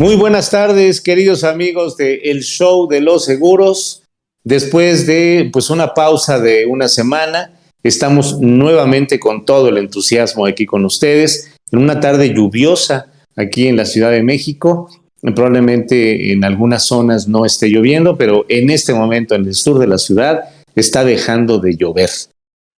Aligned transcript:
Muy 0.00 0.16
buenas 0.16 0.48
tardes, 0.48 0.98
queridos 1.02 1.44
amigos 1.44 1.98
de 1.98 2.14
El 2.30 2.40
Show 2.40 2.88
de 2.88 3.02
los 3.02 3.26
Seguros. 3.26 4.02
Después 4.42 5.06
de 5.06 5.50
pues 5.52 5.68
una 5.68 5.92
pausa 5.92 6.40
de 6.40 6.64
una 6.64 6.88
semana, 6.88 7.60
estamos 7.82 8.40
nuevamente 8.40 9.20
con 9.20 9.44
todo 9.44 9.68
el 9.68 9.76
entusiasmo 9.76 10.46
aquí 10.46 10.64
con 10.64 10.86
ustedes 10.86 11.52
en 11.70 11.80
una 11.80 12.00
tarde 12.00 12.32
lluviosa 12.32 13.12
aquí 13.36 13.66
en 13.66 13.76
la 13.76 13.84
Ciudad 13.84 14.10
de 14.10 14.22
México. 14.22 14.88
Probablemente 15.20 16.32
en 16.32 16.44
algunas 16.44 16.84
zonas 16.84 17.28
no 17.28 17.44
esté 17.44 17.68
lloviendo, 17.68 18.16
pero 18.16 18.46
en 18.48 18.70
este 18.70 18.94
momento 18.94 19.34
en 19.34 19.44
el 19.44 19.54
sur 19.54 19.78
de 19.78 19.86
la 19.86 19.98
ciudad 19.98 20.44
está 20.74 21.04
dejando 21.04 21.58
de 21.58 21.76
llover. 21.76 22.08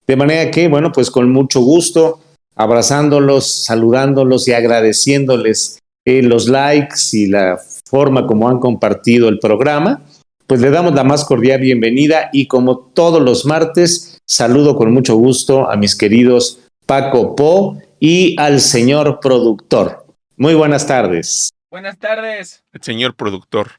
De 0.07 0.15
manera 0.15 0.49
que, 0.49 0.67
bueno, 0.67 0.91
pues 0.91 1.11
con 1.11 1.31
mucho 1.31 1.61
gusto, 1.61 2.19
abrazándolos, 2.55 3.63
saludándolos 3.63 4.47
y 4.47 4.53
agradeciéndoles 4.53 5.81
eh, 6.05 6.21
los 6.23 6.47
likes 6.47 6.95
y 7.13 7.27
la 7.27 7.59
forma 7.85 8.25
como 8.25 8.49
han 8.49 8.59
compartido 8.59 9.29
el 9.29 9.39
programa, 9.39 10.01
pues 10.47 10.59
le 10.61 10.69
damos 10.69 10.93
la 10.93 11.03
más 11.03 11.23
cordial 11.25 11.61
bienvenida 11.61 12.29
y 12.33 12.47
como 12.47 12.77
todos 12.77 13.21
los 13.21 13.45
martes, 13.45 14.19
saludo 14.25 14.75
con 14.75 14.91
mucho 14.93 15.15
gusto 15.15 15.69
a 15.69 15.75
mis 15.75 15.95
queridos 15.95 16.59
Paco 16.85 17.35
Po 17.35 17.77
y 17.99 18.35
al 18.39 18.59
señor 18.59 19.19
productor. 19.21 20.05
Muy 20.37 20.55
buenas 20.55 20.87
tardes. 20.87 21.51
Buenas 21.69 21.97
tardes. 21.99 22.63
El 22.73 22.81
señor 22.81 23.15
productor, 23.15 23.71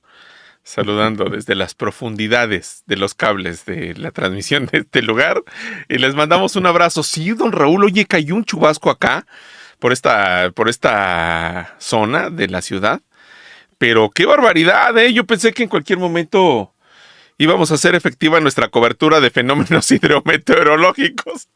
saludando 0.63 1.25
desde 1.25 1.55
las 1.55 1.75
profundidades 1.75 2.85
de 2.87 2.97
los 2.97 3.15
cables 3.15 3.67
de 3.67 3.95
la 3.95 4.13
transmisión 4.13 4.67
de 4.67 4.79
este 4.79 5.03
lugar. 5.03 5.43
Y 5.89 5.99
les 5.99 6.15
mandamos 6.15 6.57
un 6.57 6.67
abrazo. 6.67 7.03
Sí, 7.03 7.33
don 7.33 7.53
Raúl, 7.53 7.85
oye, 7.85 8.07
cayó 8.07 8.35
un 8.35 8.45
chubasco 8.45 8.89
acá 8.91 9.27
por 9.83 9.93
esta, 9.93 10.53
por 10.55 10.69
esta 10.69 11.75
zona 11.81 12.31
de 12.31 12.47
la 12.47 12.63
ciudad. 12.63 13.01
Pero 13.79 14.11
qué 14.11 14.27
barbaridad, 14.27 14.97
¿eh? 14.97 15.13
Yo 15.13 15.27
pensé 15.27 15.53
que 15.53 15.65
en 15.65 15.69
cualquier 15.69 15.99
momento 15.99 16.73
íbamos 17.37 17.73
a 17.73 17.75
hacer 17.75 17.97
efectiva 17.97 18.39
nuestra 18.39 18.69
cobertura 18.69 19.19
de 19.19 19.31
fenómenos 19.31 19.91
hidrometeorológicos. 19.91 21.49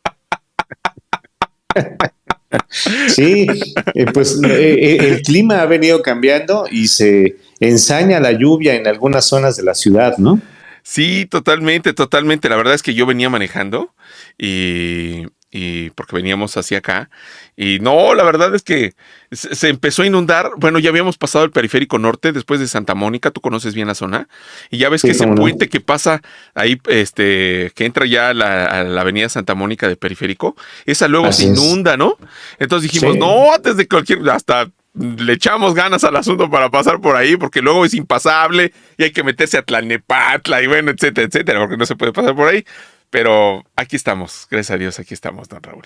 Sí, 3.08 3.46
eh, 3.94 4.06
pues 4.12 4.40
eh, 4.42 4.74
eh, 4.74 4.96
el 5.02 5.22
clima 5.22 5.62
ha 5.62 5.66
venido 5.66 6.02
cambiando 6.02 6.66
y 6.68 6.88
se 6.88 7.36
ensaña 7.60 8.18
la 8.18 8.32
lluvia 8.32 8.74
en 8.74 8.88
algunas 8.88 9.24
zonas 9.24 9.56
de 9.56 9.62
la 9.62 9.74
ciudad, 9.76 10.18
¿no? 10.18 10.40
Sí, 10.82 11.26
totalmente, 11.26 11.92
totalmente. 11.92 12.48
La 12.48 12.56
verdad 12.56 12.74
es 12.74 12.82
que 12.82 12.94
yo 12.94 13.06
venía 13.06 13.30
manejando 13.30 13.94
y 14.36 15.26
y 15.56 15.90
porque 15.90 16.14
veníamos 16.14 16.56
hacia 16.56 16.78
acá. 16.78 17.08
Y 17.56 17.78
no, 17.80 18.14
la 18.14 18.24
verdad 18.24 18.54
es 18.54 18.62
que 18.62 18.92
se, 19.32 19.68
empezó 19.68 20.02
a 20.02 20.06
inundar. 20.06 20.50
Bueno, 20.58 20.78
ya 20.78 20.90
habíamos 20.90 21.16
pasado 21.16 21.46
el 21.46 21.50
periférico 21.50 21.98
norte 21.98 22.32
después 22.32 22.60
de 22.60 22.68
Santa 22.68 22.94
Mónica, 22.94 23.30
tú 23.30 23.40
conoces 23.40 23.74
bien 23.74 23.88
la 23.88 23.94
zona. 23.94 24.28
Y 24.70 24.76
ya 24.76 24.90
ves 24.90 25.00
que 25.00 25.12
ese 25.12 25.26
puente 25.28 25.68
que 25.70 25.80
pasa 25.80 26.20
ahí, 26.54 26.78
este, 26.88 27.72
que 27.74 27.86
entra 27.86 28.04
ya 28.04 28.28
a 28.28 28.34
la, 28.34 29.00
avenida 29.00 29.30
Santa 29.30 29.54
Mónica 29.54 29.88
de 29.88 29.96
periférico, 29.96 30.56
esa 30.84 31.08
luego 31.08 31.32
se 31.32 31.44
inunda, 31.44 31.96
¿no? 31.96 32.18
Entonces 32.58 32.92
dijimos, 32.92 33.16
no, 33.16 33.54
antes 33.54 33.78
de 33.78 33.88
cualquier, 33.88 34.28
hasta 34.28 34.70
le 34.92 35.32
echamos 35.32 35.74
ganas 35.74 36.04
al 36.04 36.16
asunto 36.16 36.50
para 36.50 36.70
pasar 36.70 37.00
por 37.00 37.16
ahí, 37.16 37.36
porque 37.36 37.62
luego 37.62 37.84
es 37.84 37.94
impasable 37.94 38.72
y 38.96 39.04
hay 39.04 39.10
que 39.10 39.22
meterse 39.22 39.58
a 39.58 39.62
Tlanepatla 39.62 40.62
y 40.62 40.66
bueno, 40.66 40.90
etcétera, 40.90 41.26
etcétera, 41.26 41.60
porque 41.60 41.76
no 41.76 41.86
se 41.86 41.96
puede 41.96 42.12
pasar 42.12 42.34
por 42.34 42.48
ahí. 42.48 42.64
Pero 43.10 43.62
aquí 43.76 43.96
estamos, 43.96 44.46
gracias 44.50 44.74
a 44.74 44.78
Dios, 44.78 44.98
aquí 44.98 45.14
estamos, 45.14 45.48
don 45.48 45.62
Raúl. 45.62 45.84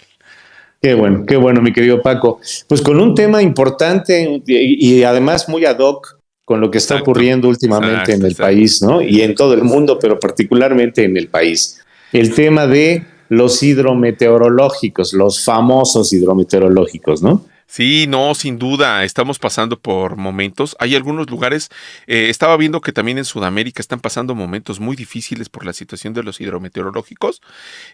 Qué 0.83 0.95
bueno, 0.95 1.27
qué 1.27 1.37
bueno, 1.37 1.61
mi 1.61 1.73
querido 1.73 2.01
Paco. 2.01 2.41
Pues 2.67 2.81
con 2.81 2.99
un 3.01 3.15
tema 3.15 3.43
importante 3.43 4.43
y, 4.47 5.03
además 5.03 5.49
muy 5.49 5.67
ad 5.67 5.79
hoc 5.79 6.19
con 6.47 6.61
lo 6.61 6.71
que 6.71 6.79
está 6.79 6.97
ocurriendo 6.97 7.49
últimamente 7.49 8.15
en 8.15 8.25
el 8.25 8.35
país, 8.35 8.83
¿no? 8.83 9.01
Y 9.03 9.21
en 9.21 9.35
todo 9.35 9.55
el 9.55 9.63
mundo, 9.63 9.99
pero 10.01 10.19
particularmente 10.19 11.05
en 11.05 11.17
el 11.17 11.29
país. 11.29 11.81
El 12.13 12.35
tema 12.35 12.67
de 12.67 13.05
los 13.29 13.63
hidrometeorológicos, 13.63 15.13
los 15.13 15.45
famosos 15.45 16.13
hidrometeorológicos, 16.13 17.23
¿no? 17.23 17.45
Sí, 17.71 18.09
no, 18.09 18.35
sin 18.35 18.59
duda, 18.59 19.05
estamos 19.05 19.39
pasando 19.39 19.79
por 19.79 20.17
momentos. 20.17 20.75
Hay 20.81 20.97
algunos 20.97 21.31
lugares, 21.31 21.69
eh, 22.09 22.27
estaba 22.29 22.57
viendo 22.57 22.81
que 22.81 22.91
también 22.91 23.17
en 23.17 23.25
Sudamérica 23.25 23.81
están 23.81 24.01
pasando 24.01 24.35
momentos 24.35 24.81
muy 24.81 24.97
difíciles 24.97 25.49
por 25.49 25.65
la 25.65 25.73
situación 25.73 26.13
de 26.13 26.25
los 26.25 26.41
hidrometeorológicos. 26.41 27.41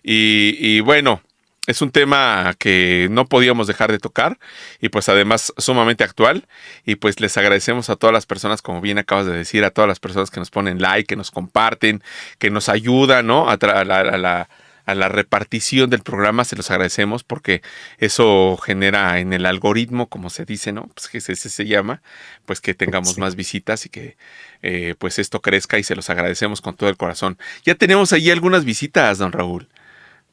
Y, 0.03 0.81
bueno, 0.81 1.21
es 1.67 1.83
un 1.83 1.91
tema 1.91 2.55
que 2.59 3.09
no 3.11 3.27
podíamos 3.27 3.67
dejar 3.67 3.93
de 3.93 3.99
tocar 3.99 4.39
y 4.81 4.89
pues 4.89 5.11
además 5.11 5.53
sumamente 5.59 6.05
actual 6.05 6.49
y 6.87 6.95
pues 6.95 7.21
les 7.21 7.37
agradecemos 7.37 7.91
a 7.91 7.97
todas 7.97 8.15
las 8.15 8.25
personas, 8.25 8.63
como 8.63 8.81
bien 8.81 8.97
acabas 8.97 9.27
de 9.27 9.33
decir, 9.33 9.63
a 9.63 9.71
todas 9.71 9.89
las 9.89 10.01
personas 10.01 10.31
que 10.31 10.41
nos 10.41 10.51
ponen 10.51 10.81
like, 10.81 11.07
que 11.07 11.17
nos 11.17 11.31
comparten, 11.31 12.03
que 12.39 12.49
nos 12.49 12.71
ayudan, 12.71 13.27
¿no? 13.27 13.51
A, 13.51 13.59
la 13.61 14.01
a 14.01 14.17
la 14.17 14.49
repartición 14.95 15.91
del 15.91 16.03
programa, 16.03 16.45
se 16.45 16.57
los 16.57 16.71
agradecemos 16.71 17.25
porque 17.25 17.61
eso 17.99 18.57
genera 18.57 19.19
en 19.19 19.33
el 19.33 19.45
algoritmo, 19.45 20.09
como 20.09 20.31
se 20.31 20.45
dice, 20.45 20.73
¿no? 20.73 20.89
Pues 20.95 21.09
que 21.09 21.19
ese 21.19 21.35
se 21.37 21.67
llama, 21.67 22.03
pues 22.45 22.61
que 22.61 22.73
tengamos 22.75 23.19
más 23.19 23.35
visitas 23.35 23.85
y 23.87 23.89
que 23.89 24.17
eh, 24.63 24.95
pues 24.99 25.19
esto 25.19 25.41
crezca 25.41 25.79
y 25.79 25.83
se 25.83 25.97
los 25.97 26.09
agradecemos 26.09 26.61
con 26.61 26.77
todo 26.77 26.89
el 26.89 26.97
corazón. 26.97 27.37
Ya 27.65 27.75
tenemos 27.75 28.13
ahí 28.13 28.31
algunas 28.31 28.65
visitas, 28.65 29.19
don 29.19 29.33
Raúl. 29.33 29.69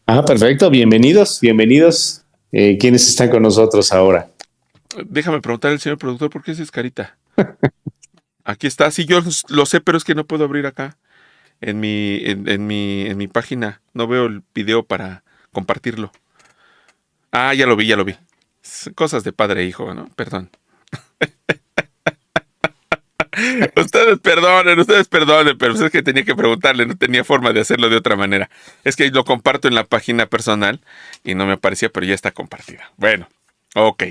Ah, 0.06 0.24
perfecto, 0.24 0.70
bienvenidos, 0.70 1.40
bienvenidos. 1.42 2.24
Eh, 2.52 2.78
¿Quiénes 2.78 3.08
están 3.08 3.30
con 3.30 3.42
nosotros 3.42 3.92
ahora? 3.92 4.30
Déjame 5.06 5.42
preguntar 5.42 5.72
al 5.72 5.80
señor 5.80 5.98
productor, 5.98 6.30
¿por 6.30 6.44
qué 6.44 6.52
es 6.52 6.72
carita? 6.72 7.18
Aquí 8.44 8.68
está, 8.68 8.92
sí, 8.92 9.06
yo 9.06 9.22
lo 9.48 9.66
sé, 9.66 9.82
pero 9.82 9.98
es 9.98 10.04
que 10.04 10.14
no 10.14 10.28
puedo 10.28 10.44
abrir 10.44 10.68
acá 10.68 10.98
en 11.64 11.80
mi, 11.80 12.22
en, 12.24 12.68
mi, 12.68 13.08
en 13.08 13.18
mi 13.18 13.28
página. 13.28 13.82
No 13.94 14.08
veo 14.08 14.26
el 14.26 14.44
video 14.54 14.84
para 14.84 15.24
compartirlo. 15.52 16.12
Ah, 17.32 17.54
ya 17.54 17.66
lo 17.66 17.76
vi, 17.76 17.88
ya 17.88 17.96
lo 17.96 18.06
vi. 18.06 18.16
Cosas 18.96 19.24
de 19.24 19.34
padre 19.34 19.62
e 19.62 19.66
hijo, 19.66 19.94
¿no? 19.94 20.08
Perdón. 20.16 20.50
ustedes 23.76 24.20
perdonen, 24.20 24.80
ustedes 24.80 25.08
perdonen, 25.08 25.58
pero 25.58 25.74
es 25.74 25.92
que 25.92 26.04
tenía 26.04 26.24
que 26.24 26.36
preguntarle, 26.36 26.86
no 26.86 26.96
tenía 26.96 27.24
forma 27.24 27.54
de 27.54 27.62
hacerlo 27.62 27.90
de 27.90 27.98
otra 27.98 28.16
manera. 28.16 28.50
Es 28.84 28.96
que 28.96 29.10
lo 29.10 29.24
comparto 29.24 29.68
en 29.68 29.76
la 29.76 29.86
página 29.86 30.28
personal 30.28 30.82
y 31.24 31.36
no 31.36 31.46
me 31.46 31.54
aparecía, 31.54 31.90
pero 31.90 32.06
ya 32.06 32.14
está 32.14 32.32
compartida. 32.32 32.92
Bueno, 32.98 33.28
Ok. 33.76 34.04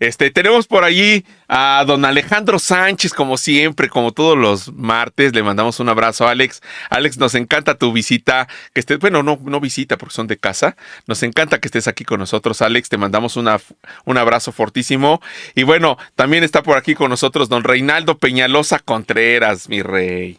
Este, 0.00 0.30
tenemos 0.30 0.66
por 0.66 0.82
allí 0.82 1.24
a 1.46 1.84
don 1.86 2.04
Alejandro 2.04 2.58
Sánchez, 2.58 3.12
como 3.12 3.36
siempre, 3.36 3.88
como 3.88 4.12
todos 4.12 4.36
los 4.36 4.72
martes. 4.72 5.32
Le 5.34 5.42
mandamos 5.42 5.78
un 5.78 5.88
abrazo, 5.88 6.26
Alex. 6.26 6.62
Alex, 6.90 7.18
nos 7.18 7.36
encanta 7.36 7.76
tu 7.76 7.92
visita. 7.92 8.48
Que 8.72 8.80
estés, 8.80 8.98
bueno, 8.98 9.22
no, 9.22 9.38
no 9.44 9.60
visita 9.60 9.96
porque 9.96 10.14
son 10.14 10.26
de 10.26 10.36
casa. 10.36 10.76
Nos 11.06 11.22
encanta 11.22 11.60
que 11.60 11.68
estés 11.68 11.86
aquí 11.86 12.04
con 12.04 12.18
nosotros, 12.18 12.60
Alex. 12.60 12.88
Te 12.88 12.96
mandamos 12.96 13.36
una, 13.36 13.60
un 14.04 14.18
abrazo 14.18 14.50
fortísimo. 14.50 15.20
Y 15.54 15.62
bueno, 15.62 15.96
también 16.16 16.42
está 16.42 16.64
por 16.64 16.76
aquí 16.76 16.96
con 16.96 17.08
nosotros 17.10 17.48
don 17.48 17.62
Reinaldo 17.62 18.18
Peñalosa 18.18 18.80
Contreras, 18.80 19.68
mi 19.68 19.82
rey. 19.82 20.38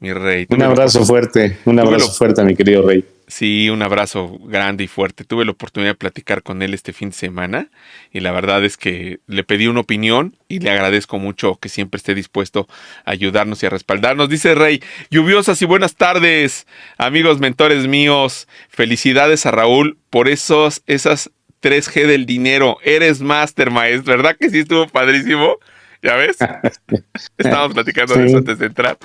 Mi 0.00 0.12
rey. 0.12 0.46
Un 0.48 0.62
abrazo 0.62 1.04
fuerte, 1.04 1.58
un 1.66 1.78
abrazo 1.78 2.10
fuerte, 2.10 2.42
mi 2.42 2.56
querido 2.56 2.82
rey. 2.82 3.04
Sí, 3.32 3.70
un 3.70 3.80
abrazo 3.80 4.38
grande 4.44 4.84
y 4.84 4.88
fuerte. 4.88 5.24
Tuve 5.24 5.46
la 5.46 5.52
oportunidad 5.52 5.92
de 5.92 5.94
platicar 5.94 6.42
con 6.42 6.60
él 6.60 6.74
este 6.74 6.92
fin 6.92 7.08
de 7.08 7.14
semana 7.14 7.70
y 8.12 8.20
la 8.20 8.30
verdad 8.30 8.62
es 8.62 8.76
que 8.76 9.20
le 9.26 9.42
pedí 9.42 9.68
una 9.68 9.80
opinión 9.80 10.36
y 10.48 10.58
le 10.58 10.68
agradezco 10.70 11.18
mucho 11.18 11.56
que 11.56 11.70
siempre 11.70 11.96
esté 11.96 12.14
dispuesto 12.14 12.68
a 13.06 13.12
ayudarnos 13.12 13.62
y 13.62 13.66
a 13.66 13.70
respaldarnos. 13.70 14.28
Dice 14.28 14.54
Rey, 14.54 14.82
lluviosas 15.10 15.62
y 15.62 15.64
buenas 15.64 15.96
tardes, 15.96 16.66
amigos 16.98 17.40
mentores 17.40 17.86
míos. 17.86 18.48
Felicidades 18.68 19.46
a 19.46 19.50
Raúl 19.50 19.96
por 20.10 20.28
esos, 20.28 20.82
esas 20.86 21.30
3G 21.62 22.06
del 22.06 22.26
dinero. 22.26 22.76
Eres 22.84 23.22
master, 23.22 23.70
maestro. 23.70 24.14
¿Verdad 24.14 24.36
que 24.38 24.50
sí 24.50 24.58
estuvo 24.58 24.86
padrísimo? 24.88 25.56
¿Ya 26.02 26.16
ves? 26.16 26.36
Estábamos 27.38 27.74
platicando 27.74 28.14
de 28.14 28.26
eso 28.26 28.38
antes 28.38 28.58
de 28.58 28.66
entrar. 28.66 28.98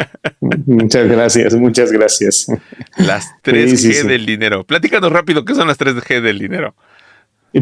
muchas 0.40 1.08
gracias, 1.08 1.54
muchas 1.54 1.92
gracias. 1.92 2.46
Las 2.96 3.30
3G 3.44 4.06
del 4.06 4.26
dinero. 4.26 4.64
Platícanos 4.64 5.12
rápido, 5.12 5.44
¿qué 5.44 5.54
son 5.54 5.68
las 5.68 5.78
3G 5.78 6.20
del 6.20 6.40
dinero? 6.40 6.74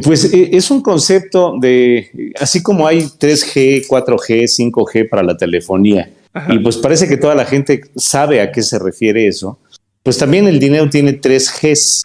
Pues 0.02 0.32
eh, 0.32 0.50
es 0.52 0.70
un 0.70 0.82
concepto 0.82 1.56
de, 1.60 2.32
así 2.40 2.62
como 2.62 2.86
hay 2.86 3.00
3G, 3.02 3.86
4G, 3.86 4.44
5G 4.44 5.08
para 5.08 5.22
la 5.22 5.36
telefonía, 5.36 6.10
y 6.48 6.60
pues 6.60 6.76
parece 6.76 7.08
que 7.08 7.16
toda 7.16 7.34
la 7.34 7.44
gente 7.44 7.80
sabe 7.96 8.40
a 8.40 8.52
qué 8.52 8.62
se 8.62 8.78
refiere 8.78 9.26
eso, 9.26 9.58
pues 10.04 10.16
también 10.16 10.46
el 10.46 10.60
dinero 10.60 10.88
tiene 10.88 11.20
3Gs 11.20 12.04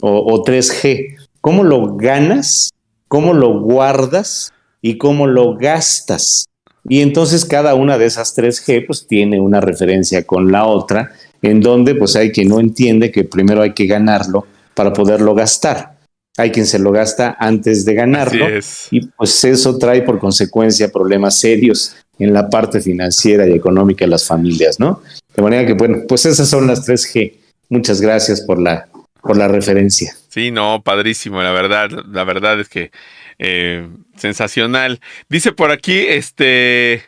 o, 0.00 0.34
o 0.34 0.44
3G. 0.44 1.14
¿Cómo 1.42 1.62
lo 1.62 1.94
ganas? 1.94 2.70
¿Cómo 3.06 3.34
lo 3.34 3.60
guardas? 3.60 4.52
Y 4.80 4.98
cómo 4.98 5.26
lo 5.26 5.56
gastas. 5.56 6.46
Y 6.88 7.00
entonces 7.00 7.44
cada 7.44 7.74
una 7.74 7.98
de 7.98 8.06
esas 8.06 8.34
tres 8.34 8.64
G 8.66 8.86
pues 8.86 9.06
tiene 9.06 9.40
una 9.40 9.60
referencia 9.60 10.24
con 10.24 10.52
la 10.52 10.66
otra, 10.66 11.12
en 11.42 11.60
donde 11.60 11.94
pues 11.94 12.16
hay 12.16 12.30
quien 12.30 12.48
no 12.48 12.60
entiende 12.60 13.10
que 13.10 13.24
primero 13.24 13.62
hay 13.62 13.74
que 13.74 13.86
ganarlo 13.86 14.46
para 14.74 14.92
poderlo 14.92 15.34
gastar. 15.34 15.96
Hay 16.38 16.50
quien 16.50 16.66
se 16.66 16.78
lo 16.78 16.92
gasta 16.92 17.36
antes 17.38 17.84
de 17.84 17.94
ganarlo 17.94 18.46
y 18.90 19.06
pues 19.06 19.42
eso 19.44 19.78
trae 19.78 20.02
por 20.02 20.18
consecuencia 20.18 20.92
problemas 20.92 21.40
serios 21.40 21.96
en 22.18 22.32
la 22.32 22.48
parte 22.48 22.80
financiera 22.80 23.46
y 23.46 23.52
económica 23.52 24.04
de 24.04 24.10
las 24.10 24.26
familias, 24.26 24.78
¿no? 24.78 25.02
De 25.34 25.42
manera 25.42 25.66
que, 25.66 25.72
bueno, 25.72 26.04
pues 26.06 26.26
esas 26.26 26.48
son 26.48 26.66
las 26.66 26.86
3G. 26.86 27.34
Muchas 27.70 28.00
gracias 28.00 28.42
por 28.42 28.60
la, 28.60 28.86
por 29.20 29.36
la 29.36 29.48
referencia. 29.48 30.14
Sí, 30.28 30.50
no, 30.50 30.82
padrísimo, 30.82 31.42
la 31.42 31.52
verdad, 31.52 31.90
la 32.10 32.24
verdad 32.24 32.60
es 32.60 32.68
que 32.68 32.90
eh, 33.38 33.88
sensacional. 34.16 35.00
Dice 35.28 35.52
por 35.52 35.70
aquí, 35.70 35.98
este, 36.08 37.04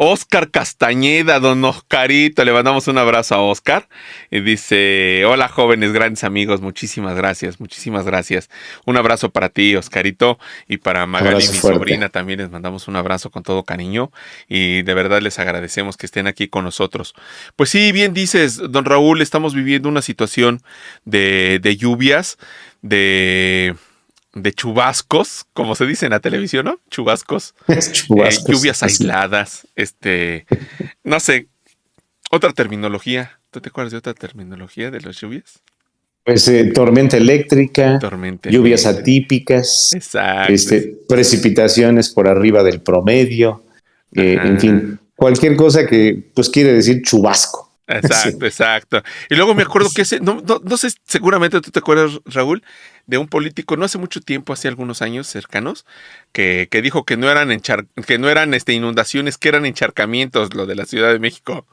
Oscar 0.00 0.52
Castañeda, 0.52 1.40
don 1.40 1.64
Oscarito, 1.64 2.44
le 2.44 2.52
mandamos 2.52 2.86
un 2.86 2.98
abrazo 2.98 3.34
a 3.34 3.42
Oscar. 3.42 3.88
Y 4.30 4.38
dice, 4.38 5.24
hola 5.26 5.48
jóvenes, 5.48 5.92
grandes 5.92 6.22
amigos, 6.22 6.60
muchísimas 6.60 7.16
gracias, 7.16 7.58
muchísimas 7.58 8.06
gracias. 8.06 8.48
Un 8.86 8.96
abrazo 8.96 9.30
para 9.30 9.48
ti, 9.48 9.74
Oscarito, 9.74 10.38
y 10.68 10.76
para 10.76 11.04
Magali, 11.06 11.48
mi 11.48 11.58
sobrina, 11.58 12.10
también 12.10 12.38
les 12.38 12.48
mandamos 12.48 12.86
un 12.86 12.94
abrazo 12.94 13.30
con 13.32 13.42
todo 13.42 13.64
cariño. 13.64 14.12
Y 14.46 14.82
de 14.82 14.94
verdad 14.94 15.20
les 15.20 15.40
agradecemos 15.40 15.96
que 15.96 16.06
estén 16.06 16.28
aquí 16.28 16.46
con 16.46 16.62
nosotros. 16.62 17.12
Pues 17.56 17.68
sí, 17.68 17.90
bien 17.90 18.14
dices, 18.14 18.60
don 18.70 18.84
Raúl, 18.84 19.20
estamos 19.20 19.52
viviendo 19.52 19.88
una 19.88 20.02
situación 20.02 20.62
de, 21.04 21.58
de 21.60 21.76
lluvias, 21.76 22.38
de 22.82 23.74
de 24.42 24.52
chubascos, 24.52 25.46
como 25.52 25.74
se 25.74 25.86
dice 25.86 26.06
en 26.06 26.12
la 26.12 26.20
televisión, 26.20 26.66
¿no? 26.66 26.80
Chubascos. 26.90 27.54
Eh, 27.68 28.30
lluvias 28.46 28.82
aisladas, 28.82 29.66
este, 29.76 30.46
no 31.04 31.20
sé, 31.20 31.48
otra 32.30 32.52
terminología. 32.52 33.38
¿Tú 33.50 33.60
te 33.60 33.68
acuerdas 33.68 33.92
de 33.92 33.98
otra 33.98 34.14
terminología 34.14 34.90
de 34.90 35.00
las 35.00 35.20
lluvias? 35.20 35.62
Pues 36.24 36.46
eh, 36.48 36.72
tormenta 36.74 37.16
eléctrica, 37.16 37.98
lluvias 38.44 38.84
atípicas, 38.84 39.96
este, 40.48 40.98
precipitaciones 41.08 42.10
por 42.10 42.28
arriba 42.28 42.62
del 42.62 42.82
promedio, 42.82 43.64
eh, 44.14 44.36
en 44.42 44.60
fin, 44.60 45.00
cualquier 45.16 45.56
cosa 45.56 45.86
que 45.86 46.30
pues 46.34 46.50
quiere 46.50 46.74
decir 46.74 47.00
chubasco. 47.02 47.67
Exacto, 48.02 48.44
exacto. 48.44 49.02
Y 49.30 49.34
luego 49.34 49.54
me 49.54 49.62
acuerdo 49.62 49.88
que 49.94 50.02
ese, 50.02 50.20
no, 50.20 50.42
no, 50.42 50.76
sé, 50.76 50.88
seguramente 51.04 51.60
tú 51.62 51.70
te 51.70 51.78
acuerdas, 51.78 52.20
Raúl, 52.26 52.62
de 53.06 53.16
un 53.16 53.28
político 53.28 53.78
no 53.78 53.86
hace 53.86 53.96
mucho 53.96 54.20
tiempo, 54.20 54.52
hace 54.52 54.68
algunos 54.68 55.00
años 55.00 55.26
cercanos, 55.26 55.86
que, 56.32 56.68
que 56.70 56.82
dijo 56.82 57.04
que 57.04 57.16
no 57.16 57.30
eran 57.30 57.48
que 58.06 58.18
no 58.18 58.28
eran 58.28 58.52
este, 58.52 58.74
inundaciones, 58.74 59.38
que 59.38 59.48
eran 59.48 59.64
encharcamientos 59.64 60.54
lo 60.54 60.66
de 60.66 60.74
la 60.74 60.84
Ciudad 60.84 61.12
de 61.12 61.18
México. 61.18 61.66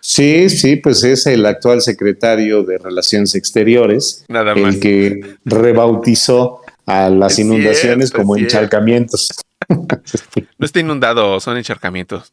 Sí, 0.00 0.48
sí, 0.48 0.76
pues 0.76 1.04
es 1.04 1.26
el 1.26 1.44
actual 1.44 1.82
secretario 1.82 2.62
de 2.62 2.78
Relaciones 2.78 3.34
Exteriores, 3.34 4.24
Nada 4.28 4.54
más. 4.54 4.76
el 4.76 4.80
que 4.80 5.36
rebautizó 5.44 6.62
a 6.86 7.10
las 7.10 7.38
inundaciones 7.38 8.10
como 8.10 8.34
encharcamientos. 8.38 9.28
No 9.68 10.66
está 10.66 10.80
inundado, 10.80 11.38
son 11.40 11.56
encharcamientos. 11.56 12.32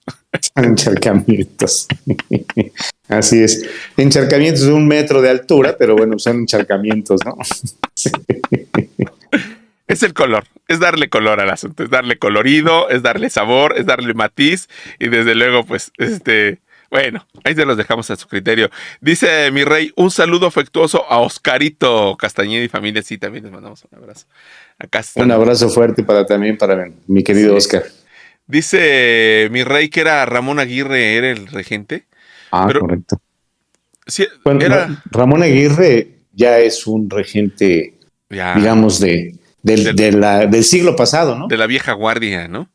Son 0.56 0.66
encharcamientos. 0.66 1.88
Así 3.08 3.42
es. 3.42 3.70
Encharcamientos 3.96 4.64
de 4.64 4.74
un 4.74 4.88
metro 4.88 5.22
de 5.22 5.30
altura, 5.30 5.76
pero 5.78 5.96
bueno, 5.96 6.18
son 6.20 6.42
encharcamientos, 6.42 7.22
¿no? 7.26 7.36
Es 9.88 10.04
el 10.04 10.14
color, 10.14 10.44
es 10.68 10.82
darle 10.82 11.08
color 11.08 11.40
al 11.40 11.50
asunto, 11.50 11.82
es 11.82 11.90
darle 11.90 12.20
colorido, 12.20 12.90
es 12.90 13.04
darle 13.04 13.30
sabor, 13.30 13.74
es 13.78 13.86
darle 13.86 14.14
matiz 14.14 14.68
y 15.00 15.08
desde 15.08 15.34
luego, 15.34 15.66
pues, 15.66 15.94
este, 15.98 16.60
bueno, 16.90 17.26
ahí 17.44 17.56
se 17.56 17.66
los 17.66 17.78
dejamos 17.78 18.10
a 18.12 18.16
su 18.16 18.28
criterio. 18.28 18.70
Dice 19.02 19.52
mi 19.52 19.64
rey, 19.64 19.92
un 19.96 20.12
saludo 20.12 20.48
afectuoso 20.48 21.06
a 21.10 21.20
Oscarito 21.20 22.16
Castañeda 22.18 22.64
y 22.64 22.70
familia. 22.70 23.02
Sí, 23.02 23.18
también 23.18 23.44
les 23.44 23.54
mandamos 23.54 23.84
un 23.90 23.98
abrazo. 23.98 24.26
Acá 24.80 25.04
Un 25.16 25.32
abrazo 25.32 25.70
fuerte 25.70 26.04
para 26.04 26.26
también 26.26 26.58
para 26.58 26.90
mi 27.08 27.24
querido 27.24 27.56
Oscar. 27.56 27.84
Dice 28.46 29.50
mi 29.52 29.64
rey 29.64 29.90
que 29.90 30.02
era 30.02 30.26
Ramón 30.26 30.60
Aguirre, 30.60 31.16
era 31.16 31.30
el 31.30 31.48
regente. 31.48 32.06
Ah, 32.52 32.70
correcto. 32.72 33.20
era, 34.62 35.04
Ramón 35.12 35.44
Aguirre 35.44 36.18
ya 36.34 36.60
es 36.60 36.88
un 36.88 37.10
regente, 37.10 37.96
digamos, 38.30 39.00
de, 39.00 39.36
del, 39.64 40.64
siglo 40.64 40.96
pasado, 40.96 41.38
¿no? 41.38 41.48
De 41.48 41.58
la 41.58 41.68
vieja 41.68 41.92
guardia, 41.92 42.48
¿no? 42.48 42.70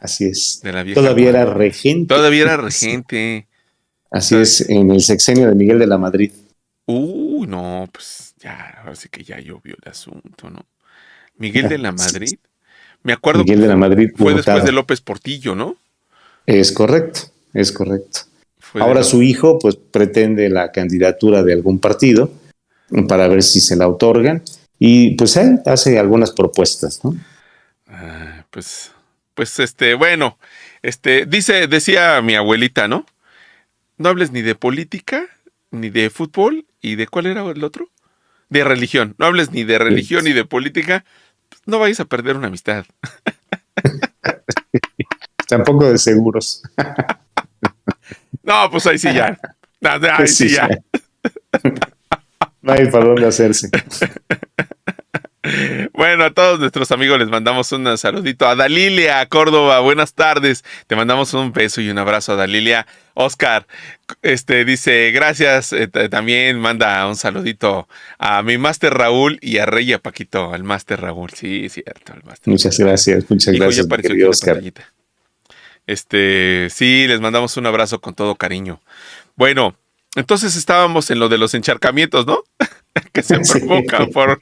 Así 0.00 0.24
es. 0.24 0.60
Todavía 0.94 1.28
era 1.28 1.44
regente. 1.44 2.14
Todavía 2.14 2.42
era 2.42 2.56
regente. 2.56 3.46
Así 4.10 4.34
es, 4.34 4.68
en 4.68 4.90
el 4.90 5.02
sexenio 5.02 5.48
de 5.48 5.54
Miguel 5.54 5.78
de 5.78 5.86
la 5.86 5.98
Madrid. 5.98 6.32
Uy, 6.86 7.46
no, 7.46 7.88
pues 7.92 8.34
ya, 8.38 8.78
ahora 8.80 8.96
sí 8.96 9.08
que 9.08 9.22
ya 9.22 9.38
llovió 9.38 9.76
el 9.80 9.88
asunto, 9.88 10.50
¿no? 10.50 10.64
Miguel 11.36 11.68
de 11.68 11.78
la 11.78 11.92
Madrid. 11.92 12.38
Me 13.02 13.12
acuerdo 13.12 13.44
Miguel 13.44 13.60
de 13.60 13.68
la 13.68 13.76
Madrid 13.76 14.10
fue 14.16 14.34
después 14.34 14.64
de 14.64 14.72
López 14.72 15.00
Portillo, 15.00 15.54
¿no? 15.54 15.76
Es 16.46 16.72
correcto, 16.72 17.20
es 17.54 17.70
correcto. 17.70 18.20
Ahora 18.74 19.02
su 19.02 19.22
hijo 19.22 19.58
pues 19.58 19.76
pretende 19.76 20.48
la 20.48 20.70
candidatura 20.70 21.42
de 21.42 21.52
algún 21.52 21.78
partido 21.78 22.32
para 23.08 23.28
ver 23.28 23.42
si 23.42 23.60
se 23.60 23.76
la 23.76 23.88
otorgan 23.88 24.42
y 24.78 25.14
pues 25.16 25.36
él 25.36 25.60
hace 25.66 25.98
algunas 25.98 26.32
propuestas, 26.32 27.04
¿no? 27.04 27.16
Ah, 27.86 28.44
pues, 28.50 28.92
pues 29.40 29.58
este, 29.58 29.94
bueno, 29.94 30.36
este, 30.82 31.24
dice, 31.24 31.66
decía 31.66 32.20
mi 32.20 32.34
abuelita, 32.34 32.88
¿no? 32.88 33.06
No 33.96 34.10
hables 34.10 34.32
ni 34.32 34.42
de 34.42 34.54
política, 34.54 35.24
ni 35.70 35.88
de 35.88 36.10
fútbol, 36.10 36.66
y 36.82 36.96
de 36.96 37.06
cuál 37.06 37.24
era 37.24 37.42
el 37.50 37.64
otro? 37.64 37.88
De 38.50 38.64
religión. 38.64 39.14
No 39.16 39.24
hables 39.24 39.50
ni 39.50 39.64
de 39.64 39.78
religión 39.78 40.24
ni 40.24 40.34
de 40.34 40.44
política, 40.44 41.06
pues, 41.48 41.62
no 41.64 41.78
vayas 41.78 42.00
a 42.00 42.04
perder 42.04 42.36
una 42.36 42.48
amistad. 42.48 42.84
Tampoco 45.48 45.90
de 45.90 45.96
seguros. 45.96 46.62
No, 48.42 48.70
pues 48.70 48.86
ahí 48.88 48.98
sí 48.98 49.08
ya. 49.14 49.40
Ahí 49.80 50.00
pues 50.18 50.36
sí, 50.36 50.50
ya. 50.50 50.68
No 52.60 52.74
hay 52.74 52.90
para 52.90 53.06
dónde 53.06 53.26
hacerse. 53.26 53.70
Bueno, 56.00 56.24
a 56.24 56.30
todos 56.30 56.58
nuestros 56.58 56.90
amigos 56.92 57.18
les 57.18 57.28
mandamos 57.28 57.70
un 57.72 57.98
saludito. 57.98 58.48
A 58.48 58.56
Dalilia 58.56 59.26
Córdoba, 59.26 59.80
buenas 59.80 60.14
tardes. 60.14 60.64
Te 60.86 60.96
mandamos 60.96 61.34
un 61.34 61.52
beso 61.52 61.82
y 61.82 61.90
un 61.90 61.98
abrazo 61.98 62.32
a 62.32 62.36
Dalilia. 62.36 62.86
Oscar, 63.12 63.66
este 64.22 64.64
dice, 64.64 65.10
gracias. 65.10 65.74
Eh, 65.74 65.88
también 65.88 66.58
manda 66.58 67.06
un 67.06 67.16
saludito 67.16 67.86
a 68.18 68.42
mi 68.42 68.56
máster 68.56 68.94
Raúl 68.94 69.38
y 69.42 69.58
a 69.58 69.66
Rey 69.66 69.90
y 69.90 69.92
a 69.92 69.98
Paquito, 69.98 70.54
al 70.54 70.62
máster 70.62 71.02
Raúl. 71.02 71.32
Sí, 71.34 71.68
cierto, 71.68 72.14
el 72.14 72.22
Muchas 72.46 72.78
gracias, 72.78 73.28
muchas 73.28 73.54
gracias, 73.54 73.86
Oscar. 74.26 74.62
Este, 75.86 76.68
sí, 76.70 77.08
les 77.08 77.20
mandamos 77.20 77.58
un 77.58 77.66
abrazo 77.66 78.00
con 78.00 78.14
todo 78.14 78.36
cariño. 78.36 78.80
Bueno, 79.36 79.76
entonces 80.16 80.56
estábamos 80.56 81.10
en 81.10 81.18
lo 81.18 81.28
de 81.28 81.36
los 81.36 81.52
encharcamientos, 81.52 82.26
¿no? 82.26 82.42
que 83.12 83.22
se 83.22 83.38
provocan 83.52 84.10
por, 84.10 84.40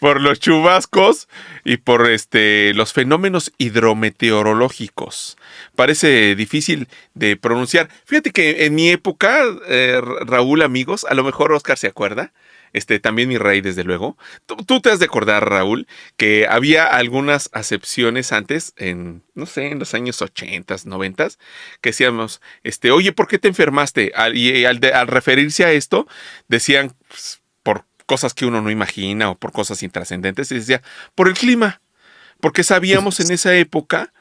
por 0.00 0.20
los 0.20 0.40
chubascos 0.40 1.28
y 1.64 1.78
por 1.78 2.10
este, 2.10 2.72
los 2.74 2.92
fenómenos 2.92 3.52
hidrometeorológicos. 3.58 5.36
Parece 5.74 6.34
difícil 6.34 6.88
de 7.14 7.36
pronunciar. 7.36 7.88
Fíjate 8.04 8.30
que 8.30 8.66
en 8.66 8.74
mi 8.74 8.90
época, 8.90 9.44
eh, 9.68 10.00
Raúl, 10.26 10.62
amigos, 10.62 11.06
a 11.08 11.14
lo 11.14 11.24
mejor 11.24 11.52
Oscar 11.52 11.78
se 11.78 11.88
acuerda, 11.88 12.32
este, 12.72 13.00
también 13.00 13.28
mi 13.28 13.38
rey, 13.38 13.60
desde 13.60 13.84
luego. 13.84 14.16
Tú, 14.46 14.80
te 14.80 14.90
has 14.90 14.98
de 14.98 15.06
acordar, 15.06 15.48
Raúl, 15.48 15.86
que 16.16 16.46
había 16.48 16.86
algunas 16.86 17.48
acepciones 17.52 18.32
antes, 18.32 18.74
en, 18.76 19.22
no 19.34 19.46
sé, 19.46 19.68
en 19.68 19.78
los 19.78 19.94
años 19.94 20.20
80, 20.20 20.76
90, 20.84 21.28
que 21.80 21.90
decíamos, 21.90 22.40
este, 22.62 22.90
oye, 22.90 23.12
¿por 23.12 23.26
qué 23.26 23.38
te 23.38 23.48
enfermaste? 23.48 24.12
y 24.34 24.64
al, 24.64 24.80
referirse 25.06 25.64
a 25.64 25.72
esto, 25.72 26.06
decían, 26.48 26.94
pues, 27.08 27.40
cosas 28.08 28.32
que 28.32 28.46
uno 28.46 28.62
no 28.62 28.70
imagina 28.70 29.30
o 29.30 29.36
por 29.36 29.52
cosas 29.52 29.82
intrascendentes, 29.82 30.50
y 30.50 30.56
decía, 30.56 30.82
por 31.14 31.28
el 31.28 31.34
clima. 31.34 31.80
Porque 32.40 32.64
sabíamos 32.64 33.20
en 33.20 33.30
esa 33.30 33.54
época 33.54 34.12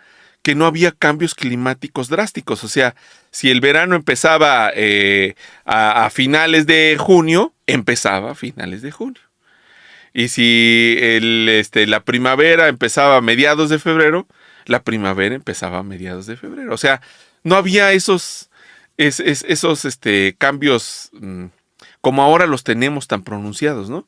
que 0.42 0.56
no 0.56 0.66
había 0.66 0.92
cambios 0.92 1.36
climáticos 1.36 2.10
drásticos. 2.10 2.64
O 2.64 2.68
sea, 2.68 2.96
si 3.32 3.50
el 3.50 3.62
verano 3.62 3.96
empezaba 3.96 4.72
eh, 4.76 5.36
a, 5.66 6.10
finales 6.10 6.66
de 6.66 6.98
junio, 7.00 7.54
empezaba 7.66 8.32
a 8.32 8.36
finales 8.36 8.82
de 8.82 8.92
junio. 8.92 9.22
Y 10.14 10.28
si 10.30 10.98
el, 11.00 11.48
este, 11.50 11.88
la 11.88 12.02
primavera 12.02 12.68
empezaba 12.68 13.18
a 13.18 13.22
mediados 13.22 13.70
de 13.70 13.80
febrero, 13.80 14.28
la 14.66 14.84
primavera 14.84 15.36
empezaba 15.36 15.80
a 15.80 15.84
mediados 15.84 16.26
de 16.26 16.36
febrero. 16.36 16.74
O 16.74 16.78
sea, 16.78 17.02
no 17.44 17.56
había 17.56 17.94
esos, 17.94 18.50
esos 18.98 19.86
este, 19.86 20.36
cambios 20.38 21.10
mm, 21.14 21.46
como 22.02 22.24
ahora 22.24 22.48
los 22.48 22.64
tenemos 22.64 23.08
tan 23.08 23.24
pronunciados, 23.24 23.90
¿no? 23.90 24.08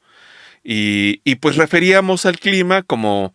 Y, 0.63 1.36
pues 1.36 1.55
referíamos 1.55 2.25
al 2.25 2.38
clima 2.38 2.84
como 2.84 3.34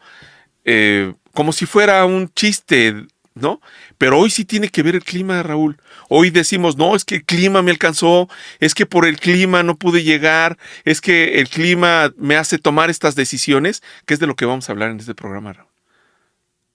eh, 0.65 1.15
como 1.33 1.53
si 1.53 1.67
fuera 1.67 2.05
un 2.05 2.31
chiste, 2.33 2.95
¿no? 3.35 3.61
Pero 3.99 4.19
hoy 4.19 4.31
sí 4.31 4.45
tiene 4.45 4.69
que 4.69 4.83
ver 4.83 4.95
el 4.95 5.03
clima, 5.03 5.43
Raúl. 5.43 5.77
Hoy 6.09 6.31
decimos, 6.31 6.77
no, 6.77 6.95
es 6.95 7.05
que 7.05 7.17
el 7.17 7.25
clima 7.25 7.61
me 7.61 7.73
alcanzó, 7.73 8.29
es 8.61 8.75
que 8.75 8.87
por 8.87 9.05
el 9.05 9.19
clima 9.19 9.63
no 9.63 9.77
pude 9.77 10.05
llegar, 10.05 10.57
es 10.85 11.01
que 11.01 11.41
el 11.41 11.49
clima 11.49 12.13
me 12.17 12.37
hace 12.37 12.59
tomar 12.59 12.89
estas 12.89 13.17
decisiones, 13.17 13.83
que 14.07 14.15
es 14.15 14.21
de 14.21 14.27
lo 14.27 14.37
que 14.37 14.47
vamos 14.47 14.69
a 14.69 14.73
hablar 14.73 14.91
en 14.91 15.01
este 15.01 15.15
programa, 15.15 15.53
Raúl. 15.53 15.71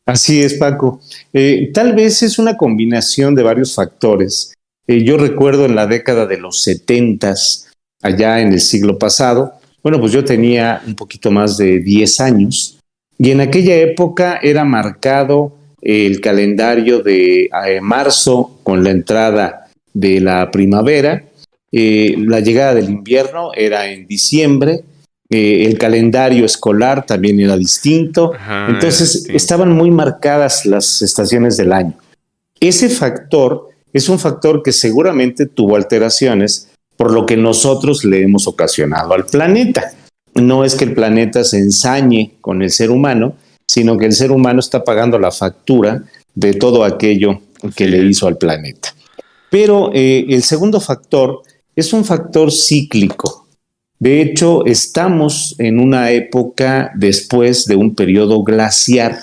Así 0.06 0.42
es, 0.42 0.56
Paco. 0.56 1.02
Eh, 1.34 1.72
tal 1.74 1.94
vez 1.94 2.24
es 2.24 2.40
una 2.40 2.58
combinación 2.58 3.36
de 3.36 3.44
varios 3.44 3.76
factores. 3.76 4.56
Eh, 4.88 5.04
yo 5.04 5.18
recuerdo 5.18 5.66
en 5.66 5.76
la 5.76 5.86
década 5.86 6.26
de 6.26 6.38
los 6.38 6.64
setentas, 6.64 7.69
allá 8.02 8.42
en 8.42 8.54
el 8.54 8.62
siglo 8.62 8.98
pasado, 8.98 9.54
bueno, 9.82 10.00
pues 10.00 10.12
yo 10.12 10.24
tenía 10.24 10.82
un 10.86 10.96
poquito 10.96 11.32
más 11.32 11.58
de 11.58 11.80
10 11.80 12.20
años 12.20 12.80
y 13.18 13.32
en 13.32 13.42
aquella 13.42 13.76
época 13.76 14.40
era 14.42 14.64
marcado 14.66 15.56
el 15.82 16.20
calendario 16.20 17.02
de 17.02 17.44
eh, 17.44 17.82
marzo 17.82 18.60
con 18.64 18.84
la 18.84 18.92
entrada 18.92 19.68
de 19.94 20.20
la 20.20 20.52
primavera, 20.52 21.24
la 21.72 22.40
llegada 22.40 22.74
del 22.74 22.90
invierno 22.90 23.52
era 23.54 23.88
en 23.88 24.08
diciembre, 24.08 24.84
eh, 25.30 25.66
el 25.68 25.78
calendario 25.78 26.44
escolar 26.44 27.06
también 27.06 27.40
era 27.40 27.56
distinto, 27.56 28.32
entonces 28.68 29.28
estaban 29.30 29.72
muy 29.72 29.92
marcadas 29.92 30.66
las 30.66 31.02
estaciones 31.04 31.56
del 31.58 31.72
año. 31.72 31.96
Ese 32.60 32.90
factor 32.90 33.70
es 33.94 34.10
un 34.10 34.18
factor 34.18 34.64
que 34.64 34.72
seguramente 34.72 35.46
tuvo 35.46 35.76
alteraciones 35.76 36.69
por 37.00 37.14
lo 37.14 37.26
que 37.26 37.38
nosotros 37.38 38.04
le 38.04 38.24
hemos 38.24 38.46
ocasionado 38.46 39.14
al 39.14 39.26
planeta. 39.26 39.94
No 40.36 40.66
es 40.66 40.76
que 40.76 40.84
el 40.84 40.94
planeta 40.94 41.46
se 41.46 41.58
ensañe 41.58 42.34
con 42.42 42.62
el 42.62 42.72
ser 42.72 42.92
humano, 42.92 43.38
sino 43.66 43.98
que 43.98 44.06
el 44.06 44.12
ser 44.12 44.34
humano 44.34 44.60
está 44.60 44.84
pagando 44.84 45.18
la 45.18 45.32
factura 45.32 46.04
de 46.36 46.56
todo 46.56 46.84
aquello 46.84 47.40
que 47.74 47.88
le 47.88 48.04
hizo 48.04 48.28
al 48.28 48.38
planeta. 48.38 48.94
Pero 49.50 49.92
eh, 49.94 50.26
el 50.28 50.44
segundo 50.44 50.82
factor 50.82 51.42
es 51.74 51.94
un 51.94 52.04
factor 52.04 52.52
cíclico. 52.52 53.48
De 53.98 54.22
hecho, 54.22 54.66
estamos 54.66 55.56
en 55.58 55.80
una 55.80 56.12
época 56.12 56.92
después 56.96 57.66
de 57.66 57.78
un 57.78 57.96
periodo 57.96 58.44
glaciar. 58.44 59.20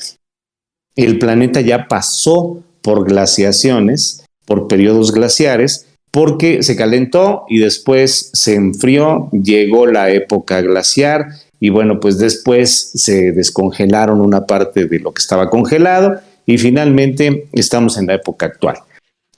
El 0.94 1.18
planeta 1.18 1.60
ya 1.60 1.88
pasó 1.88 2.62
por 2.80 3.06
glaciaciones, 3.06 4.24
por 4.46 4.66
periodos 4.66 5.12
glaciares, 5.12 5.85
porque 6.16 6.62
se 6.62 6.76
calentó 6.76 7.44
y 7.46 7.58
después 7.58 8.30
se 8.32 8.54
enfrió, 8.54 9.28
llegó 9.32 9.86
la 9.86 10.10
época 10.10 10.62
glaciar 10.62 11.26
y 11.60 11.68
bueno, 11.68 12.00
pues 12.00 12.16
después 12.16 12.92
se 12.94 13.32
descongelaron 13.32 14.22
una 14.22 14.46
parte 14.46 14.86
de 14.86 14.98
lo 14.98 15.12
que 15.12 15.20
estaba 15.20 15.50
congelado 15.50 16.18
y 16.46 16.56
finalmente 16.56 17.48
estamos 17.52 17.98
en 17.98 18.06
la 18.06 18.14
época 18.14 18.46
actual. 18.46 18.78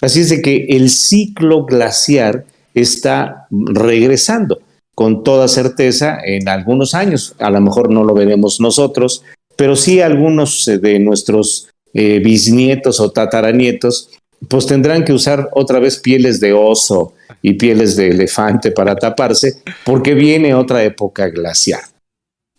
Así 0.00 0.20
es 0.20 0.28
de 0.28 0.40
que 0.40 0.66
el 0.68 0.90
ciclo 0.90 1.64
glaciar 1.64 2.44
está 2.74 3.48
regresando 3.50 4.60
con 4.94 5.24
toda 5.24 5.48
certeza 5.48 6.16
en 6.24 6.48
algunos 6.48 6.94
años. 6.94 7.34
A 7.40 7.50
lo 7.50 7.60
mejor 7.60 7.90
no 7.90 8.04
lo 8.04 8.14
veremos 8.14 8.60
nosotros, 8.60 9.24
pero 9.56 9.74
sí 9.74 10.00
algunos 10.00 10.68
eh, 10.68 10.78
de 10.78 11.00
nuestros 11.00 11.70
eh, 11.92 12.20
bisnietos 12.20 13.00
o 13.00 13.10
tataranietos, 13.10 14.10
pues 14.46 14.66
tendrán 14.66 15.04
que 15.04 15.12
usar 15.12 15.48
otra 15.52 15.78
vez 15.78 15.98
pieles 15.98 16.40
de 16.40 16.52
oso 16.52 17.14
y 17.42 17.54
pieles 17.54 17.96
de 17.96 18.10
elefante 18.10 18.70
para 18.70 18.96
taparse, 18.96 19.62
porque 19.84 20.14
viene 20.14 20.54
otra 20.54 20.84
época 20.84 21.28
glacial. 21.28 21.80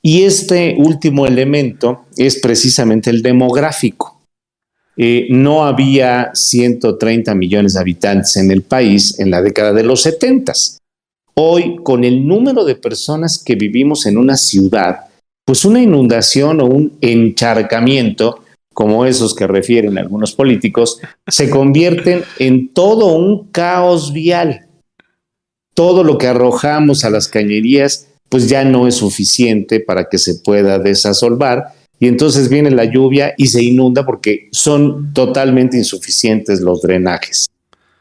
Y 0.02 0.24
este 0.24 0.76
último 0.78 1.26
elemento 1.26 2.06
es 2.18 2.40
precisamente 2.40 3.10
el 3.10 3.22
demográfico. 3.22 4.22
Eh, 4.98 5.28
no 5.30 5.66
había 5.66 6.32
130 6.34 7.34
millones 7.34 7.74
de 7.74 7.80
habitantes 7.80 8.36
en 8.36 8.52
el 8.52 8.64
país 8.64 9.18
en 9.20 9.32
la 9.32 9.42
década 9.42 9.72
de 9.72 9.84
los 9.84 10.02
70 10.02 10.52
Hoy, 11.42 11.78
con 11.84 12.04
el 12.04 12.28
número 12.28 12.66
de 12.66 12.76
personas 12.76 13.42
que 13.42 13.56
vivimos 13.56 14.06
en 14.06 14.18
una 14.18 14.36
ciudad, 14.36 15.06
pues 15.46 15.64
una 15.64 15.82
inundación 15.82 16.60
o 16.60 16.66
un 16.66 16.98
encharcamiento, 17.00 18.44
como 18.74 19.06
esos 19.06 19.36
que 19.36 19.48
refieren 19.48 19.98
algunos 19.98 20.34
políticos, 20.34 21.00
se 21.28 21.50
convierten 21.50 22.24
en 22.38 22.74
todo 22.74 23.16
un 23.16 23.48
caos 23.52 24.14
vial. 24.14 24.68
Todo 25.74 26.04
lo 26.04 26.18
que 26.18 26.28
arrojamos 26.28 27.04
a 27.04 27.10
las 27.10 27.28
cañerías, 27.28 28.08
pues 28.30 28.48
ya 28.48 28.64
no 28.64 28.88
es 28.88 28.96
suficiente 28.96 29.80
para 29.80 30.08
que 30.10 30.18
se 30.18 30.36
pueda 30.36 30.80
desasolvar 30.80 31.74
y 32.00 32.08
entonces 32.08 32.50
viene 32.50 32.72
la 32.72 32.86
lluvia 32.86 33.34
y 33.38 33.48
se 33.48 33.62
inunda 33.62 34.06
porque 34.06 34.48
son 34.52 35.14
totalmente 35.14 35.78
insuficientes 35.78 36.62
los 36.62 36.82
drenajes. 36.82 37.50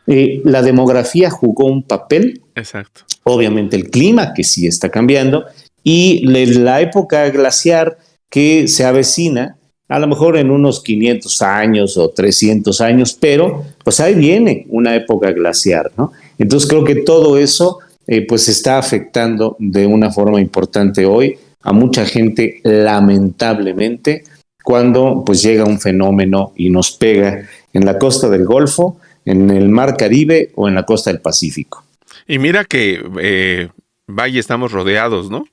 Eh, 0.07 0.41
la 0.45 0.63
demografía 0.63 1.31
jugó 1.31 1.67
un 1.67 1.83
papel. 1.83 2.43
Exacto. 2.55 3.03
Obviamente 3.25 3.77
el 3.77 3.91
clima, 3.91 4.33
que 4.33 4.45
sí 4.45 4.67
está 4.67 4.89
cambiando, 4.89 5.45
y 5.83 6.25
la 6.27 6.81
época 6.81 7.29
glaciar 7.31 7.99
que 8.31 8.69
se 8.69 8.85
avecina, 8.85 9.58
a 9.88 9.99
lo 9.99 10.07
mejor 10.07 10.37
en 10.37 10.50
unos 10.50 10.83
500 10.83 11.42
años 11.42 11.97
o 11.97 12.11
300 12.11 12.80
años, 12.80 13.16
pero 13.18 13.64
pues 13.83 14.00
ahí 14.00 14.14
viene 14.14 14.66
una 14.68 14.95
época 14.95 15.33
glaciar, 15.33 15.90
¿no? 15.97 16.12
Entonces 16.38 16.68
creo 16.68 16.85
que 16.85 16.97
todo 16.97 17.38
eso 17.38 17.78
eh, 18.07 18.26
pues 18.26 18.49
está 18.49 18.78
afectando 18.78 19.57
de 19.59 19.87
una 19.87 20.11
forma 20.11 20.40
importante 20.40 21.07
hoy 21.07 21.38
a 21.62 21.73
mucha 21.73 22.07
gente, 22.07 22.61
lamentablemente, 22.62 24.25
cuando 24.62 25.23
pues 25.25 25.42
llega 25.42 25.64
un 25.64 25.80
fenómeno 25.80 26.52
y 26.57 26.71
nos 26.71 26.92
pega 26.92 27.49
en 27.73 27.85
la 27.85 27.99
costa 27.99 28.28
del 28.28 28.45
Golfo, 28.45 28.99
en 29.25 29.50
el 29.50 29.68
Mar 29.68 29.97
Caribe 29.97 30.52
o 30.54 30.68
en 30.68 30.75
la 30.75 30.85
costa 30.85 31.11
del 31.11 31.21
Pacífico. 31.21 31.85
Y 32.26 32.38
mira 32.38 32.64
que, 32.64 33.02
eh, 33.21 33.68
vaya, 34.07 34.40
estamos 34.40 34.73
rodeados, 34.73 35.30
¿no? 35.30 35.47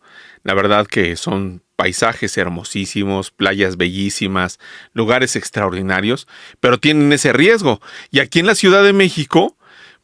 La 0.43 0.53
verdad 0.53 0.85
que 0.85 1.15
son 1.15 1.61
paisajes 1.75 2.38
hermosísimos, 2.38 3.32
playas 3.32 3.77
bellísimas, 3.77 4.60
lugares 4.94 5.36
extraordinarios, 5.36 6.27
pero 6.60 6.79
tienen 6.79 7.12
ese 7.13 7.34
riesgo. 7.34 7.82
Y 8.12 8.20
aquí 8.20 8.39
en 8.39 8.48
la 8.48 8.55
Ciudad 8.55 8.84
de 8.84 8.94
México, 8.94 9.58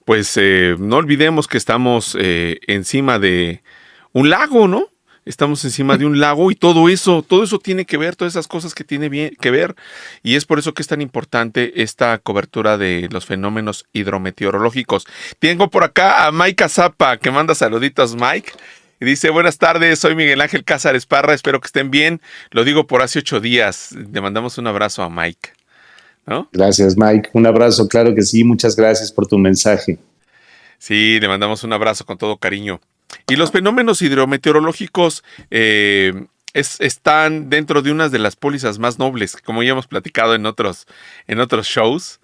pues 0.05 0.35
eh, 0.37 0.75
no 0.79 0.97
olvidemos 0.97 1.47
que 1.47 1.57
estamos 1.57 2.17
eh, 2.19 2.59
encima 2.67 3.19
de 3.19 3.61
un 4.13 4.29
lago, 4.29 4.67
¿no? 4.67 4.91
estamos 5.25 5.63
encima 5.65 5.97
de 5.97 6.05
un 6.05 6.19
lago 6.19 6.51
y 6.51 6.55
todo 6.55 6.89
eso, 6.89 7.21
todo 7.21 7.43
eso 7.43 7.59
tiene 7.59 7.85
que 7.85 7.97
ver, 7.97 8.15
todas 8.15 8.33
esas 8.33 8.47
cosas 8.47 8.73
que 8.73 8.83
tiene 8.83 9.09
bien, 9.09 9.35
que 9.39 9.51
ver. 9.51 9.75
Y 10.23 10.35
es 10.35 10.45
por 10.45 10.59
eso 10.59 10.73
que 10.73 10.81
es 10.81 10.87
tan 10.87 11.01
importante 11.01 11.81
esta 11.83 12.17
cobertura 12.17 12.77
de 12.77 13.07
los 13.11 13.25
fenómenos 13.25 13.85
hidrometeorológicos. 13.93 15.05
Tengo 15.39 15.69
por 15.69 15.83
acá 15.83 16.25
a 16.25 16.31
Mike 16.31 16.67
Zapa, 16.69 17.17
que 17.17 17.31
manda 17.31 17.55
saluditos, 17.55 18.15
Mike. 18.15 18.53
Y 19.01 19.05
dice, 19.05 19.31
buenas 19.31 19.57
tardes, 19.57 19.97
soy 19.97 20.13
Miguel 20.13 20.41
Ángel 20.41 20.63
Cázares 20.63 21.07
Parra, 21.07 21.33
espero 21.33 21.59
que 21.59 21.65
estén 21.65 21.89
bien. 21.89 22.21
Lo 22.51 22.63
digo 22.63 22.85
por 22.85 23.01
hace 23.01 23.17
ocho 23.17 23.39
días. 23.39 23.93
Le 23.93 24.21
mandamos 24.21 24.59
un 24.59 24.67
abrazo 24.67 25.01
a 25.01 25.09
Mike. 25.09 25.49
Gracias, 26.51 26.95
Mike. 26.95 27.31
Un 27.33 27.47
abrazo, 27.47 27.87
claro 27.87 28.13
que 28.13 28.21
sí. 28.21 28.43
Muchas 28.43 28.75
gracias 28.75 29.11
por 29.11 29.25
tu 29.25 29.39
mensaje. 29.39 29.97
Sí, 30.77 31.19
le 31.19 31.27
mandamos 31.27 31.63
un 31.63 31.73
abrazo 31.73 32.05
con 32.05 32.19
todo 32.19 32.37
cariño. 32.37 32.79
Y 33.27 33.37
los 33.37 33.51
fenómenos 33.51 34.03
hidrometeorológicos 34.03 35.23
eh, 35.49 36.27
están 36.53 37.49
dentro 37.49 37.81
de 37.81 37.91
una 37.91 38.07
de 38.07 38.19
las 38.19 38.35
pólizas 38.35 38.77
más 38.77 38.99
nobles, 38.99 39.35
como 39.43 39.63
ya 39.63 39.71
hemos 39.71 39.87
platicado 39.87 40.35
en 40.35 40.45
otros, 40.45 40.85
en 41.25 41.39
otros 41.39 41.65
shows. 41.65 42.19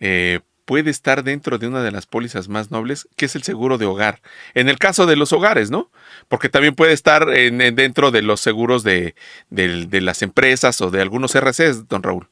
Eh, 0.00 0.40
puede 0.64 0.90
estar 0.90 1.24
dentro 1.24 1.58
de 1.58 1.66
una 1.68 1.82
de 1.82 1.90
las 1.90 2.06
pólizas 2.06 2.48
más 2.48 2.70
nobles, 2.70 3.08
que 3.16 3.26
es 3.26 3.34
el 3.34 3.42
seguro 3.42 3.78
de 3.78 3.86
hogar. 3.86 4.20
En 4.54 4.68
el 4.68 4.78
caso 4.78 5.06
de 5.06 5.16
los 5.16 5.32
hogares, 5.32 5.70
¿no? 5.70 5.90
Porque 6.28 6.48
también 6.48 6.74
puede 6.74 6.92
estar 6.92 7.26
dentro 7.26 8.10
de 8.10 8.22
los 8.22 8.40
seguros 8.40 8.82
de, 8.82 9.14
de, 9.50 10.00
las 10.00 10.22
empresas 10.22 10.80
o 10.80 10.90
de 10.90 11.00
algunos 11.00 11.34
RCs, 11.34 11.88
don 11.88 12.02
Raúl. 12.02 12.28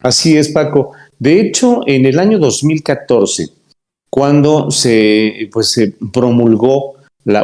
Así 0.00 0.36
es, 0.36 0.50
Paco. 0.50 0.92
De 1.18 1.40
hecho, 1.40 1.80
en 1.86 2.06
el 2.06 2.18
año 2.18 2.38
2014, 2.38 3.48
cuando 4.10 4.70
se, 4.70 5.48
pues, 5.52 5.70
se 5.70 5.94
promulgó 6.12 6.96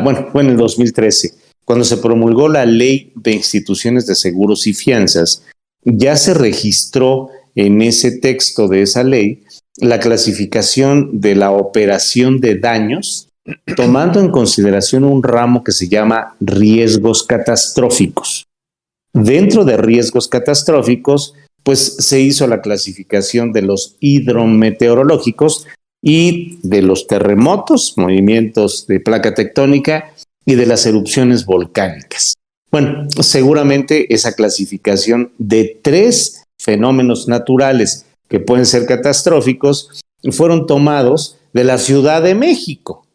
bueno, 0.02 0.28
fue 0.30 0.42
en 0.42 0.50
el 0.50 0.56
2013, 0.56 1.34
cuando 1.64 1.84
se 1.84 1.96
promulgó 1.96 2.48
la 2.48 2.64
ley 2.64 3.12
de 3.16 3.32
instituciones 3.32 4.06
de 4.06 4.14
seguros 4.14 4.66
y 4.66 4.74
fianzas, 4.74 5.42
ya 5.84 6.16
se 6.16 6.34
registró 6.34 7.30
en 7.54 7.82
ese 7.82 8.18
texto 8.18 8.68
de 8.68 8.82
esa 8.82 9.02
ley 9.02 9.42
la 9.76 10.00
clasificación 10.00 11.21
de 11.21 11.35
la 11.35 11.50
operación 11.50 12.41
de 12.41 12.59
daños, 12.59 13.29
tomando 13.76 14.21
en 14.21 14.31
consideración 14.31 15.05
un 15.05 15.23
ramo 15.23 15.64
que 15.64 15.73
se 15.73 15.88
llama 15.88 16.35
riesgos 16.41 17.23
catastróficos. 17.23 18.47
Dentro 19.12 19.64
de 19.64 19.76
riesgos 19.76 20.29
catastróficos, 20.29 21.35
pues 21.62 21.97
se 21.99 22.21
hizo 22.21 22.47
la 22.47 22.61
clasificación 22.61 23.52
de 23.52 23.62
los 23.62 23.97
hidrometeorológicos, 24.00 25.67
y 26.02 26.59
de 26.62 26.83
los 26.83 27.07
terremotos, 27.07 27.95
movimientos 27.97 28.87
de 28.88 28.99
placa 28.99 29.35
tectónica 29.35 30.12
y 30.45 30.57
de 30.57 30.67
las 30.67 30.85
erupciones 30.85 31.47
volcánicas. 31.47 32.35
Bueno, 32.71 33.07
seguramente 33.21 34.12
esa 34.12 34.35
clasificación 34.35 35.31
de 35.38 35.79
tres 35.81 36.45
fenómenos 36.59 37.29
naturales 37.29 38.07
que 38.32 38.40
pueden 38.40 38.64
ser 38.64 38.86
catastróficos 38.86 40.02
fueron 40.30 40.66
tomados 40.66 41.36
de 41.52 41.64
la 41.64 41.76
Ciudad 41.76 42.22
de 42.22 42.34
México, 42.34 43.06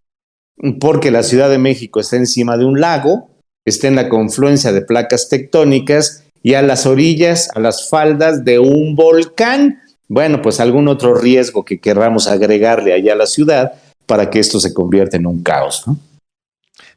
porque 0.79 1.09
la 1.09 1.23
Ciudad 1.23 1.49
de 1.49 1.57
México 1.57 1.99
está 1.99 2.17
encima 2.17 2.55
de 2.55 2.65
un 2.65 2.79
lago, 2.79 3.31
está 3.65 3.87
en 3.87 3.95
la 3.95 4.09
confluencia 4.09 4.71
de 4.71 4.83
placas 4.83 5.27
tectónicas 5.27 6.23
y 6.43 6.53
a 6.53 6.61
las 6.61 6.85
orillas, 6.85 7.49
a 7.55 7.59
las 7.59 7.89
faldas 7.89 8.45
de 8.45 8.59
un 8.59 8.95
volcán. 8.95 9.81
Bueno, 10.07 10.39
pues 10.43 10.59
algún 10.59 10.87
otro 10.87 11.15
riesgo 11.15 11.65
que 11.65 11.79
querramos 11.79 12.27
agregarle 12.27 12.93
allá 12.93 13.13
a 13.13 13.17
la 13.17 13.25
ciudad 13.25 13.73
para 14.05 14.29
que 14.29 14.37
esto 14.37 14.59
se 14.59 14.71
convierta 14.71 15.17
en 15.17 15.25
un 15.25 15.41
caos, 15.41 15.87
¿no? 15.87 15.97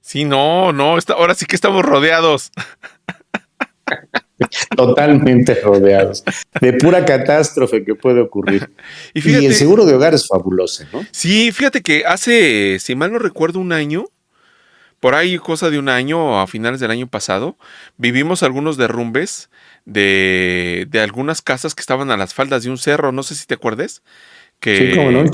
Sí, 0.02 0.26
no, 0.26 0.74
no, 0.74 0.98
ahora 1.16 1.34
sí 1.34 1.46
que 1.46 1.56
estamos 1.56 1.86
rodeados. 1.86 2.52
Totalmente 4.76 5.54
rodeados. 5.56 6.24
De 6.60 6.72
pura 6.74 7.04
catástrofe 7.04 7.84
que 7.84 7.94
puede 7.94 8.20
ocurrir. 8.20 8.70
Y, 9.14 9.46
el 9.46 9.54
seguro 9.54 9.86
de 9.86 9.94
hogar 9.94 10.14
es 10.14 10.26
fabuloso, 10.26 10.84
¿no? 10.92 11.04
Sí, 11.10 11.52
fíjate 11.52 11.82
que 11.82 12.04
hace, 12.06 12.78
si 12.78 12.94
mal 12.94 13.12
no 13.12 13.18
recuerdo, 13.18 13.58
un 13.58 13.72
año, 13.72 14.04
por 15.00 15.14
ahí 15.14 15.38
cosa 15.38 15.70
de 15.70 15.78
un 15.78 15.88
año, 15.88 16.40
a 16.40 16.46
finales 16.46 16.80
del 16.80 16.90
año 16.90 17.08
pasado, 17.08 17.56
vivimos 17.96 18.42
algunos 18.42 18.76
derrumbes 18.76 19.50
de, 19.84 20.86
de 20.90 21.00
algunas 21.00 21.42
casas 21.42 21.74
que 21.74 21.80
estaban 21.80 22.10
a 22.10 22.16
las 22.16 22.34
faldas 22.34 22.62
de 22.62 22.70
un 22.70 22.78
cerro, 22.78 23.12
no 23.12 23.22
sé 23.22 23.34
si 23.34 23.46
te 23.46 23.54
acuerdes. 23.54 24.02
Que, 24.60 24.76
sí, 24.76 24.96
como 24.96 25.10
no, 25.10 25.24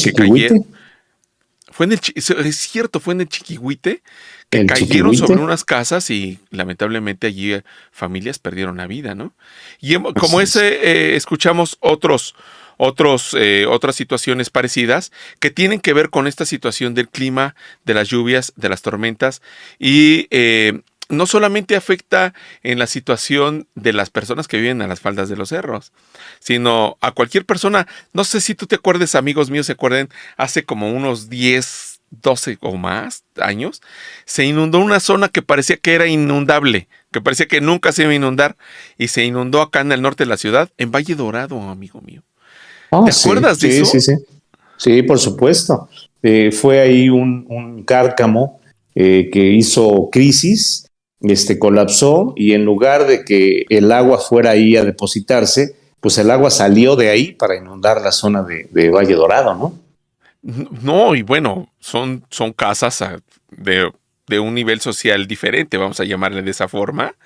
Fue 1.72 1.86
en 1.86 1.92
el, 1.92 2.00
es 2.14 2.56
cierto, 2.56 3.00
fue 3.00 3.14
en 3.14 3.22
el 3.22 3.28
Chiquihuite, 3.28 4.02
que 4.50 4.66
cayeron 4.66 5.16
sobre 5.16 5.40
unas 5.40 5.64
casas 5.64 6.10
y 6.10 6.38
lamentablemente 6.50 7.26
allí 7.26 7.54
eh, 7.54 7.64
familias 7.90 8.38
perdieron 8.38 8.76
la 8.76 8.86
vida, 8.86 9.14
¿no? 9.14 9.32
Y 9.80 9.94
como 9.94 10.40
ese, 10.40 10.68
eh, 10.82 11.16
escuchamos 11.16 11.78
otros, 11.80 12.34
otros, 12.76 13.34
eh, 13.38 13.66
otras 13.68 13.96
situaciones 13.96 14.50
parecidas 14.50 15.12
que 15.40 15.50
tienen 15.50 15.80
que 15.80 15.92
ver 15.92 16.10
con 16.10 16.26
esta 16.26 16.46
situación 16.46 16.94
del 16.94 17.08
clima, 17.08 17.54
de 17.84 17.94
las 17.94 18.08
lluvias, 18.08 18.52
de 18.56 18.68
las 18.68 18.82
tormentas 18.82 19.42
y 19.78 20.28
no 21.08 21.26
solamente 21.26 21.76
afecta 21.76 22.34
en 22.62 22.78
la 22.78 22.86
situación 22.86 23.68
de 23.74 23.92
las 23.92 24.10
personas 24.10 24.48
que 24.48 24.58
viven 24.58 24.82
a 24.82 24.88
las 24.88 25.00
faldas 25.00 25.28
de 25.28 25.36
los 25.36 25.50
cerros, 25.50 25.92
sino 26.40 26.98
a 27.00 27.12
cualquier 27.12 27.44
persona. 27.44 27.86
No 28.12 28.24
sé 28.24 28.40
si 28.40 28.54
tú 28.54 28.66
te 28.66 28.76
acuerdes, 28.76 29.14
amigos 29.14 29.50
míos, 29.50 29.66
se 29.66 29.72
acuerden, 29.72 30.08
hace 30.36 30.64
como 30.64 30.90
unos 30.90 31.28
10, 31.28 31.95
12 32.10 32.58
o 32.60 32.76
más 32.76 33.24
años, 33.40 33.82
se 34.24 34.44
inundó 34.44 34.78
una 34.78 35.00
zona 35.00 35.28
que 35.28 35.42
parecía 35.42 35.76
que 35.76 35.94
era 35.94 36.06
inundable, 36.06 36.88
que 37.12 37.20
parecía 37.20 37.46
que 37.46 37.60
nunca 37.60 37.92
se 37.92 38.02
iba 38.02 38.12
a 38.12 38.16
inundar, 38.16 38.56
y 38.98 39.08
se 39.08 39.24
inundó 39.24 39.60
acá 39.60 39.80
en 39.80 39.92
el 39.92 40.02
norte 40.02 40.24
de 40.24 40.30
la 40.30 40.36
ciudad, 40.36 40.70
en 40.78 40.90
Valle 40.90 41.14
Dorado, 41.14 41.60
amigo 41.60 42.00
mío. 42.00 42.22
Ah, 42.90 43.02
¿Te 43.04 43.10
acuerdas 43.10 43.60
de 43.60 43.80
eso? 43.80 43.86
Sí, 43.86 44.00
sí, 44.00 44.16
sí. 44.78 45.02
por 45.02 45.18
supuesto. 45.18 45.88
Eh, 46.22 46.50
fue 46.52 46.80
ahí 46.80 47.08
un, 47.08 47.84
cárcamo 47.86 48.60
eh, 48.94 49.28
que 49.32 49.52
hizo 49.52 50.08
crisis 50.10 50.86
este, 51.20 51.58
colapsó 51.58 52.32
y 52.36 52.52
en 52.52 52.64
lugar 52.64 53.06
de 53.06 53.24
que 53.24 53.64
el 53.68 53.90
agua 53.92 54.18
fuera 54.18 54.50
ahí 54.50 54.76
a 54.76 54.84
depositarse, 54.84 55.76
pues 56.00 56.18
el 56.18 56.30
agua 56.30 56.50
salió 56.50 56.96
de 56.96 57.08
ahí 57.08 57.32
para 57.32 57.56
inundar 57.56 58.00
la 58.00 58.12
zona 58.12 58.42
de, 58.42 58.90
Valle 58.90 59.14
Dorado, 59.14 59.54
¿no? 59.54 59.74
No, 60.46 61.16
y 61.16 61.22
bueno, 61.22 61.72
son, 61.80 62.24
son 62.30 62.52
casas 62.52 63.02
de, 63.50 63.90
un 64.38 64.54
nivel 64.54 64.80
social 64.80 65.26
diferente, 65.26 65.76
vamos 65.76 65.98
a 65.98 66.04
llamarle 66.04 66.42
de 66.42 66.52
esa 66.52 66.68
forma. 66.68 67.16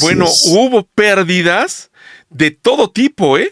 bueno, 0.00 0.26
hubo 0.48 0.84
pérdidas 0.84 1.90
de 2.28 2.50
todo 2.50 2.90
tipo, 2.90 3.38
¿eh? 3.38 3.50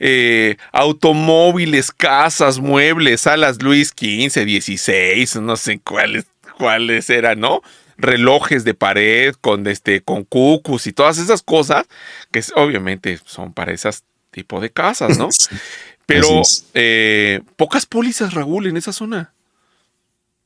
¿eh? 0.00 0.56
automóviles, 0.72 1.92
casas, 1.92 2.58
muebles, 2.58 3.20
salas 3.22 3.62
Luis 3.62 3.90
XV, 3.90 4.44
16, 4.44 5.36
no 5.36 5.56
sé 5.56 5.78
cuáles, 5.78 6.26
cuáles 6.58 7.10
eran, 7.10 7.38
¿no? 7.38 7.62
relojes 7.96 8.64
de 8.64 8.74
pared 8.74 9.34
con 9.40 9.64
este 9.68 10.02
con 10.02 10.24
cucus 10.24 10.88
y 10.88 10.92
todas 10.92 11.18
esas 11.18 11.42
cosas 11.42 11.86
que 12.32 12.42
obviamente 12.56 13.20
son 13.24 13.52
para 13.52 13.72
esas 13.72 14.02
tipo 14.32 14.60
de 14.60 14.70
casas, 14.70 15.18
¿no? 15.18 15.28
Pero 16.06 16.42
eh, 16.74 17.40
pocas 17.56 17.86
pólizas, 17.86 18.34
Raúl, 18.34 18.66
en 18.66 18.76
esa 18.76 18.92
zona. 18.92 19.32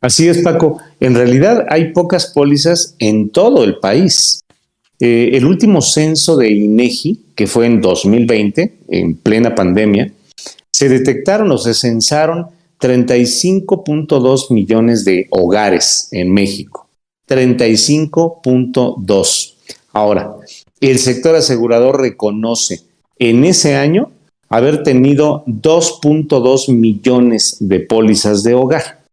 Así 0.00 0.28
es, 0.28 0.38
Paco. 0.38 0.78
En 1.00 1.14
realidad 1.14 1.66
hay 1.68 1.92
pocas 1.92 2.32
pólizas 2.32 2.94
en 2.98 3.30
todo 3.30 3.64
el 3.64 3.78
país. 3.78 4.40
Eh, 5.00 5.30
el 5.34 5.44
último 5.44 5.82
censo 5.82 6.36
de 6.36 6.50
INEGI, 6.50 7.20
que 7.34 7.46
fue 7.46 7.66
en 7.66 7.80
2020, 7.80 8.78
en 8.88 9.16
plena 9.16 9.54
pandemia, 9.54 10.12
se 10.72 10.88
detectaron 10.88 11.50
o 11.50 11.58
se 11.58 11.74
censaron 11.74 12.46
35.2 12.80 14.52
millones 14.52 15.04
de 15.04 15.26
hogares 15.30 16.08
en 16.12 16.32
México. 16.32 16.88
35.2. 17.28 19.54
Ahora, 19.92 20.36
el 20.80 20.98
sector 20.98 21.34
asegurador 21.34 22.00
reconoce 22.00 22.80
en 23.18 23.44
ese 23.44 23.76
año 23.76 24.12
haber 24.48 24.82
tenido 24.82 25.44
2.2 25.46 26.72
millones 26.72 27.56
de 27.60 27.80
pólizas 27.80 28.42
de 28.42 28.54
hogar. 28.54 29.04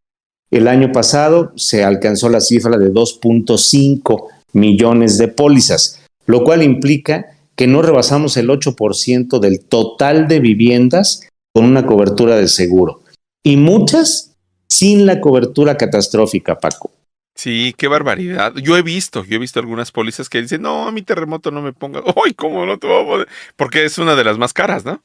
El 0.52 0.68
año 0.68 0.92
pasado 0.92 1.52
se 1.56 1.84
alcanzó 1.84 2.30
la 2.30 2.42
cifra 2.42 2.78
de 2.78 2.92
2.5 2.92 4.28
millones 4.54 5.18
de 5.18 5.28
pólizas, 5.28 6.02
lo 6.26 6.44
cual 6.44 6.62
implica 6.62 7.38
que 7.56 7.68
no 7.68 7.82
rebasamos 7.82 8.38
el 8.38 8.50
8% 8.50 9.40
del 9.40 9.62
total 9.62 10.28
de 10.28 10.40
viviendas 10.40 11.28
con 11.54 11.66
una 11.66 11.86
cobertura 11.86 12.36
de 12.36 12.48
seguro. 12.48 13.02
Y 13.44 13.58
muchas 13.58 14.36
sin 14.68 15.06
la 15.06 15.22
cobertura 15.22 15.78
catastrófica, 15.78 16.60
Paco. 16.60 16.92
Sí, 17.36 17.74
qué 17.78 17.88
barbaridad. 17.88 18.54
Yo 18.56 18.78
he 18.78 18.84
visto, 18.84 19.24
yo 19.26 19.36
he 19.36 19.40
visto 19.40 19.60
algunas 19.60 19.92
pólizas 19.92 20.30
que 20.30 20.42
dicen, 20.42 20.62
no, 20.62 20.88
a 20.88 20.92
mi 20.92 21.02
terremoto 21.02 21.52
no 21.52 21.62
me 21.62 21.74
ponga. 21.74 22.02
¡Ay, 22.26 22.34
cómo 22.34 22.66
no 22.66 22.78
te 22.78 22.88
voy 22.88 23.04
a 23.04 23.08
poner! 23.08 23.28
Porque 23.56 23.86
es 23.86 23.98
una 23.98 24.16
de 24.16 24.24
las 24.24 24.38
más 24.38 24.54
caras, 24.54 24.86
¿no? 24.86 25.02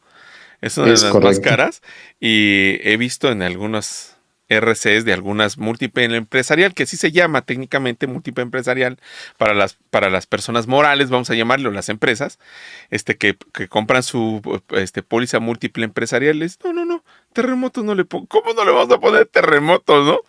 Es 0.60 0.76
una 0.78 0.86
de 0.86 0.92
las 0.92 1.14
más 1.14 1.40
caras. 1.40 1.82
Y 2.20 2.78
he 2.82 2.96
visto 2.96 3.30
en 3.30 3.42
algunas 3.42 4.18
RCs 4.48 5.04
de 5.04 5.12
algunas 5.12 5.58
múltiple 5.58 6.04
empresarial, 6.04 6.74
que 6.74 6.86
sí 6.86 6.96
se 6.96 7.12
llama 7.12 7.42
técnicamente 7.42 8.06
múltiple 8.06 8.42
empresarial 8.42 8.98
para 9.36 9.54
las, 9.54 9.76
para 9.90 10.08
las 10.08 10.26
personas 10.26 10.66
morales, 10.66 11.10
vamos 11.10 11.28
a 11.30 11.34
llamarlo, 11.34 11.70
las 11.70 11.90
empresas, 11.90 12.38
este, 12.90 13.16
que, 13.16 13.36
que 13.52 13.68
compran 13.68 14.02
su 14.02 14.40
este, 14.70 15.02
póliza 15.02 15.38
múltiple 15.38 15.84
empresarial. 15.84 16.38
no, 16.64 16.72
no, 16.72 16.84
no, 16.84 17.04
terremoto 17.32 17.82
no 17.82 17.94
le 17.94 18.04
pongo. 18.04 18.26
¿Cómo 18.26 18.54
no 18.54 18.64
le 18.64 18.72
vamos 18.72 18.94
a 18.94 19.00
poner 19.00 19.26
terremotos, 19.26 20.06
no? 20.06 20.20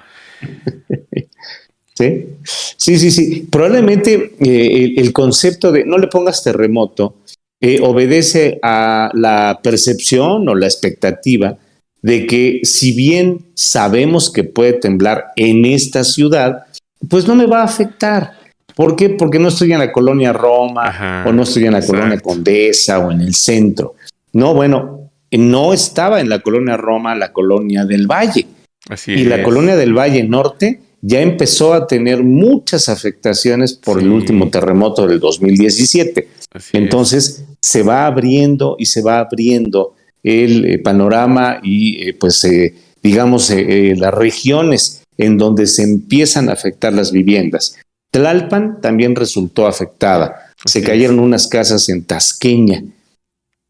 Sí, 1.95 2.27
sí, 2.45 3.11
sí, 3.11 3.47
Probablemente 3.51 4.33
eh, 4.39 4.93
el, 4.95 5.11
concepto 5.11 5.73
de 5.73 5.83
no 5.83 5.97
le 5.97 6.07
pongas 6.07 6.41
terremoto 6.41 7.15
eh, 7.61 7.79
obedece 7.81 8.59
a 8.63 9.11
la 9.13 9.59
percepción 9.61 10.47
o 10.47 10.55
la 10.55 10.65
expectativa 10.65 11.57
de 12.01 12.25
que 12.25 12.61
si 12.63 12.93
bien 12.93 13.47
sabemos 13.53 14.31
que 14.31 14.43
puede 14.43 14.73
temblar 14.73 15.25
en 15.35 15.65
esta 15.65 16.03
ciudad, 16.03 16.65
pues 17.09 17.27
no 17.27 17.35
me 17.35 17.45
va 17.45 17.61
a 17.61 17.65
afectar. 17.65 18.39
¿Por 18.75 18.95
qué? 18.95 19.09
Porque 19.09 19.39
no 19.39 19.49
estoy 19.49 19.73
en 19.73 19.79
la 19.79 19.91
colonia 19.91 20.31
Roma 20.31 21.23
o 21.25 21.33
no 21.33 21.43
estoy 21.43 21.65
en 21.65 21.73
la 21.73 21.85
colonia 21.85 22.19
Condesa 22.19 22.99
o 22.99 23.11
en 23.11 23.19
el 23.19 23.35
centro. 23.35 23.95
No, 24.31 24.53
bueno, 24.53 25.11
no 25.31 25.73
estaba 25.73 26.21
en 26.21 26.29
la 26.29 26.39
colonia 26.39 26.77
Roma, 26.77 27.13
la 27.15 27.33
colonia 27.33 27.83
del 27.83 28.07
Valle. 28.07 28.47
Así 28.87 29.11
y 29.11 29.25
la 29.25 29.43
colonia 29.43 29.75
del 29.75 29.93
Valle 29.93 30.23
Norte 30.23 30.79
ya 31.01 31.21
empezó 31.21 31.73
a 31.73 31.87
tener 31.87 32.23
muchas 32.23 32.89
afectaciones 32.89 33.73
por 33.73 33.99
el 33.99 34.09
último 34.09 34.49
terremoto 34.49 35.07
del 35.07 35.19
2017. 35.19 36.27
Entonces 36.73 37.45
se 37.61 37.83
va 37.83 38.05
abriendo 38.05 38.75
y 38.77 38.85
se 38.85 39.01
va 39.01 39.19
abriendo 39.19 39.95
el 40.23 40.65
eh, 40.65 40.79
panorama 40.79 41.59
y 41.63 42.09
eh, 42.09 42.13
pues 42.13 42.43
eh, 42.43 42.73
digamos 43.01 43.49
las 43.49 44.13
regiones 44.13 45.03
en 45.17 45.37
donde 45.37 45.67
se 45.67 45.83
empiezan 45.83 46.49
a 46.49 46.53
afectar 46.53 46.91
las 46.93 47.11
viviendas. 47.11 47.77
Tlalpan 48.11 48.81
también 48.81 49.15
resultó 49.15 49.67
afectada. 49.67 50.53
se 50.65 50.81
cayeron 50.81 51.19
unas 51.19 51.47
casas 51.47 51.87
en 51.89 52.03
Tasqueña, 52.03 52.83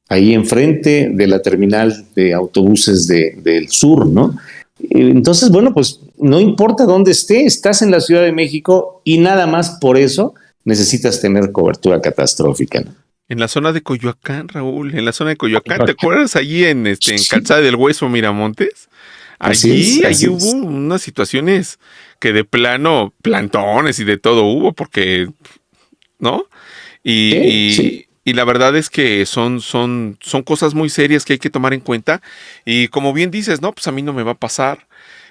ahí 0.08 0.34
enfrente 0.34 1.12
de 1.14 1.28
la 1.28 1.42
terminal 1.42 2.06
de 2.16 2.34
autobuses 2.34 3.08
del 3.08 3.70
sur, 3.70 4.08
¿no? 4.08 4.36
Entonces, 4.90 5.50
bueno, 5.50 5.74
pues 5.74 6.00
no 6.18 6.40
importa 6.40 6.86
dónde 6.86 7.12
esté, 7.12 7.46
estás 7.46 7.82
en 7.82 7.92
la 7.92 8.00
Ciudad 8.00 8.22
de 8.22 8.32
México 8.32 9.02
y 9.04 9.18
nada 9.18 9.46
más 9.48 9.78
por 9.82 9.98
eso 9.98 10.34
necesitas 10.64 11.22
tener 11.22 11.52
cobertura 11.52 12.02
catastrófica. 12.02 12.84
En 13.28 13.40
la 13.40 13.48
zona 13.48 13.72
de 13.74 13.82
Coyoacán, 13.82 14.48
Raúl, 14.48 14.96
en 14.96 15.06
la 15.06 15.12
zona 15.12 15.32
de 15.32 15.38
Coyoacán, 15.38 15.86
¿te 15.86 15.92
acuerdas 15.92 16.36
allí 16.36 16.66
en, 16.66 16.88
este, 16.88 17.16
en 17.16 17.24
Calzada 17.30 17.62
del 17.62 17.76
Hueso, 17.76 18.10
Miramontes? 18.10 18.90
Allí, 19.38 20.04
allí 20.04 20.28
hubo 20.28 20.52
unas 20.52 21.02
situaciones 21.02 21.80
que 22.20 22.34
de 22.34 22.44
plano, 22.44 23.14
plantones 23.22 24.00
y 24.00 24.04
de 24.04 24.18
todo 24.18 24.44
hubo, 24.44 24.74
porque, 24.74 25.30
¿no? 26.18 26.46
Y, 27.04 27.36
y, 27.36 28.09
la 28.34 28.44
verdad 28.46 28.76
es 28.76 28.90
que 28.90 29.26
son, 29.26 29.62
son, 29.62 30.18
son 30.22 30.44
cosas 30.44 30.74
muy 30.74 30.90
serias 30.90 31.26
que 31.26 31.34
hay 31.34 31.40
que 31.40 31.50
tomar 31.50 31.74
en 31.74 31.80
cuenta. 31.82 32.22
Y 32.66 32.88
como 32.90 33.14
bien 33.14 33.32
dices, 33.32 33.62
no, 33.62 33.72
pues 33.74 33.88
a 33.88 33.92
mí 33.92 34.02
no 34.02 34.14
me 34.14 34.24
va 34.24 34.32
a 34.34 34.36
pasar 34.36 34.88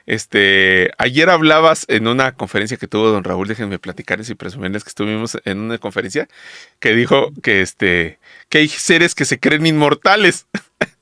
Este, 0.06 0.90
ayer 0.98 1.28
hablabas 1.30 1.84
en 1.88 2.08
una 2.08 2.32
conferencia 2.32 2.78
que 2.78 2.88
tuvo 2.88 3.10
don 3.10 3.24
Raúl, 3.24 3.46
déjenme 3.48 3.78
platicarles 3.78 4.30
y 4.30 4.34
presumirles 4.34 4.82
que 4.84 4.88
estuvimos 4.88 5.38
en 5.44 5.58
una 5.58 5.78
conferencia 5.78 6.28
que 6.80 6.94
dijo 6.94 7.30
que 7.42 7.60
este, 7.62 8.18
que 8.48 8.58
hay 8.58 8.68
seres 8.68 9.14
que 9.14 9.26
se 9.26 9.38
creen 9.38 9.66
inmortales. 9.66 10.46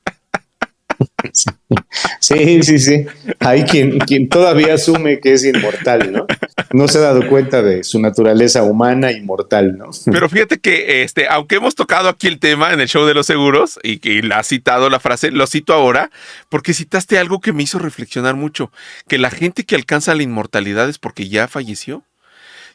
Sí, 2.21 2.63
sí, 2.63 2.79
sí. 2.79 3.07
Hay 3.41 3.65
quien, 3.65 3.99
quien 3.99 4.29
todavía 4.29 4.75
asume 4.75 5.21
que 5.21 5.33
es 5.33 5.45
inmortal, 5.45 6.13
¿no? 6.13 6.27
No 6.73 6.89
se 6.89 6.99
ha 6.99 7.03
dado 7.03 7.29
cuenta 7.29 7.63
de 7.63 7.85
su 7.85 8.01
naturaleza 8.01 8.63
humana 8.63 9.13
inmortal, 9.13 9.77
¿no? 9.77 9.91
Pero 10.07 10.29
fíjate 10.29 10.59
que, 10.59 11.03
este, 11.03 11.29
aunque 11.29 11.57
hemos 11.57 11.75
tocado 11.75 12.09
aquí 12.09 12.27
el 12.27 12.39
tema 12.39 12.73
en 12.73 12.81
el 12.81 12.89
show 12.89 13.05
de 13.07 13.15
los 13.15 13.27
seguros 13.27 13.79
y 13.83 13.99
que 13.99 14.23
la 14.23 14.39
ha 14.39 14.43
citado 14.43 14.91
la 14.91 15.01
frase, 15.01 15.31
lo 15.31 15.47
cito 15.47 15.73
ahora 15.73 16.11
porque 16.49 16.75
citaste 16.75 17.19
algo 17.19 17.41
que 17.41 17.53
me 17.53 17.63
hizo 17.63 17.79
reflexionar 17.79 18.35
mucho, 18.35 18.71
que 19.09 19.19
la 19.19 19.31
gente 19.31 19.65
que 19.65 19.75
alcanza 19.75 20.15
la 20.15 20.23
inmortalidad 20.23 20.89
es 20.89 20.99
porque 20.99 21.29
ya 21.29 21.49
falleció. 21.49 22.05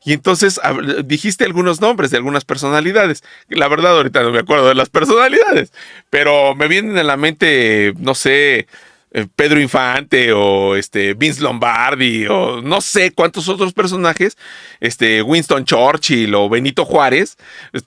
Y 0.04 0.14
entonces 0.14 0.60
dijiste 1.06 1.46
algunos 1.46 1.80
nombres 1.80 2.10
de 2.10 2.18
algunas 2.18 2.44
personalidades. 2.44 3.24
La 3.50 3.68
verdad, 3.68 3.98
ahorita 3.98 4.24
no 4.24 4.32
me 4.32 4.40
acuerdo 4.40 4.68
de 4.68 4.76
las 4.76 4.90
personalidades, 4.90 5.72
pero 6.10 6.56
me 6.56 6.68
vienen 6.68 6.98
a 6.98 7.04
la 7.04 7.18
mente, 7.18 7.94
no 8.00 8.16
sé, 8.16 8.68
eh, 9.14 9.28
Pedro 9.36 9.60
Infante 9.60 10.32
o 10.32 10.76
este 10.76 11.14
Vince 11.14 11.42
Lombardi 11.42 12.26
o 12.28 12.62
no 12.62 12.82
sé 12.82 13.12
cuántos 13.12 13.48
otros 13.48 13.74
personajes, 13.74 14.38
este 14.80 15.22
Winston 15.22 15.66
Churchill 15.66 16.34
o 16.34 16.50
Benito 16.50 16.86
Juárez, 16.86 17.38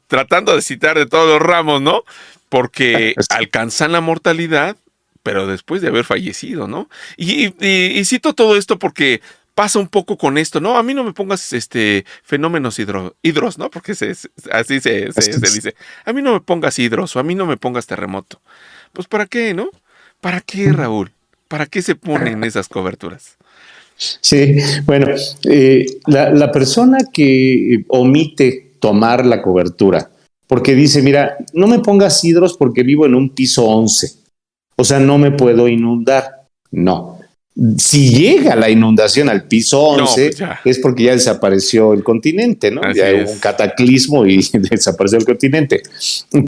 tratando 0.06 0.54
de 0.54 0.62
citar 0.62 0.96
de 0.96 1.06
todos 1.06 1.28
los 1.28 1.42
ramos, 1.42 1.82
¿no? 1.82 2.04
Porque 2.48 3.14
alcanzan 3.30 3.90
la 3.90 4.00
mortalidad, 4.00 4.76
pero 5.24 5.46
después 5.46 5.82
de 5.82 5.88
haber 5.88 6.04
fallecido, 6.04 6.68
¿no? 6.68 6.88
y 7.16 8.04
cito 8.04 8.34
todo 8.34 8.56
esto 8.56 8.78
porque 8.78 9.22
pasa 9.54 9.78
un 9.78 9.88
poco 9.88 10.16
con 10.16 10.36
esto, 10.38 10.60
¿no? 10.60 10.76
A 10.76 10.82
mí 10.82 10.94
no 10.94 11.04
me 11.04 11.12
pongas 11.12 11.52
este 11.52 12.04
fenómenos 12.22 12.78
hidros, 12.78 13.58
¿no? 13.58 13.70
Porque 13.70 13.92
así 13.92 14.80
se, 14.80 15.10
dice. 15.40 15.74
A 16.04 16.12
mí 16.12 16.22
no 16.22 16.32
me 16.32 16.40
pongas 16.40 16.78
hidros 16.78 17.14
o 17.16 17.20
a 17.20 17.22
mí 17.22 17.34
no 17.34 17.46
me 17.46 17.56
pongas 17.56 17.86
terremoto. 17.86 18.40
Pues 18.92 19.08
¿para 19.08 19.26
qué, 19.26 19.54
no? 19.54 19.70
¿Para 20.20 20.40
qué, 20.40 20.72
Raúl? 20.72 21.12
¿Para 21.48 21.66
qué 21.66 21.82
se 21.82 21.94
ponen 21.94 22.42
esas 22.44 22.68
coberturas? 22.68 23.36
Sí, 23.96 24.56
bueno, 24.86 25.14
eh, 25.44 25.86
la, 26.06 26.30
la 26.30 26.50
persona 26.50 26.98
que 27.12 27.84
omite 27.88 28.72
tomar 28.80 29.24
la 29.24 29.40
cobertura, 29.40 30.10
porque 30.48 30.74
dice, 30.74 31.00
mira, 31.00 31.36
no 31.52 31.68
me 31.68 31.78
pongas 31.78 32.24
hidros 32.24 32.56
porque 32.56 32.82
vivo 32.82 33.06
en 33.06 33.14
un 33.14 33.30
piso 33.30 33.64
11, 33.66 34.14
o 34.76 34.84
sea, 34.84 34.98
no 34.98 35.16
me 35.16 35.30
puedo 35.30 35.68
inundar. 35.68 36.42
No, 36.72 37.13
si 37.76 38.10
llega 38.10 38.56
la 38.56 38.68
inundación 38.68 39.28
al 39.28 39.44
piso 39.44 39.80
11, 39.80 40.30
pues 40.36 40.76
es 40.76 40.78
porque 40.80 41.04
ya 41.04 41.12
desapareció 41.12 41.92
el 41.92 42.02
continente, 42.02 42.70
¿no? 42.72 42.80
ya 42.92 43.12
hubo 43.14 43.30
un 43.30 43.38
cataclismo 43.38 44.26
y 44.26 44.44
desapareció 44.70 45.18
el 45.18 45.24
continente. 45.24 45.82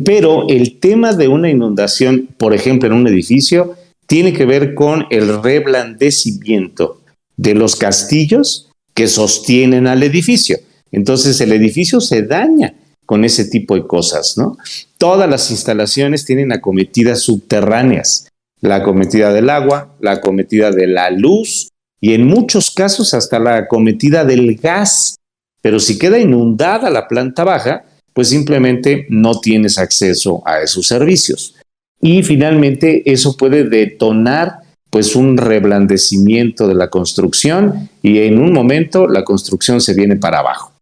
Pero 0.04 0.48
el 0.48 0.78
tema 0.78 1.12
de 1.12 1.28
una 1.28 1.48
inundación, 1.48 2.28
por 2.36 2.54
ejemplo, 2.54 2.88
en 2.88 2.94
un 2.94 3.06
edificio, 3.06 3.76
tiene 4.06 4.32
que 4.32 4.46
ver 4.46 4.74
con 4.74 5.06
el 5.10 5.42
reblandecimiento 5.42 7.00
de 7.36 7.54
los 7.54 7.76
castillos 7.76 8.70
que 8.94 9.06
sostienen 9.06 9.86
al 9.86 10.02
edificio. 10.02 10.58
Entonces 10.90 11.40
el 11.40 11.52
edificio 11.52 12.00
se 12.00 12.22
daña 12.22 12.74
con 13.04 13.24
ese 13.24 13.44
tipo 13.44 13.76
de 13.76 13.86
cosas, 13.86 14.36
¿no? 14.36 14.56
Todas 14.98 15.30
las 15.30 15.50
instalaciones 15.52 16.24
tienen 16.24 16.50
acometidas 16.50 17.20
subterráneas 17.20 18.26
la 18.60 18.76
acometida 18.76 19.32
del 19.32 19.50
agua, 19.50 19.96
la 20.00 20.12
acometida 20.12 20.70
de 20.70 20.86
la 20.86 21.10
luz 21.10 21.70
y 22.00 22.14
en 22.14 22.26
muchos 22.26 22.70
casos 22.70 23.14
hasta 23.14 23.38
la 23.38 23.56
acometida 23.56 24.24
del 24.24 24.56
gas. 24.56 25.16
Pero 25.60 25.80
si 25.80 25.98
queda 25.98 26.18
inundada 26.18 26.90
la 26.90 27.08
planta 27.08 27.44
baja, 27.44 27.84
pues 28.12 28.28
simplemente 28.28 29.06
no 29.10 29.40
tienes 29.40 29.78
acceso 29.78 30.42
a 30.46 30.60
esos 30.60 30.86
servicios. 30.86 31.54
Y 32.00 32.22
finalmente 32.22 33.10
eso 33.10 33.36
puede 33.36 33.64
detonar 33.64 34.60
pues 34.90 35.16
un 35.16 35.36
reblandecimiento 35.36 36.68
de 36.68 36.74
la 36.74 36.88
construcción 36.88 37.90
y 38.02 38.20
en 38.20 38.38
un 38.38 38.52
momento 38.52 39.08
la 39.08 39.24
construcción 39.24 39.80
se 39.80 39.94
viene 39.94 40.16
para 40.16 40.38
abajo. 40.38 40.72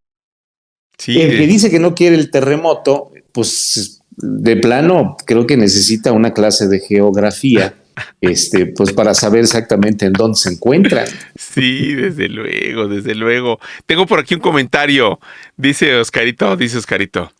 el 1.06 1.36
que 1.36 1.46
dice 1.46 1.70
que 1.70 1.80
no 1.80 1.94
quiere 1.94 2.16
el 2.16 2.30
terremoto, 2.30 3.10
pues 3.32 3.93
de 4.16 4.56
plano 4.56 5.16
creo 5.26 5.46
que 5.46 5.56
necesita 5.56 6.12
una 6.12 6.32
clase 6.32 6.68
de 6.68 6.80
geografía. 6.80 7.74
Este, 8.20 8.66
pues 8.66 8.92
para 8.92 9.14
saber 9.14 9.44
exactamente 9.44 10.06
en 10.06 10.14
dónde 10.14 10.36
se 10.36 10.50
encuentran. 10.50 11.06
Sí, 11.36 11.94
desde 11.94 12.28
luego, 12.28 12.88
desde 12.88 13.14
luego. 13.14 13.60
Tengo 13.86 14.06
por 14.06 14.18
aquí 14.18 14.34
un 14.34 14.40
comentario. 14.40 15.20
Dice 15.56 15.94
Oscarito, 15.94 16.56
dice 16.56 16.78
Oscarito. 16.78 17.30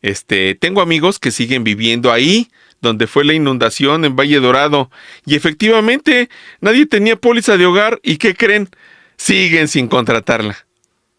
Este, 0.00 0.54
tengo 0.54 0.80
amigos 0.80 1.18
que 1.18 1.30
siguen 1.30 1.62
viviendo 1.62 2.10
ahí, 2.10 2.48
donde 2.80 3.06
fue 3.06 3.24
la 3.24 3.34
inundación 3.34 4.06
en 4.06 4.16
Valle 4.16 4.40
Dorado. 4.40 4.90
Y 5.26 5.34
efectivamente, 5.34 6.30
nadie 6.60 6.86
tenía 6.86 7.16
póliza 7.16 7.58
de 7.58 7.66
hogar. 7.66 8.00
¿Y 8.02 8.16
qué 8.16 8.34
creen? 8.34 8.70
Siguen 9.18 9.68
sin 9.68 9.88
contratarla. 9.88 10.56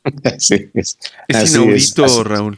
es, 0.24 0.98
inaudito, 1.28 2.24
Raúl. 2.24 2.58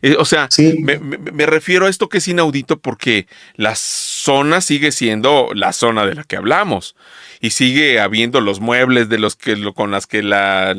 Eh, 0.00 0.16
o 0.18 0.24
sea, 0.24 0.48
me, 0.78 1.46
refiero 1.46 1.86
a 1.86 1.90
esto 1.90 2.08
que 2.08 2.18
es 2.18 2.28
inaudito 2.28 2.78
porque 2.78 3.26
la 3.56 3.74
zona 3.74 4.60
sigue 4.60 4.92
siendo 4.92 5.50
la 5.54 5.72
zona 5.72 6.06
de 6.06 6.14
la 6.14 6.24
que 6.24 6.36
hablamos 6.36 6.96
y 7.40 7.50
sigue 7.50 8.00
habiendo 8.00 8.40
los 8.40 8.60
muebles 8.60 9.08
de 9.08 9.18
los 9.18 9.36
que 9.36 9.72
con 9.74 9.90
las 9.90 10.06
que 10.06 10.22
la, 10.22 10.74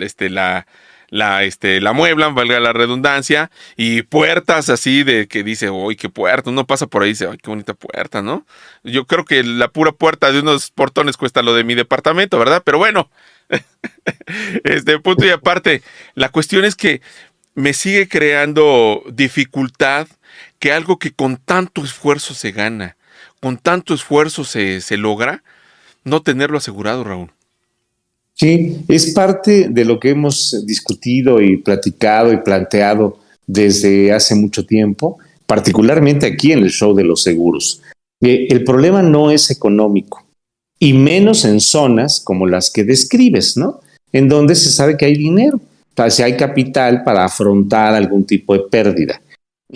este, 0.00 0.30
la, 0.30 0.66
la, 1.10 1.44
este, 1.44 1.80
la 1.80 1.92
mueblan, 1.92 2.34
valga 2.34 2.58
la 2.60 2.72
redundancia, 2.72 3.50
y 3.76 4.02
puertas 4.02 4.70
así 4.70 5.02
de 5.02 5.28
que 5.28 5.42
dice, 5.42 5.70
uy, 5.70 5.96
qué 5.96 6.08
puerta, 6.08 6.50
uno 6.50 6.66
pasa 6.66 6.86
por 6.86 7.02
ahí 7.02 7.10
y 7.10 7.12
dice, 7.12 7.28
ay, 7.30 7.38
qué 7.42 7.50
bonita 7.50 7.74
puerta, 7.74 8.22
¿no? 8.22 8.46
Yo 8.84 9.06
creo 9.06 9.24
que 9.24 9.42
la 9.42 9.68
pura 9.68 9.92
puerta 9.92 10.32
de 10.32 10.40
unos 10.40 10.70
portones 10.70 11.16
cuesta 11.16 11.42
lo 11.42 11.54
de 11.54 11.64
mi 11.64 11.74
departamento, 11.74 12.38
¿verdad? 12.38 12.62
Pero 12.64 12.78
bueno, 12.78 13.10
este 14.64 14.98
punto 15.00 15.26
y 15.26 15.30
aparte, 15.30 15.82
la 16.14 16.30
cuestión 16.30 16.64
es 16.64 16.76
que 16.76 17.02
me 17.60 17.72
sigue 17.74 18.08
creando 18.08 19.02
dificultad 19.12 20.08
que 20.58 20.72
algo 20.72 20.98
que 20.98 21.12
con 21.12 21.36
tanto 21.36 21.84
esfuerzo 21.84 22.34
se 22.34 22.52
gana, 22.52 22.96
con 23.40 23.58
tanto 23.58 23.94
esfuerzo 23.94 24.44
se, 24.44 24.96
logra, 24.96 25.42
no 26.04 26.22
tenerlo 26.22 26.58
asegurado, 26.58 27.04
Raúl. 27.04 27.30
Sí, 28.34 28.78
es 28.88 29.12
parte 29.12 29.68
de 29.68 29.84
lo 29.84 30.00
que 30.00 30.10
hemos 30.10 30.66
discutido 30.66 31.40
y 31.42 31.58
platicado 31.58 32.32
y 32.32 32.38
planteado 32.38 33.18
desde 33.46 34.12
hace 34.12 34.34
mucho 34.34 34.64
tiempo, 34.64 35.18
particularmente 35.46 36.26
aquí 36.26 36.52
en 36.52 36.60
el 36.60 36.70
show 36.70 36.94
de 36.94 37.04
los 37.04 37.22
seguros. 37.22 37.82
Eh, 38.22 38.48
el 38.50 38.64
problema 38.64 39.02
no 39.02 39.30
es 39.30 39.50
económico, 39.50 40.24
y 40.78 40.94
menos 40.94 41.44
en 41.44 41.60
zonas 41.60 42.20
como 42.20 42.46
las 42.46 42.70
que 42.70 42.84
describes, 42.84 43.56
¿no? 43.56 43.80
En 44.12 44.28
donde 44.28 44.54
se 44.54 44.70
sabe 44.70 44.96
que 44.96 45.04
hay 45.04 45.16
dinero 45.16 45.60
si 46.08 46.22
hay 46.22 46.36
capital 46.36 47.02
para 47.04 47.24
afrontar 47.24 47.94
algún 47.94 48.24
tipo 48.24 48.54
de 48.54 48.60
pérdida. 48.70 49.20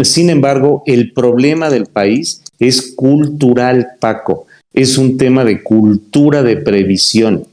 Sin 0.02 0.30
embargo, 0.30 0.82
el 0.86 1.12
problema 1.12 1.70
del 1.70 1.86
país 1.86 2.42
es 2.58 2.92
cultural, 2.96 3.88
Paco. 4.00 4.46
Es 4.72 4.98
un 4.98 5.16
tema 5.16 5.44
de 5.44 5.62
cultura 5.62 6.42
de 6.42 6.56
previsión. 6.56 7.46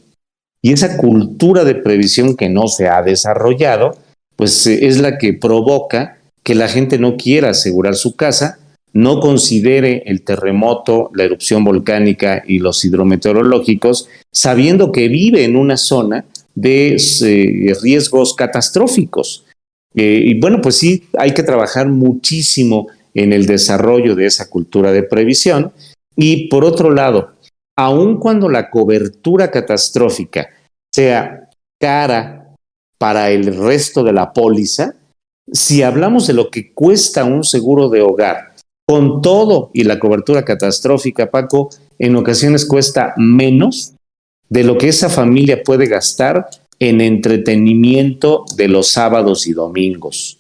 Y 0.62 0.74
esa 0.74 0.97
cultura 0.97 1.63
de 1.63 1.76
previsión 1.76 2.36
que 2.36 2.50
no 2.50 2.67
se 2.67 2.88
ha 2.88 3.02
desarrollado, 3.02 3.97
pues 4.36 4.65
eh, 4.67 4.88
es 4.88 5.00
la 5.00 5.17
que 5.17 5.34
provoca 5.34 6.17
que 6.43 6.56
la 6.56 6.67
gente 6.67 6.97
no 6.97 7.17
quiera 7.17 7.50
asegurar 7.50 7.95
su 7.95 8.15
casa, 8.15 8.60
no 8.93 9.19
considere 9.19 10.04
el 10.06 10.24
terremoto, 10.24 11.12
la 11.13 11.24
erupción 11.24 11.63
volcánica 11.63 12.43
y 12.45 12.60
los 12.60 12.84
hidrometeorológicos, 12.84 14.08
sabiendo 14.32 14.91
que 14.91 15.08
vive 15.08 15.45
en 15.45 15.56
una 15.56 15.78
zona 15.78 16.26
de 16.55 16.95
eh, 16.95 17.73
riesgos 17.81 18.33
catastróficos. 18.33 19.45
Eh, 19.95 20.21
y 20.25 20.39
bueno, 20.39 20.61
pues 20.61 20.77
sí, 20.77 21.03
hay 21.17 21.33
que 21.33 21.43
trabajar 21.43 21.87
muchísimo 21.87 22.87
en 23.13 23.33
el 23.33 23.45
desarrollo 23.45 24.15
de 24.15 24.25
esa 24.25 24.49
cultura 24.49 24.91
de 24.91 25.03
previsión. 25.03 25.73
Y 26.15 26.47
por 26.47 26.63
otro 26.63 26.91
lado, 26.91 27.33
aun 27.77 28.19
cuando 28.19 28.49
la 28.49 28.69
cobertura 28.69 29.51
catastrófica 29.51 30.49
sea 30.93 31.49
cara 31.79 32.55
para 32.97 33.31
el 33.31 33.55
resto 33.55 34.03
de 34.03 34.13
la 34.13 34.31
póliza, 34.33 34.95
si 35.51 35.83
hablamos 35.83 36.27
de 36.27 36.33
lo 36.33 36.49
que 36.49 36.73
cuesta 36.73 37.25
un 37.25 37.43
seguro 37.43 37.89
de 37.89 38.01
hogar, 38.01 38.51
con 38.87 39.21
todo 39.21 39.71
y 39.73 39.83
la 39.83 39.99
cobertura 39.99 40.43
catastrófica, 40.43 41.31
Paco, 41.31 41.69
en 41.97 42.15
ocasiones 42.15 42.65
cuesta 42.65 43.13
menos 43.15 43.93
de 44.51 44.65
lo 44.65 44.77
que 44.77 44.89
esa 44.89 45.09
familia 45.09 45.63
puede 45.63 45.87
gastar 45.87 46.49
en 46.77 46.99
entretenimiento 46.99 48.43
de 48.57 48.67
los 48.67 48.89
sábados 48.89 49.47
y 49.47 49.53
domingos. 49.53 50.39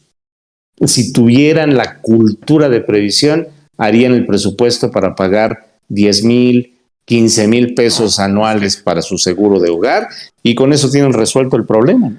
Si 0.85 1.13
tuvieran 1.13 1.77
la 1.77 1.99
cultura 2.01 2.67
de 2.67 2.81
previsión, 2.81 3.47
harían 3.77 4.11
el 4.11 4.25
presupuesto 4.25 4.91
para 4.91 5.15
pagar 5.15 5.77
10 5.87 6.25
mil, 6.25 6.77
15 7.05 7.47
mil 7.47 7.73
pesos 7.73 8.19
anuales 8.19 8.75
para 8.75 9.01
su 9.01 9.17
seguro 9.17 9.61
de 9.61 9.69
hogar 9.69 10.09
y 10.43 10.55
con 10.55 10.73
eso 10.73 10.91
tienen 10.91 11.13
resuelto 11.13 11.55
el 11.55 11.65
problema. 11.65 12.11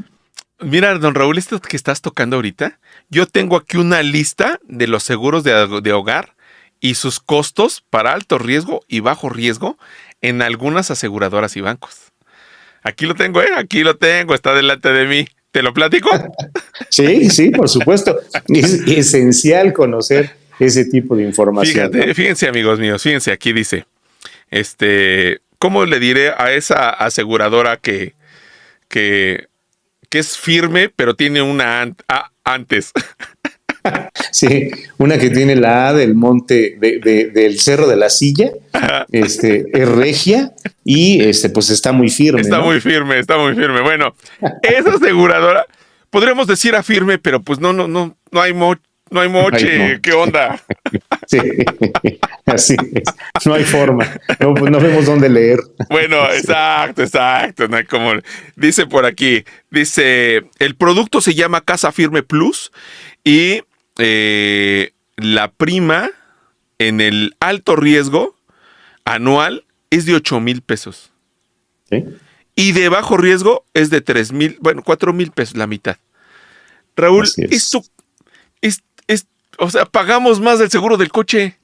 Mira, 0.60 0.96
don 0.96 1.14
Raúl, 1.14 1.36
esto 1.36 1.60
que 1.60 1.76
estás 1.76 2.00
tocando 2.00 2.36
ahorita, 2.36 2.78
yo 3.10 3.26
tengo 3.26 3.56
aquí 3.56 3.76
una 3.76 4.02
lista 4.02 4.58
de 4.66 4.86
los 4.86 5.02
seguros 5.02 5.44
de, 5.44 5.80
de 5.82 5.92
hogar 5.92 6.36
y 6.80 6.94
sus 6.94 7.20
costos 7.20 7.84
para 7.90 8.14
alto 8.14 8.38
riesgo 8.38 8.80
y 8.88 9.00
bajo 9.00 9.28
riesgo 9.28 9.76
en 10.22 10.40
algunas 10.40 10.90
aseguradoras 10.90 11.56
y 11.56 11.60
bancos. 11.60 12.12
Aquí 12.82 13.06
lo 13.06 13.14
tengo, 13.14 13.42
¿eh? 13.42 13.50
Aquí 13.56 13.82
lo 13.82 13.96
tengo, 13.96 14.34
está 14.34 14.54
delante 14.54 14.92
de 14.92 15.06
mí. 15.06 15.26
¿Te 15.50 15.62
lo 15.62 15.74
platico? 15.74 16.08
sí, 16.88 17.28
sí, 17.28 17.50
por 17.50 17.68
supuesto. 17.68 18.18
Es 18.48 18.74
esencial 18.86 19.72
conocer 19.72 20.30
ese 20.58 20.86
tipo 20.86 21.14
de 21.14 21.24
información. 21.24 21.92
Fíjense, 22.14 22.48
amigos 22.48 22.78
míos, 22.78 23.02
fíjense, 23.02 23.32
aquí 23.32 23.52
dice, 23.52 23.84
este, 24.50 25.40
¿cómo 25.58 25.84
le 25.84 25.98
diré 25.98 26.30
a 26.30 26.52
esa 26.52 26.90
aseguradora 26.90 27.76
que, 27.76 28.14
que, 28.88 29.48
que 30.08 30.18
es 30.18 30.38
firme, 30.38 30.88
pero 30.88 31.14
tiene 31.14 31.42
una 31.42 31.82
A 32.08 32.30
antes? 32.44 32.92
Sí, 34.30 34.70
una 34.96 35.18
que 35.18 35.28
tiene 35.28 35.56
la 35.56 35.88
A 35.88 35.92
del 35.92 36.14
monte, 36.14 36.78
del 36.80 37.60
cerro 37.60 37.86
de 37.86 37.96
la 37.96 38.08
silla, 38.08 38.50
este, 39.10 39.66
es 39.72 39.88
regia 39.88 40.52
y 40.84 41.22
este, 41.22 41.50
pues 41.50 41.68
está 41.68 41.92
muy 41.92 42.08
firme. 42.08 42.40
Está 42.40 42.60
muy 42.60 42.80
firme, 42.80 43.18
está 43.18 43.36
muy 43.36 43.54
firme. 43.54 43.82
Bueno, 43.82 44.14
esa 44.62 44.94
aseguradora, 44.94 45.66
podríamos 46.08 46.46
decir 46.46 46.74
a 46.74 46.82
firme, 46.82 47.18
pero 47.18 47.42
pues 47.42 47.60
no, 47.60 47.74
no, 47.74 47.88
no, 47.88 48.16
no 48.30 48.40
hay 48.40 48.54
mucho 48.54 48.80
no 49.12 49.20
hay 49.20 49.28
moche, 49.28 50.00
¿qué 50.02 50.12
onda? 50.12 50.60
Sí, 51.28 51.38
así 52.44 52.76
es. 52.94 53.46
No 53.46 53.54
hay 53.54 53.64
forma. 53.64 54.06
No, 54.40 54.52
pues 54.54 54.70
no 54.70 54.80
vemos 54.80 55.06
dónde 55.06 55.30
leer. 55.30 55.60
Bueno, 55.88 56.30
exacto, 56.32 57.02
exacto. 57.02 57.68
No 57.68 57.76
hay 57.76 57.84
como. 57.84 58.12
Dice 58.56 58.86
por 58.86 59.06
aquí: 59.06 59.44
dice, 59.70 60.42
el 60.58 60.74
producto 60.74 61.20
se 61.22 61.34
llama 61.34 61.62
Casa 61.62 61.92
Firme 61.92 62.22
Plus 62.22 62.72
y 63.24 63.62
eh, 63.98 64.92
la 65.16 65.50
prima 65.50 66.10
en 66.78 67.00
el 67.00 67.36
alto 67.40 67.76
riesgo 67.76 68.36
anual 69.04 69.64
es 69.90 70.06
de 70.06 70.14
8 70.14 70.40
mil 70.40 70.62
pesos. 70.62 71.12
¿Sí? 71.90 72.04
Y 72.54 72.72
de 72.72 72.88
bajo 72.88 73.16
riesgo 73.16 73.64
es 73.74 73.90
de 73.90 74.00
3 74.00 74.32
mil, 74.32 74.58
bueno, 74.60 74.82
4 74.84 75.12
mil 75.12 75.30
pesos, 75.30 75.56
la 75.56 75.66
mitad. 75.66 75.96
Raúl, 76.96 77.28
esto 77.36 77.82
es, 78.60 78.82
o 79.58 79.70
sea, 79.70 79.86
pagamos 79.86 80.40
más 80.40 80.58
del 80.58 80.70
seguro 80.70 80.96
del 80.96 81.10
coche. 81.10 81.56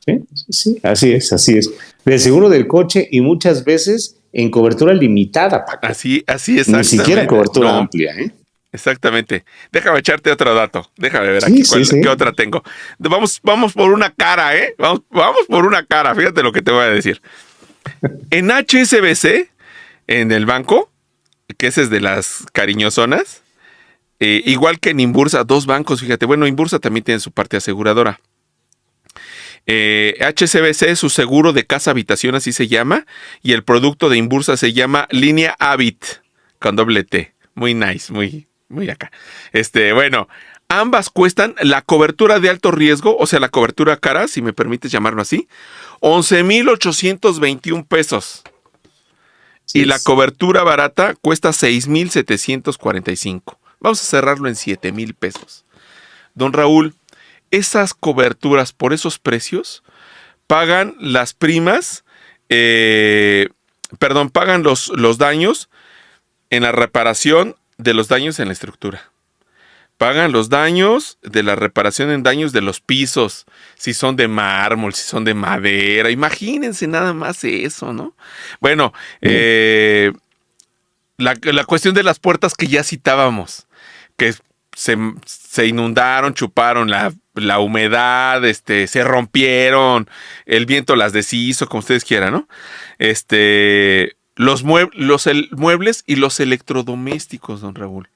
Sí, 0.00 0.20
sí, 0.50 0.80
así 0.82 1.12
es, 1.12 1.32
así 1.32 1.58
es. 1.58 1.70
Del 2.04 2.20
seguro 2.20 2.48
del 2.48 2.66
coche 2.66 3.08
y 3.10 3.20
muchas 3.20 3.64
veces 3.64 4.16
en 4.32 4.50
cobertura 4.50 4.94
limitada, 4.94 5.64
Así, 5.82 6.22
así 6.26 6.58
es. 6.58 6.68
Ni 6.68 6.84
siquiera 6.84 7.26
cobertura 7.26 7.76
amplia, 7.76 8.14
¿eh? 8.16 8.32
Exactamente. 8.76 9.44
Déjame 9.72 9.98
echarte 9.98 10.30
otro 10.30 10.54
dato. 10.54 10.90
Déjame 10.96 11.28
ver 11.28 11.44
aquí 11.44 11.62
qué 12.02 12.08
otra 12.08 12.32
tengo. 12.32 12.62
Vamos, 12.98 13.40
vamos 13.42 13.72
por 13.72 13.90
una 13.90 14.10
cara, 14.10 14.54
¿eh? 14.54 14.74
Vamos, 14.78 15.00
vamos 15.10 15.40
por 15.48 15.66
una 15.66 15.84
cara. 15.84 16.14
Fíjate 16.14 16.42
lo 16.42 16.52
que 16.52 16.60
te 16.60 16.70
voy 16.70 16.84
a 16.84 16.90
decir. 16.90 17.22
En 18.30 18.50
HSBC, 18.50 19.50
en 20.06 20.30
el 20.30 20.44
banco, 20.44 20.90
que 21.56 21.68
ese 21.68 21.82
es 21.82 21.90
de 21.90 22.00
las 22.00 22.44
cariñosonas, 22.52 23.42
eh, 24.20 24.42
igual 24.44 24.78
que 24.78 24.90
en 24.90 25.00
Inbursa, 25.00 25.44
dos 25.44 25.64
bancos, 25.64 26.00
fíjate. 26.00 26.26
Bueno, 26.26 26.46
Inbursa 26.46 26.78
también 26.78 27.04
tiene 27.04 27.20
su 27.20 27.32
parte 27.32 27.56
aseguradora. 27.56 28.20
HSBC, 29.66 30.82
eh, 30.82 30.96
su 30.96 31.08
seguro 31.08 31.52
de 31.52 31.66
casa 31.66 31.92
habitación, 31.92 32.34
así 32.34 32.52
se 32.52 32.68
llama, 32.68 33.06
y 33.42 33.52
el 33.52 33.64
producto 33.64 34.08
de 34.08 34.18
Inbursa 34.18 34.56
se 34.56 34.72
llama 34.72 35.08
Línea 35.10 35.56
Habit, 35.58 36.04
con 36.60 36.76
doble 36.76 37.04
T. 37.04 37.34
Muy 37.54 37.74
nice, 37.74 38.12
muy, 38.12 38.46
muy 38.68 38.90
acá. 38.90 39.10
Este, 39.52 39.92
bueno, 39.92 40.28
ambas 40.68 41.10
cuestan 41.10 41.54
la 41.60 41.82
cobertura 41.82 42.40
de 42.40 42.50
alto 42.50 42.70
riesgo, 42.70 43.16
o 43.16 43.26
sea, 43.26 43.40
la 43.40 43.48
cobertura 43.48 43.96
cara, 43.96 44.28
si 44.28 44.42
me 44.42 44.52
permites 44.52 44.92
llamarlo 44.92 45.22
así, 45.22 45.48
11,821 46.00 47.86
pesos. 47.86 48.42
y 49.74 49.84
la 49.84 49.98
cobertura 49.98 50.62
barata 50.62 51.16
cuesta 51.20 51.52
6,745. 51.52 53.58
Vamos 53.80 54.00
a 54.00 54.04
cerrarlo 54.04 54.48
en 54.48 54.54
7,000 54.54 55.14
pesos. 55.14 55.64
Don 56.34 56.52
Raúl, 56.52 56.94
esas 57.50 57.92
coberturas 57.92 58.72
por 58.72 58.92
esos 58.92 59.18
precios 59.18 59.82
pagan 60.46 60.94
las 61.00 61.34
primas, 61.34 62.04
eh, 62.48 63.48
perdón, 63.98 64.30
pagan 64.30 64.62
los, 64.62 64.88
los 64.88 65.18
daños 65.18 65.68
en 66.50 66.62
la 66.62 66.72
reparación 66.72 67.56
de 67.78 67.94
los 67.94 68.08
daños 68.08 68.38
en 68.40 68.46
la 68.46 68.52
estructura. 68.52 69.12
Pagan 69.98 70.30
los 70.30 70.50
daños 70.50 71.18
de 71.22 71.42
la 71.42 71.56
reparación 71.56 72.10
en 72.10 72.22
daños 72.22 72.52
de 72.52 72.60
los 72.60 72.80
pisos, 72.80 73.46
si 73.76 73.94
son 73.94 74.14
de 74.16 74.28
mármol, 74.28 74.92
si 74.92 75.04
son 75.04 75.24
de 75.24 75.32
madera. 75.32 76.10
Imagínense 76.10 76.86
nada 76.86 77.14
más 77.14 77.42
eso, 77.44 77.94
¿no? 77.94 78.14
Bueno, 78.60 78.92
eh, 79.22 80.12
la, 81.16 81.64
cuestión 81.64 81.94
de 81.94 82.02
las 82.02 82.18
puertas 82.18 82.54
que 82.54 82.66
ya 82.66 82.84
citábamos, 82.84 83.66
que 84.18 84.34
se, 84.74 84.98
se 85.24 85.66
inundaron, 85.66 86.34
chuparon 86.34 86.90
la, 86.90 87.14
la, 87.34 87.58
humedad, 87.58 88.44
este, 88.44 88.86
se 88.88 89.02
rompieron, 89.02 90.10
el 90.44 90.66
viento 90.66 90.94
las 90.94 91.14
deshizo, 91.14 91.68
como 91.68 91.78
ustedes 91.78 92.04
quieran, 92.04 92.32
¿no? 92.34 92.48
Este, 92.98 94.16
los, 94.36 94.62
los 94.94 95.28
muebles 95.52 96.04
y 96.06 96.16
los 96.16 96.38
electrodomésticos, 96.40 97.62
don 97.62 97.74
Raúl. 97.74 98.08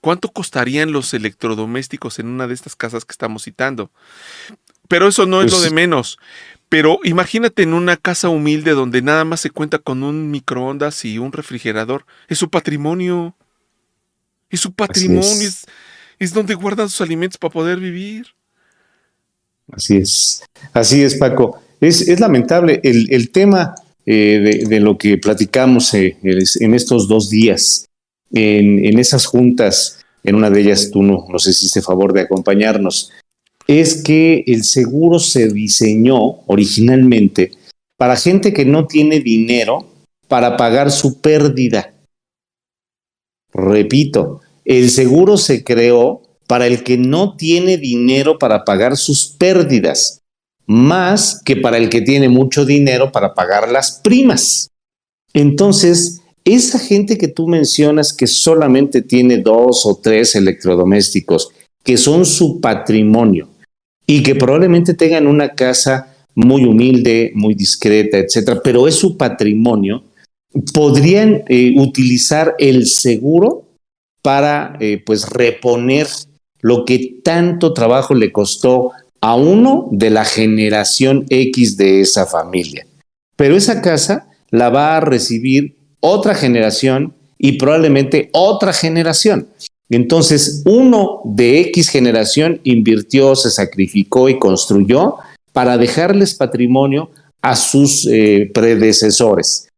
¿Cuánto 0.00 0.28
costarían 0.28 0.92
los 0.92 1.12
electrodomésticos 1.12 2.20
en 2.20 2.28
una 2.28 2.46
de 2.46 2.54
estas 2.54 2.76
casas 2.76 3.04
que 3.04 3.12
estamos 3.12 3.42
citando? 3.42 3.90
Pero 4.86 5.08
eso 5.08 5.26
no 5.26 5.42
es 5.42 5.50
lo 5.50 5.58
de 5.58 5.64
pues 5.68 5.72
menos. 5.72 6.18
Pero 6.68 7.00
imagínate 7.02 7.62
en 7.62 7.74
una 7.74 7.96
casa 7.96 8.28
humilde 8.28 8.72
donde 8.72 9.02
nada 9.02 9.24
más 9.24 9.40
se 9.40 9.50
cuenta 9.50 9.78
con 9.78 10.04
un 10.04 10.30
microondas 10.30 11.04
y 11.04 11.18
un 11.18 11.32
refrigerador. 11.32 12.06
Es 12.28 12.38
su 12.38 12.48
patrimonio. 12.48 13.34
Es 14.50 14.60
su 14.60 14.72
patrimonio. 14.72 15.48
Es. 16.18 16.32
donde 16.32 16.54
guardan 16.54 16.88
sus 16.88 17.00
alimentos 17.00 17.38
para 17.38 17.52
poder 17.52 17.80
vivir. 17.80 18.28
Así 19.72 19.96
es. 19.96 20.44
Así 20.72 21.02
es, 21.02 21.16
Paco. 21.16 21.60
Es, 21.80 22.06
es 22.06 22.20
lamentable. 22.20 22.80
El, 22.84 23.12
el 23.12 23.30
tema 23.30 23.74
eh, 24.10 24.64
de, 24.66 24.80
lo 24.80 24.96
que 24.96 25.18
platicamos 25.18 25.92
eh, 25.92 26.16
en 26.22 26.72
estos 26.72 27.08
dos 27.08 27.28
días, 27.28 27.84
en, 28.32 28.98
esas 28.98 29.26
juntas, 29.26 30.00
en 30.24 30.34
una 30.34 30.48
de 30.48 30.62
ellas 30.62 30.90
tú 30.90 31.02
no, 31.02 31.26
nos 31.28 31.46
hiciste 31.46 31.82
favor 31.82 32.14
de 32.14 32.22
acompañarnos, 32.22 33.12
es 33.66 34.02
que 34.02 34.44
el 34.46 34.64
seguro 34.64 35.18
se 35.18 35.48
diseñó 35.48 36.40
originalmente 36.46 37.52
para 37.98 38.16
gente 38.16 38.54
que 38.54 38.64
no 38.64 38.86
tiene 38.86 39.20
dinero 39.20 39.86
para 40.26 40.56
pagar 40.56 40.90
su 40.90 41.20
pérdida. 41.20 41.92
Repito, 43.52 44.40
el 44.64 44.88
seguro 44.88 45.36
se 45.36 45.64
creó 45.64 46.22
para 46.46 46.66
el 46.66 46.82
que 46.82 46.96
no 46.96 47.36
tiene 47.36 47.76
dinero 47.76 48.38
para 48.38 48.64
pagar 48.64 48.96
sus 48.96 49.26
pérdidas 49.26 50.17
más 50.68 51.42
que 51.44 51.56
para 51.56 51.78
el 51.78 51.88
que 51.88 52.02
tiene 52.02 52.28
mucho 52.28 52.64
dinero 52.66 53.10
para 53.10 53.34
pagar 53.34 53.72
las 53.72 54.00
primas. 54.04 54.70
Entonces, 55.32 56.20
esa 56.44 56.78
gente 56.78 57.16
que 57.16 57.28
tú 57.28 57.48
mencionas 57.48 58.12
que 58.12 58.26
solamente 58.26 59.02
tiene 59.02 59.38
dos 59.38 59.86
o 59.86 59.96
tres 59.96 60.34
electrodomésticos, 60.34 61.50
que 61.82 61.96
son 61.96 62.26
su 62.26 62.60
patrimonio 62.60 63.48
y 64.06 64.22
que 64.22 64.34
probablemente 64.34 64.92
tengan 64.92 65.26
una 65.26 65.54
casa 65.54 66.14
muy 66.34 66.64
humilde, 66.64 67.32
muy 67.34 67.54
discreta, 67.54 68.18
etcétera, 68.18 68.60
pero 68.62 68.86
es 68.86 68.94
su 68.94 69.16
patrimonio, 69.16 70.04
podrían 70.74 71.44
eh, 71.48 71.74
utilizar 71.78 72.54
el 72.58 72.86
seguro 72.86 73.64
para 74.22 74.76
eh, 74.80 75.02
pues 75.04 75.28
reponer 75.30 76.06
lo 76.60 76.84
que 76.84 77.20
tanto 77.24 77.72
trabajo 77.72 78.14
le 78.14 78.32
costó 78.32 78.92
a 79.20 79.34
uno 79.34 79.88
de 79.90 80.10
la 80.10 80.24
generación 80.24 81.26
X 81.28 81.76
de 81.76 82.00
esa 82.00 82.26
familia. 82.26 82.86
Pero 83.36 83.56
esa 83.56 83.82
casa 83.82 84.28
la 84.50 84.70
va 84.70 84.96
a 84.96 85.00
recibir 85.00 85.76
otra 86.00 86.34
generación 86.34 87.14
y 87.38 87.52
probablemente 87.52 88.30
otra 88.32 88.72
generación. 88.72 89.48
Entonces, 89.90 90.62
uno 90.66 91.22
de 91.24 91.60
X 91.60 91.88
generación 91.88 92.60
invirtió, 92.64 93.34
se 93.36 93.50
sacrificó 93.50 94.28
y 94.28 94.38
construyó 94.38 95.16
para 95.52 95.78
dejarles 95.78 96.34
patrimonio 96.34 97.10
a 97.40 97.56
sus 97.56 98.06
eh, 98.06 98.50
predecesores. 98.52 99.68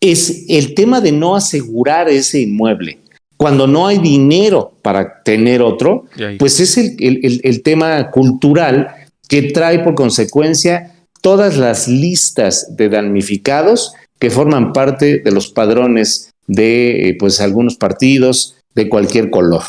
Es 0.00 0.44
el 0.48 0.74
tema 0.74 1.00
de 1.00 1.12
no 1.12 1.34
asegurar 1.34 2.08
ese 2.08 2.40
inmueble. 2.40 2.98
Cuando 3.44 3.66
no 3.66 3.86
hay 3.86 3.98
dinero 3.98 4.72
para 4.80 5.22
tener 5.22 5.60
otro, 5.60 6.06
pues 6.38 6.60
es 6.60 6.78
el, 6.78 7.62
tema 7.62 8.10
cultural 8.10 8.88
que 9.28 9.52
trae 9.52 9.80
por 9.80 9.94
consecuencia 9.94 10.94
todas 11.20 11.58
las 11.58 11.86
listas 11.86 12.74
de 12.74 12.88
damnificados 12.88 13.92
que 14.18 14.30
forman 14.30 14.72
parte 14.72 15.18
de 15.18 15.30
los 15.30 15.48
padrones 15.48 16.30
de 16.46 17.10
eh, 17.10 17.16
pues 17.18 17.38
algunos 17.42 17.76
partidos 17.76 18.56
de 18.74 18.88
cualquier 18.88 19.28
color, 19.28 19.64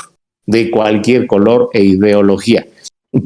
de 0.46 0.72
cualquier 0.72 1.28
color 1.28 1.70
e 1.74 1.84
ideología. 1.84 2.66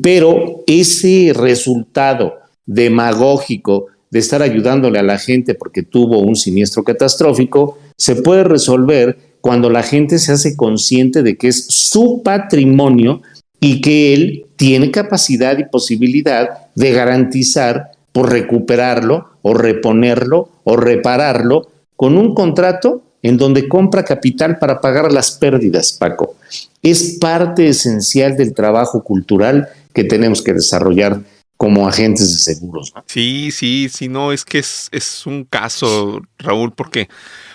Pero 0.01 0.63
ese 0.65 1.31
resultado 1.35 2.39
demagógico 2.65 3.85
de 4.09 4.17
estar 4.17 4.41
ayudándole 4.41 4.97
a 4.97 5.03
la 5.03 5.19
gente 5.19 5.53
porque 5.53 5.83
tuvo 5.83 6.17
un 6.17 6.35
siniestro 6.35 6.83
catastrófico 6.83 7.77
se 7.95 8.15
puede 8.15 8.45
resolver 8.45 9.28
cuando 9.41 9.69
la 9.69 9.83
gente 9.83 10.19
se 10.19 10.31
hace 10.31 10.55
consciente 10.55 11.23
de 11.23 11.37
que 11.37 11.47
es 11.47 11.65
su 11.67 12.21
patrimonio 12.23 13.21
y 13.59 13.81
que 13.81 14.13
él 14.13 14.45
tiene 14.55 14.91
capacidad 14.91 15.57
y 15.57 15.65
posibilidad 15.65 16.67
de 16.75 16.91
garantizar 16.91 17.91
por 18.11 18.31
recuperarlo 18.31 19.29
o 19.41 19.53
reponerlo 19.53 20.49
o 20.63 20.75
repararlo 20.75 21.69
con 21.95 22.17
un 22.17 22.33
contrato 22.33 23.03
en 23.21 23.37
donde 23.37 23.67
compra 23.67 24.03
capital 24.03 24.57
para 24.59 24.79
pagar 24.79 25.11
las 25.11 25.31
pérdidas, 25.31 25.91
Paco. 25.91 26.35
Es 26.81 27.17
parte 27.19 27.67
esencial 27.67 28.37
del 28.37 28.53
trabajo 28.53 29.03
cultural 29.03 29.67
que 29.93 30.05
tenemos 30.05 30.41
que 30.41 30.53
desarrollar 30.53 31.21
como 31.57 31.89
agentes 31.89 32.31
de 32.31 32.37
seguros. 32.37 32.93
Sí, 33.05 33.51
sí, 33.51 33.89
sí, 33.93 34.07
no, 34.07 34.31
es 34.31 34.45
que 34.45 34.59
es, 34.59 34.87
es 34.93 35.25
un 35.25 35.43
caso, 35.43 36.21
Raúl, 36.37 36.71
porque 36.71 37.09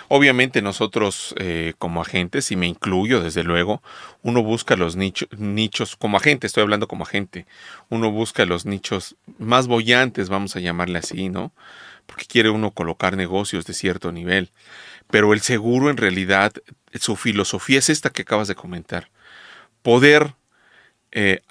obviamente 0.07 0.61
nosotros 0.61 1.33
eh, 1.37 1.73
como 1.77 2.01
agentes, 2.01 2.51
y 2.51 2.55
me 2.55 2.67
incluyo 2.67 3.21
desde 3.21 3.43
luego, 3.43 3.81
uno 4.21 4.43
busca 4.43 4.75
los 4.75 4.95
nichos, 4.95 5.95
como 5.95 6.17
agente, 6.17 6.47
estoy 6.47 6.63
hablando 6.63 6.87
como 6.87 7.03
agente, 7.03 7.45
uno 7.89 8.11
busca 8.11 8.45
los 8.45 8.65
nichos 8.65 9.15
más 9.37 9.67
bollantes, 9.67 10.29
vamos 10.29 10.55
a 10.55 10.59
llamarle 10.59 10.99
así, 10.99 11.29
¿no? 11.29 11.51
Porque 12.05 12.25
quiere 12.25 12.49
uno 12.49 12.71
colocar 12.71 13.17
negocios 13.17 13.65
de 13.65 13.73
cierto 13.73 14.11
nivel. 14.11 14.51
Pero 15.09 15.33
el 15.33 15.41
seguro 15.41 15.89
en 15.89 15.97
realidad, 15.97 16.53
su 16.93 17.15
filosofía 17.15 17.79
es 17.79 17.89
esta 17.89 18.09
que 18.09 18.23
acabas 18.23 18.47
de 18.47 18.55
comentar. 18.55 19.09
Poder 19.81 20.35
eh, 21.11 21.41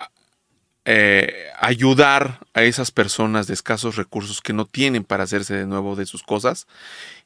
eh, 0.87 1.47
ayudar 1.59 2.41
a 2.53 2.63
esas 2.63 2.91
personas 2.91 3.47
de 3.47 3.55
escasos 3.55 3.97
recursos 3.97 4.43
que 4.43 4.53
no 4.53 4.67
tienen 4.67 5.03
para 5.03 5.25
hacerse 5.25 5.55
de 5.55 5.67
nuevo 5.67 5.97
de 5.97 6.05
sus 6.05 6.23
cosas 6.23 6.67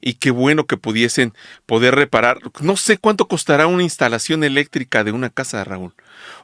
y 0.01 0.15
qué 0.15 0.31
bueno 0.31 0.67
que 0.67 0.77
pudiesen 0.77 1.35
poder 1.67 1.97
reparar. 1.97 2.39
No 2.61 2.77
sé 2.77 2.99
cuánto 2.99 3.27
costará 3.27 3.67
una 3.67 3.83
instalación 3.83 4.45
eléctrica 4.45 5.03
de 5.03 5.11
una 5.13 5.31
casa, 5.31 5.65
Raúl, 5.65 5.93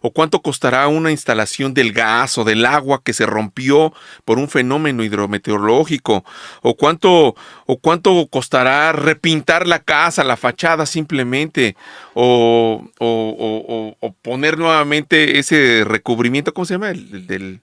o 0.01 0.13
cuánto 0.13 0.43
costará 0.43 0.89
una 0.89 1.11
instalación 1.11 1.75
del 1.75 1.93
gas 1.93 2.39
o 2.39 2.45
del 2.45 2.65
agua 2.67 3.03
que 3.05 3.13
se 3.13 3.27
rompió 3.27 3.93
por 4.25 4.39
un 4.39 4.49
fenómeno 4.49 5.05
hidrometeorológico, 5.05 6.25
o 6.63 6.77
cuánto, 6.77 7.35
o 7.67 7.79
cuánto 7.79 8.27
costará 8.29 8.93
repintar 8.93 9.67
la 9.67 9.81
casa, 9.81 10.25
la 10.25 10.37
fachada 10.37 10.87
simplemente, 10.87 11.77
o, 12.15 12.89
o, 12.99 14.15
poner 14.23 14.59
nuevamente 14.59 15.39
ese 15.39 15.85
recubrimiento, 15.85 16.55
¿cómo 16.55 16.65
se 16.65 16.75
llama? 16.75 16.91
El, 16.91 17.27
del 17.27 17.61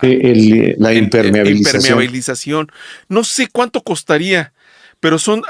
la 0.00 0.92
impermeabilización. 0.92 1.82
impermeabilización. 1.82 2.72
No 3.08 3.22
sé 3.22 3.46
cuánto 3.46 3.82
costaría 3.82 4.52
pero 5.04 5.18
son, 5.18 5.42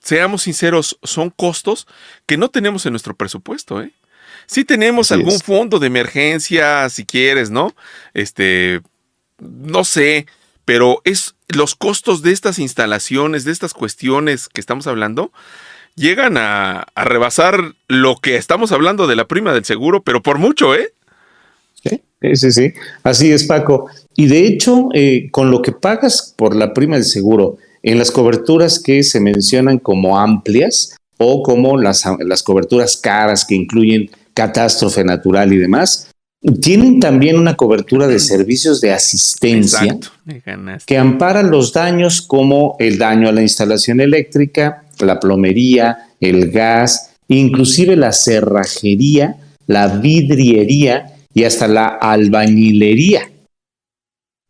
seamos 0.00 0.42
sinceros, 0.42 0.98
son 1.04 1.30
costos 1.30 1.86
que 2.26 2.36
no 2.36 2.48
tenemos 2.48 2.84
en 2.86 2.92
nuestro 2.92 3.14
presupuesto, 3.14 3.80
¿eh? 3.80 3.92
Sí 4.46 4.64
tenemos 4.64 5.12
algún 5.12 5.38
fondo 5.40 5.78
de 5.78 5.86
emergencia, 5.86 6.88
si 6.88 7.04
quieres, 7.04 7.50
¿no? 7.50 7.74
Este, 8.12 8.80
no 9.38 9.84
sé, 9.84 10.26
pero 10.64 11.00
es 11.04 11.34
los 11.48 11.74
costos 11.74 12.22
de 12.22 12.32
estas 12.32 12.58
instalaciones, 12.58 13.44
de 13.44 13.52
estas 13.52 13.74
cuestiones 13.74 14.48
que 14.48 14.60
estamos 14.60 14.86
hablando, 14.86 15.32
llegan 15.94 16.36
a, 16.36 16.86
rebasar 16.96 17.74
lo 17.88 18.16
que 18.16 18.36
estamos 18.36 18.72
hablando 18.72 19.06
de 19.06 19.16
la 19.16 19.26
prima 19.26 19.52
del 19.52 19.64
seguro, 19.64 20.02
pero 20.02 20.22
por 20.22 20.38
mucho, 20.38 20.74
¿eh? 20.74 20.92
Sí, 21.82 22.36
sí, 22.36 22.52
sí. 22.52 22.72
Así 23.02 23.30
es, 23.30 23.44
Paco. 23.44 23.90
Y 24.16 24.26
de 24.26 24.46
hecho, 24.46 24.88
eh, 24.94 25.28
con 25.30 25.50
lo 25.50 25.60
que 25.60 25.72
pagas 25.72 26.34
por 26.36 26.56
la 26.56 26.72
prima 26.72 26.96
del 26.96 27.04
seguro 27.04 27.58
en 27.82 27.98
las 27.98 28.10
coberturas 28.10 28.82
que 28.82 29.02
se 29.02 29.20
mencionan 29.20 29.78
como 29.78 30.18
amplias 30.18 30.96
o 31.18 31.42
como 31.42 31.76
las, 31.76 32.04
las 32.20 32.42
coberturas 32.42 32.96
caras 32.96 33.44
que 33.44 33.54
incluyen 33.54 34.10
catástrofe 34.34 35.04
natural 35.04 35.52
y 35.52 35.58
demás, 35.58 36.10
tienen 36.60 37.00
también 37.00 37.38
una 37.38 37.54
cobertura 37.54 38.06
de 38.06 38.18
servicios 38.18 38.80
de 38.80 38.92
asistencia 38.92 39.96
que 40.84 40.98
ampara 40.98 41.42
los 41.42 41.72
daños 41.72 42.20
como 42.20 42.76
el 42.78 42.98
daño 42.98 43.28
a 43.28 43.32
la 43.32 43.40
instalación 43.40 44.00
eléctrica, 44.00 44.84
la 45.00 45.18
plomería, 45.18 46.10
el 46.20 46.50
gas, 46.50 47.12
inclusive 47.28 47.96
la 47.96 48.12
cerrajería, 48.12 49.36
la 49.66 49.88
vidriería 49.88 51.14
y 51.32 51.44
hasta 51.44 51.66
la 51.66 51.86
albañilería. 51.86 53.30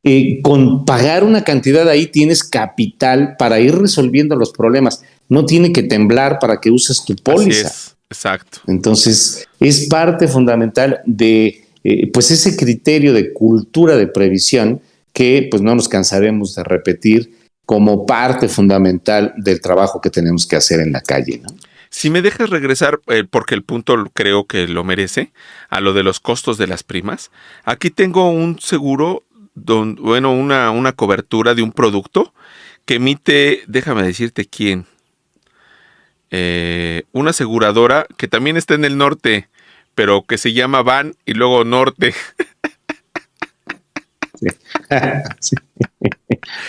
Eh, 0.07 0.43
con 0.43 0.85
pagar 0.85 1.25
una 1.25 1.45
cantidad 1.45 1.89
ahí 1.89 2.09
tienes 2.09 2.45
capital 2.45 3.37
para 3.39 3.61
ir 3.61 3.75
resolviendo 3.75 4.37
los 4.37 4.53
problemas. 4.53 5.03
No 5.29 5.47
tiene 5.47 5.73
que 5.73 5.83
temblar 5.83 6.39
para 6.41 6.61
que 6.61 6.71
uses 6.71 7.05
tu 7.05 7.15
póliza. 7.17 7.94
Exacto. 8.15 8.61
Entonces, 8.67 9.47
es 9.61 9.87
parte 9.89 10.29
fundamental 10.29 11.01
de 11.05 11.65
eh, 11.83 12.11
pues 12.13 12.31
ese 12.31 12.57
criterio 12.57 13.13
de 13.13 13.33
cultura 13.33 13.97
de 13.97 14.07
previsión 14.07 14.81
que 15.13 15.49
pues 15.51 15.63
no 15.63 15.75
nos 15.75 15.89
cansaremos 15.89 16.55
de 16.55 16.65
repetir 16.65 17.39
como 17.67 18.07
parte 18.07 18.49
fundamental 18.49 19.35
del 19.37 19.61
trabajo 19.61 20.01
que 20.01 20.11
tenemos 20.11 20.47
que 20.47 20.57
hacer 20.57 20.81
en 20.81 20.93
la 20.93 21.01
calle. 21.01 21.43
Si 21.91 22.11
me 22.11 22.23
dejas 22.23 22.51
regresar, 22.51 23.01
eh, 23.07 23.25
porque 23.29 23.55
el 23.55 23.63
punto 23.63 24.11
creo 24.13 24.47
que 24.47 24.67
lo 24.67 24.85
merece, 24.85 25.33
a 25.71 25.81
lo 25.81 25.93
de 25.93 26.03
los 26.03 26.21
costos 26.21 26.59
de 26.59 26.67
las 26.67 26.83
primas, 26.83 27.31
aquí 27.65 27.91
tengo 27.91 28.31
un 28.31 28.59
seguro 28.61 29.23
bueno, 29.55 30.33
una, 30.33 30.71
una 30.71 30.93
cobertura 30.93 31.55
de 31.55 31.63
un 31.63 31.73
producto 31.73 32.35
que 32.85 32.97
emite, 32.97 33.63
déjame 33.67 34.03
decirte 34.03 34.45
quién, 34.47 34.87
eh, 36.37 37.05
una 37.13 37.31
aseguradora 37.31 38.09
que 38.17 38.27
también 38.27 38.57
está 38.57 38.75
en 38.75 38.85
el 38.85 38.99
norte, 38.99 39.49
pero 39.95 40.23
que 40.23 40.37
se 40.37 40.53
llama 40.53 40.83
Van 40.83 41.15
y 41.25 41.35
luego 41.35 41.63
Norte. 41.63 42.13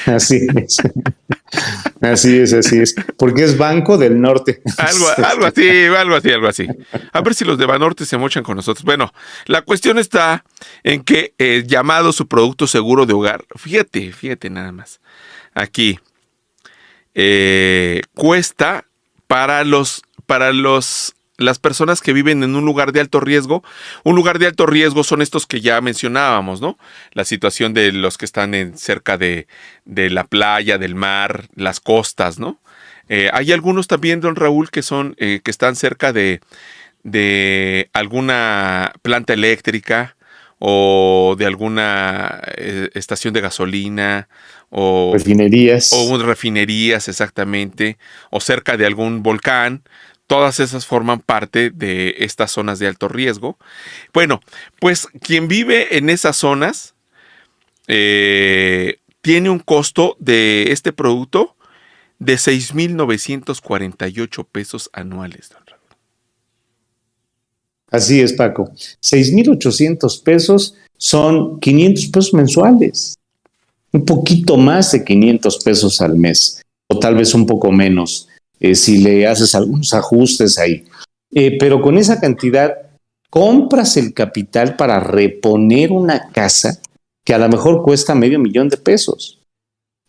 Así 0.06 0.48
es. 0.56 0.78
Así 2.00 2.38
es, 2.38 2.54
así 2.54 2.80
es. 2.80 2.96
Porque 3.18 3.44
es 3.44 3.58
Banco 3.58 3.98
del 3.98 4.22
Norte. 4.22 4.62
Algo, 4.78 5.08
algo 5.26 5.46
así, 5.46 5.86
algo 5.86 6.16
así, 6.16 6.30
algo 6.30 6.48
así. 6.48 6.68
A 7.12 7.22
ver 7.22 7.34
si 7.34 7.44
los 7.44 7.58
de 7.58 7.66
Banorte 7.66 8.06
se 8.06 8.18
mochan 8.18 8.44
con 8.44 8.56
nosotros. 8.56 8.86
Bueno, 8.86 9.12
la 9.48 9.64
cuestión 9.64 9.98
está 9.98 10.46
en 10.84 11.04
que 11.04 11.34
eh, 11.40 11.64
llamado 11.66 12.14
su 12.14 12.28
producto 12.28 12.68
seguro 12.68 13.08
de 13.08 13.14
hogar, 13.14 13.44
fíjate, 13.56 14.12
fíjate 14.12 14.50
nada 14.52 14.72
más. 14.72 15.02
Aquí 15.56 16.00
eh, 17.16 18.02
cuesta 18.14 18.86
para 19.36 19.66
los 19.66 20.02
para 20.28 20.54
los 20.54 21.14
las 21.36 21.60
personas 21.60 22.00
que 22.00 22.14
viven 22.14 22.42
en 22.42 22.56
un 22.56 22.64
lugar 22.64 22.94
de 22.94 23.02
alto 23.02 23.20
riesgo, 23.20 23.66
un 24.06 24.16
lugar 24.16 24.40
de 24.40 24.48
alto 24.48 24.66
riesgo 24.66 25.04
son 25.04 25.22
estos 25.22 25.46
que 25.46 25.60
ya 25.60 25.82
mencionábamos, 25.82 26.62
¿no? 26.62 26.78
La 27.12 27.26
situación 27.26 27.74
de 27.74 27.92
los 27.92 28.18
que 28.18 28.24
están 28.24 28.54
en, 28.54 28.78
cerca 28.78 29.18
de, 29.18 29.46
la 29.84 30.24
playa, 30.24 30.78
del 30.78 30.96
mar, 30.96 31.50
las 31.54 31.82
costas, 31.82 32.40
¿no? 32.40 32.62
Eh, 33.10 33.30
hay 33.34 33.52
algunos 33.52 33.88
también, 33.88 34.22
don 34.22 34.38
Raúl, 34.38 34.70
que 34.72 34.82
son, 34.82 35.16
eh, 35.18 35.42
que 35.44 35.52
están 35.52 35.76
cerca 35.76 36.14
de, 36.14 36.40
de 37.04 37.90
alguna 37.92 38.94
planta 39.02 39.34
eléctrica 39.34 40.15
o 40.60 41.36
de 41.38 41.46
alguna 41.46 42.42
eh, 42.58 42.90
estación 42.94 43.34
de 43.34 43.42
gasolina 43.42 44.30
o 44.70 45.12
refinerías 45.14 45.92
o 45.94 46.18
refinerías 46.18 47.08
exactamente 47.08 47.98
o 48.32 48.40
cerca 48.40 48.78
de 48.78 48.86
algún 48.86 49.22
volcán 49.22 49.84
Todas 50.28 50.60
esas 50.60 50.86
forman 50.88 51.20
parte 51.20 51.70
de 51.70 52.16
estas 52.20 52.52
zonas 52.52 52.80
de 52.80 52.88
alto 52.88 53.08
riesgo. 53.08 53.60
Bueno, 54.12 54.42
pues 54.80 55.08
quien 55.22 55.48
vive 55.48 55.98
en 55.98 56.10
esas 56.10 56.36
zonas 56.36 56.96
eh, 57.88 58.98
tiene 59.22 59.52
un 59.52 59.60
costo 59.60 60.18
de 60.20 60.72
este 60.72 60.94
producto 60.94 61.56
de 62.18 62.34
6.948 62.36 64.48
pesos 64.52 64.90
anuales. 64.94 65.52
Así 67.96 68.20
es, 68.20 68.34
Paco. 68.34 68.72
6.800 69.02 70.22
pesos 70.22 70.76
son 70.98 71.62
500 71.62 72.08
pesos 72.08 72.34
mensuales. 72.34 73.16
Un 73.94 74.04
poquito 74.04 74.58
más 74.58 74.92
de 74.92 75.06
500 75.06 75.60
pesos 75.64 76.02
al 76.02 76.18
mes, 76.18 76.62
o 76.88 77.00
tal 77.00 77.16
vez 77.16 77.34
un 77.34 77.46
poco 77.46 77.72
menos. 77.72 78.28
Eh, 78.60 78.76
si 78.76 78.98
le 78.98 79.26
haces 79.26 79.56
algunos 79.56 79.94
ajustes 79.94 80.58
ahí. 80.58 80.84
Eh, 81.34 81.58
pero 81.58 81.82
con 81.82 81.98
esa 81.98 82.20
cantidad 82.20 82.74
compras 83.30 83.96
el 83.96 84.14
capital 84.14 84.76
para 84.76 85.00
reponer 85.00 85.94
una 85.94 86.30
casa 86.34 86.82
que 87.24 87.34
a 87.34 87.38
lo 87.38 87.48
mejor 87.48 87.82
cuesta 87.82 88.14
medio 88.14 88.40
millón 88.40 88.68
de 88.68 88.78
pesos, 88.78 89.40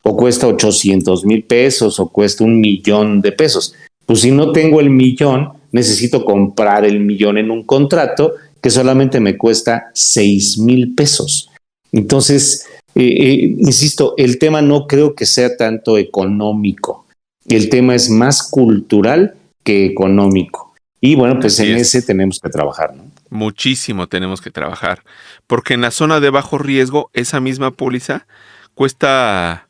o 0.02 0.16
cuesta 0.16 0.48
800 0.48 1.24
mil 1.24 1.44
pesos, 1.44 2.00
o 2.00 2.08
cuesta 2.08 2.42
un 2.42 2.60
millón 2.60 3.20
de 3.20 3.30
pesos. 3.30 3.74
Pues 4.06 4.20
si 4.20 4.30
no 4.30 4.52
tengo 4.52 4.80
el 4.80 4.90
millón, 4.90 5.52
necesito 5.72 6.24
comprar 6.24 6.84
el 6.84 7.00
millón 7.00 7.38
en 7.38 7.50
un 7.50 7.64
contrato 7.64 8.34
que 8.62 8.70
solamente 8.70 9.20
me 9.20 9.36
cuesta 9.36 9.90
6 9.92 10.58
mil 10.58 10.94
pesos. 10.94 11.50
Entonces, 11.92 12.66
eh, 12.94 13.02
eh, 13.04 13.54
insisto, 13.58 14.14
el 14.16 14.38
tema 14.38 14.62
no 14.62 14.86
creo 14.86 15.14
que 15.14 15.26
sea 15.26 15.56
tanto 15.56 15.98
económico. 15.98 17.06
El 17.46 17.68
tema 17.68 17.94
es 17.94 18.08
más 18.08 18.42
cultural 18.48 19.34
que 19.62 19.86
económico. 19.86 20.74
Y 21.00 21.14
bueno, 21.14 21.38
pues 21.38 21.60
en 21.60 21.76
ese 21.76 22.02
tenemos 22.02 22.40
que 22.40 22.48
trabajar, 22.48 22.94
¿no? 22.94 23.04
Muchísimo 23.30 24.08
tenemos 24.08 24.40
que 24.40 24.50
trabajar. 24.50 25.02
Porque 25.46 25.74
en 25.74 25.82
la 25.82 25.90
zona 25.90 26.20
de 26.20 26.30
bajo 26.30 26.58
riesgo, 26.58 27.10
esa 27.12 27.38
misma 27.40 27.70
póliza 27.72 28.26
cuesta 28.74 29.65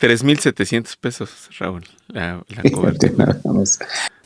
3.700 0.00 0.96
pesos, 1.00 1.30
Raúl, 1.58 1.84
la, 2.08 2.44
la 2.48 2.62
cobertura. 2.72 3.38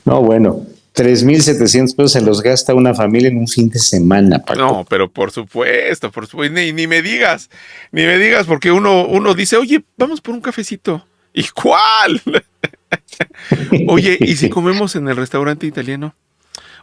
no, 0.05 0.21
bueno, 0.23 0.67
3.700 0.95 1.97
pesos 1.97 2.13
se 2.13 2.21
los 2.21 2.43
gasta 2.43 2.75
una 2.75 2.95
familia 2.95 3.29
en 3.29 3.39
un 3.39 3.49
fin 3.49 3.71
de 3.71 3.79
semana. 3.79 4.41
Paco. 4.41 4.61
No, 4.61 4.87
pero 4.89 5.11
por 5.11 5.31
supuesto, 5.31 6.13
por 6.13 6.27
supuesto. 6.27 6.55
Ni, 6.55 6.73
ni, 6.73 6.87
me 6.87 7.01
digas, 7.01 7.49
ni 7.93 8.03
me 8.03 8.19
digas, 8.19 8.47
porque 8.47 8.71
uno, 8.71 9.07
uno 9.07 9.35
dice, 9.35 9.57
oye, 9.57 9.83
vamos 9.97 10.21
por 10.21 10.35
un 10.35 10.43
cafecito. 10.43 11.07
¿Y 11.33 11.45
cuál? 11.49 12.21
oye, 13.89 14.19
¿y 14.21 14.37
si 14.37 14.49
comemos 14.51 14.95
en 14.97 15.09
el 15.09 15.17
restaurante 15.17 15.67
italiano? 15.67 16.15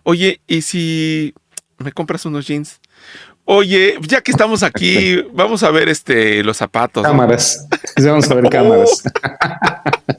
Oye, 0.03 0.41
¿y 0.47 0.63
si 0.63 1.35
me 1.77 1.91
compras 1.91 2.25
unos 2.25 2.47
jeans? 2.47 2.79
Oye, 3.51 3.97
ya 4.01 4.21
que 4.21 4.29
estamos 4.29 4.61
aquí, 4.61 5.25
vamos 5.33 5.63
a 5.63 5.71
ver 5.71 5.89
este 5.89 6.43
los 6.43 6.55
zapatos. 6.55 7.01
Cámaras. 7.01 7.67
Vamos 7.97 8.29
a 8.29 8.35
ver 8.35 8.47
cámaras. 8.47 9.01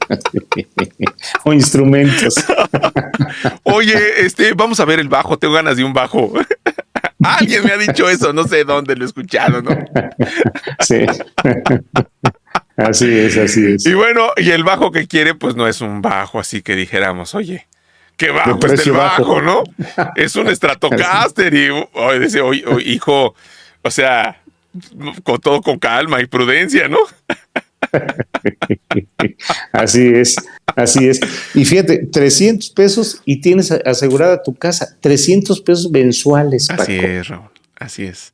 o 1.45 1.53
instrumentos. 1.53 2.35
Oye, 3.63 4.25
este, 4.25 4.53
vamos 4.53 4.81
a 4.81 4.85
ver 4.85 4.99
el 4.99 5.07
bajo, 5.07 5.39
tengo 5.39 5.53
ganas 5.53 5.77
de 5.77 5.85
un 5.85 5.93
bajo. 5.93 6.33
Alguien 7.23 7.63
me 7.63 7.71
ha 7.71 7.77
dicho 7.77 8.09
eso, 8.09 8.33
no 8.33 8.43
sé 8.43 8.65
dónde 8.65 8.97
lo 8.97 9.05
he 9.05 9.07
escuchado, 9.07 9.61
¿no? 9.61 9.79
sí. 10.81 11.05
Así 12.75 13.17
es, 13.17 13.37
así 13.37 13.65
es. 13.65 13.85
Y 13.85 13.93
bueno, 13.93 14.27
y 14.35 14.51
el 14.51 14.65
bajo 14.65 14.91
que 14.91 15.07
quiere, 15.07 15.35
pues 15.35 15.55
no 15.55 15.69
es 15.69 15.79
un 15.79 16.01
bajo 16.01 16.37
así 16.37 16.61
que 16.61 16.75
dijéramos, 16.75 17.33
oye, 17.33 17.65
qué 18.21 18.29
bajo 18.31 18.67
es 18.67 18.85
el 18.85 18.91
bajo, 18.91 19.41
¿no? 19.41 19.63
Es 20.15 20.35
un 20.35 20.53
Stratocaster 20.55 21.53
y 21.53 21.69
oye, 21.69 22.19
dice, 22.19 22.41
oye, 22.41 22.63
hijo, 22.85 23.33
o 23.81 23.91
sea, 23.91 24.41
con 25.23 25.39
todo 25.39 25.61
con 25.61 25.79
calma 25.79 26.21
y 26.21 26.27
prudencia, 26.27 26.87
¿no? 26.87 26.99
así 29.73 30.07
es, 30.07 30.35
así 30.75 31.07
es. 31.07 31.19
Y 31.55 31.65
fíjate, 31.65 32.05
300 32.11 32.69
pesos 32.69 33.21
y 33.25 33.41
tienes 33.41 33.71
asegurada 33.71 34.43
tu 34.43 34.53
casa, 34.53 34.95
300 35.01 35.59
pesos 35.61 35.89
mensuales. 35.89 36.69
Así 36.69 36.97
es, 36.97 37.27
Raúl, 37.27 37.49
así 37.75 38.05
es. 38.05 38.33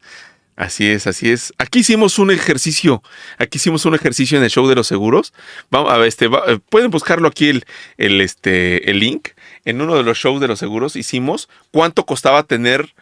Así 0.58 0.88
es, 0.88 1.06
así 1.06 1.30
es. 1.30 1.54
Aquí 1.60 1.80
hicimos 1.80 2.18
un 2.18 2.32
ejercicio. 2.32 3.04
Aquí 3.38 3.60
hicimos 3.60 3.86
un 3.86 3.94
ejercicio 3.94 4.40
en 4.40 4.44
el 4.44 4.50
show 4.50 4.68
de 4.68 4.74
los 4.74 4.88
seguros. 4.88 5.32
Vamos 5.70 5.92
a 5.94 5.98
ver, 5.98 6.08
este, 6.08 6.26
eh, 6.26 6.60
pueden 6.70 6.90
buscarlo 6.90 7.28
aquí 7.28 7.50
el, 7.50 7.66
el, 7.98 8.20
este, 8.22 8.90
el 8.90 9.00
link. 9.00 9.30
En 9.66 9.82
uno 9.82 9.96
de 9.96 10.02
los 10.02 10.18
shows 10.18 10.42
de 10.42 10.48
los 10.48 10.58
seguros 10.58 10.96
hicimos 10.96 11.48
cuánto 11.72 12.08
costaba 12.08 12.42
tener 12.42 12.96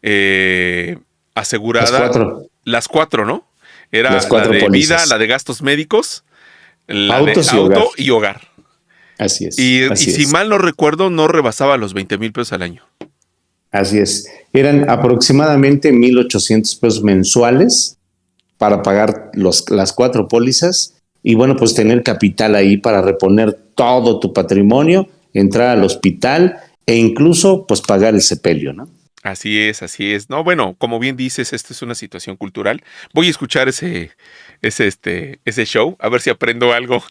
eh, 0.00 0.96
asegurada 1.34 1.90
las 1.90 2.00
cuatro. 2.00 2.42
las 2.64 2.88
cuatro, 2.88 3.26
¿no? 3.26 3.46
Era 3.92 4.10
la 4.10 4.48
de 4.48 4.68
vida, 4.70 5.04
la 5.04 5.18
de 5.18 5.26
gastos 5.26 5.60
médicos, 5.60 6.24
la 6.86 7.20
de 7.20 7.34
auto 7.50 7.90
y 7.98 8.08
hogar. 8.10 8.48
Así 9.18 9.44
es. 9.44 9.58
Y, 9.58 9.84
y 9.92 9.96
si 9.96 10.26
mal 10.28 10.48
no 10.48 10.56
recuerdo, 10.56 11.10
no 11.10 11.28
rebasaba 11.28 11.76
los 11.76 11.92
20 11.92 12.16
mil 12.16 12.32
pesos 12.32 12.54
al 12.54 12.62
año. 12.62 12.82
Así 13.74 13.98
es. 13.98 14.30
Eran 14.52 14.88
aproximadamente 14.88 15.92
1.800 15.92 16.78
pesos 16.78 17.02
mensuales 17.02 17.98
para 18.56 18.84
pagar 18.84 19.32
los, 19.34 19.68
las 19.68 19.92
cuatro 19.92 20.28
pólizas 20.28 20.94
y 21.24 21.34
bueno, 21.34 21.56
pues 21.56 21.74
tener 21.74 22.04
capital 22.04 22.54
ahí 22.54 22.76
para 22.76 23.02
reponer 23.02 23.52
todo 23.74 24.20
tu 24.20 24.32
patrimonio, 24.32 25.08
entrar 25.32 25.70
al 25.70 25.82
hospital 25.82 26.60
e 26.86 26.94
incluso 26.94 27.66
pues 27.66 27.80
pagar 27.80 28.14
el 28.14 28.22
sepelio, 28.22 28.72
¿no? 28.72 28.88
Así 29.24 29.58
es, 29.58 29.82
así 29.82 30.12
es. 30.12 30.30
No, 30.30 30.44
bueno, 30.44 30.76
como 30.78 31.00
bien 31.00 31.16
dices, 31.16 31.52
esto 31.52 31.72
es 31.72 31.82
una 31.82 31.96
situación 31.96 32.36
cultural. 32.36 32.84
Voy 33.12 33.26
a 33.26 33.30
escuchar 33.30 33.68
ese, 33.68 34.12
ese, 34.62 34.86
este, 34.86 35.40
ese 35.44 35.64
show, 35.64 35.96
a 35.98 36.08
ver 36.08 36.20
si 36.20 36.30
aprendo 36.30 36.72
algo. 36.72 37.02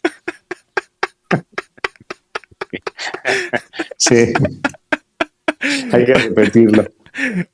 sí. 3.97 4.31
Hay 5.91 6.05
que 6.05 6.13
repetirlo. 6.13 6.85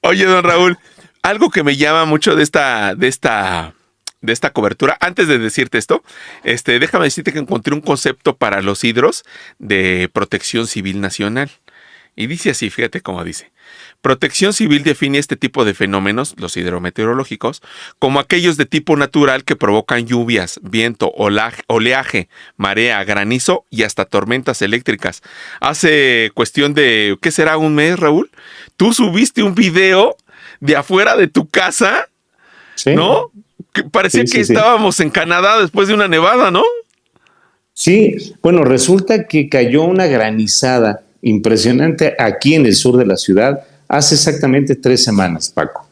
Oye, 0.01 0.25
don 0.25 0.43
Raúl, 0.43 0.77
algo 1.21 1.49
que 1.49 1.63
me 1.63 1.77
llama 1.77 2.05
mucho 2.05 2.35
de 2.35 2.43
esta, 2.43 2.95
de 2.95 3.07
esta, 3.07 3.73
de 4.21 4.33
esta 4.33 4.51
cobertura. 4.51 4.97
Antes 4.99 5.27
de 5.27 5.37
decirte 5.37 5.77
esto, 5.77 6.03
este, 6.43 6.79
déjame 6.79 7.05
decirte 7.05 7.33
que 7.33 7.39
encontré 7.39 7.73
un 7.73 7.81
concepto 7.81 8.37
para 8.37 8.61
los 8.61 8.83
hidros 8.83 9.23
de 9.57 10.09
protección 10.11 10.67
civil 10.67 11.01
nacional. 11.01 11.51
Y 12.15 12.27
dice 12.27 12.51
así, 12.51 12.69
fíjate 12.69 13.01
cómo 13.01 13.23
dice. 13.23 13.51
Protección 14.01 14.53
Civil 14.53 14.83
define 14.83 15.17
este 15.17 15.35
tipo 15.35 15.65
de 15.65 15.73
fenómenos, 15.73 16.35
los 16.37 16.55
hidrometeorológicos, 16.55 17.61
como 17.99 18.21
aquellos 18.21 18.55
de 18.55 18.65
tipo 18.65 18.95
natural 18.95 19.43
que 19.43 19.57
provocan 19.57 20.07
lluvias, 20.07 20.59
viento, 20.63 21.11
oleaje, 21.15 22.29
marea, 22.55 23.03
granizo 23.03 23.65
y 23.69 23.83
hasta 23.83 24.05
tormentas 24.05 24.61
eléctricas. 24.61 25.21
Hace 25.59 26.31
cuestión 26.33 26.73
de, 26.73 27.17
¿qué 27.21 27.31
será 27.31 27.57
un 27.57 27.75
mes, 27.75 27.99
Raúl? 27.99 28.29
Tú 28.77 28.93
subiste 28.93 29.43
un 29.43 29.53
video 29.53 30.15
de 30.61 30.77
afuera 30.77 31.17
de 31.17 31.27
tu 31.27 31.49
casa, 31.49 32.07
¿no? 32.85 33.31
Que 33.73 33.83
parecía 33.83 34.23
que 34.23 34.39
estábamos 34.39 35.01
en 35.01 35.09
Canadá 35.09 35.59
después 35.59 35.89
de 35.89 35.93
una 35.93 36.07
nevada, 36.07 36.51
¿no? 36.51 36.63
Sí, 37.73 38.33
bueno, 38.41 38.63
resulta 38.63 39.27
que 39.27 39.49
cayó 39.49 39.83
una 39.83 40.05
granizada 40.07 41.01
impresionante 41.21 42.15
aquí 42.17 42.55
en 42.55 42.65
el 42.65 42.75
sur 42.75 42.95
de 42.95 43.05
la 43.05 43.17
ciudad 43.17 43.65
hace 43.89 44.15
exactamente 44.15 44.75
tres 44.75 45.03
semanas, 45.03 45.51
Paco. 45.53 45.85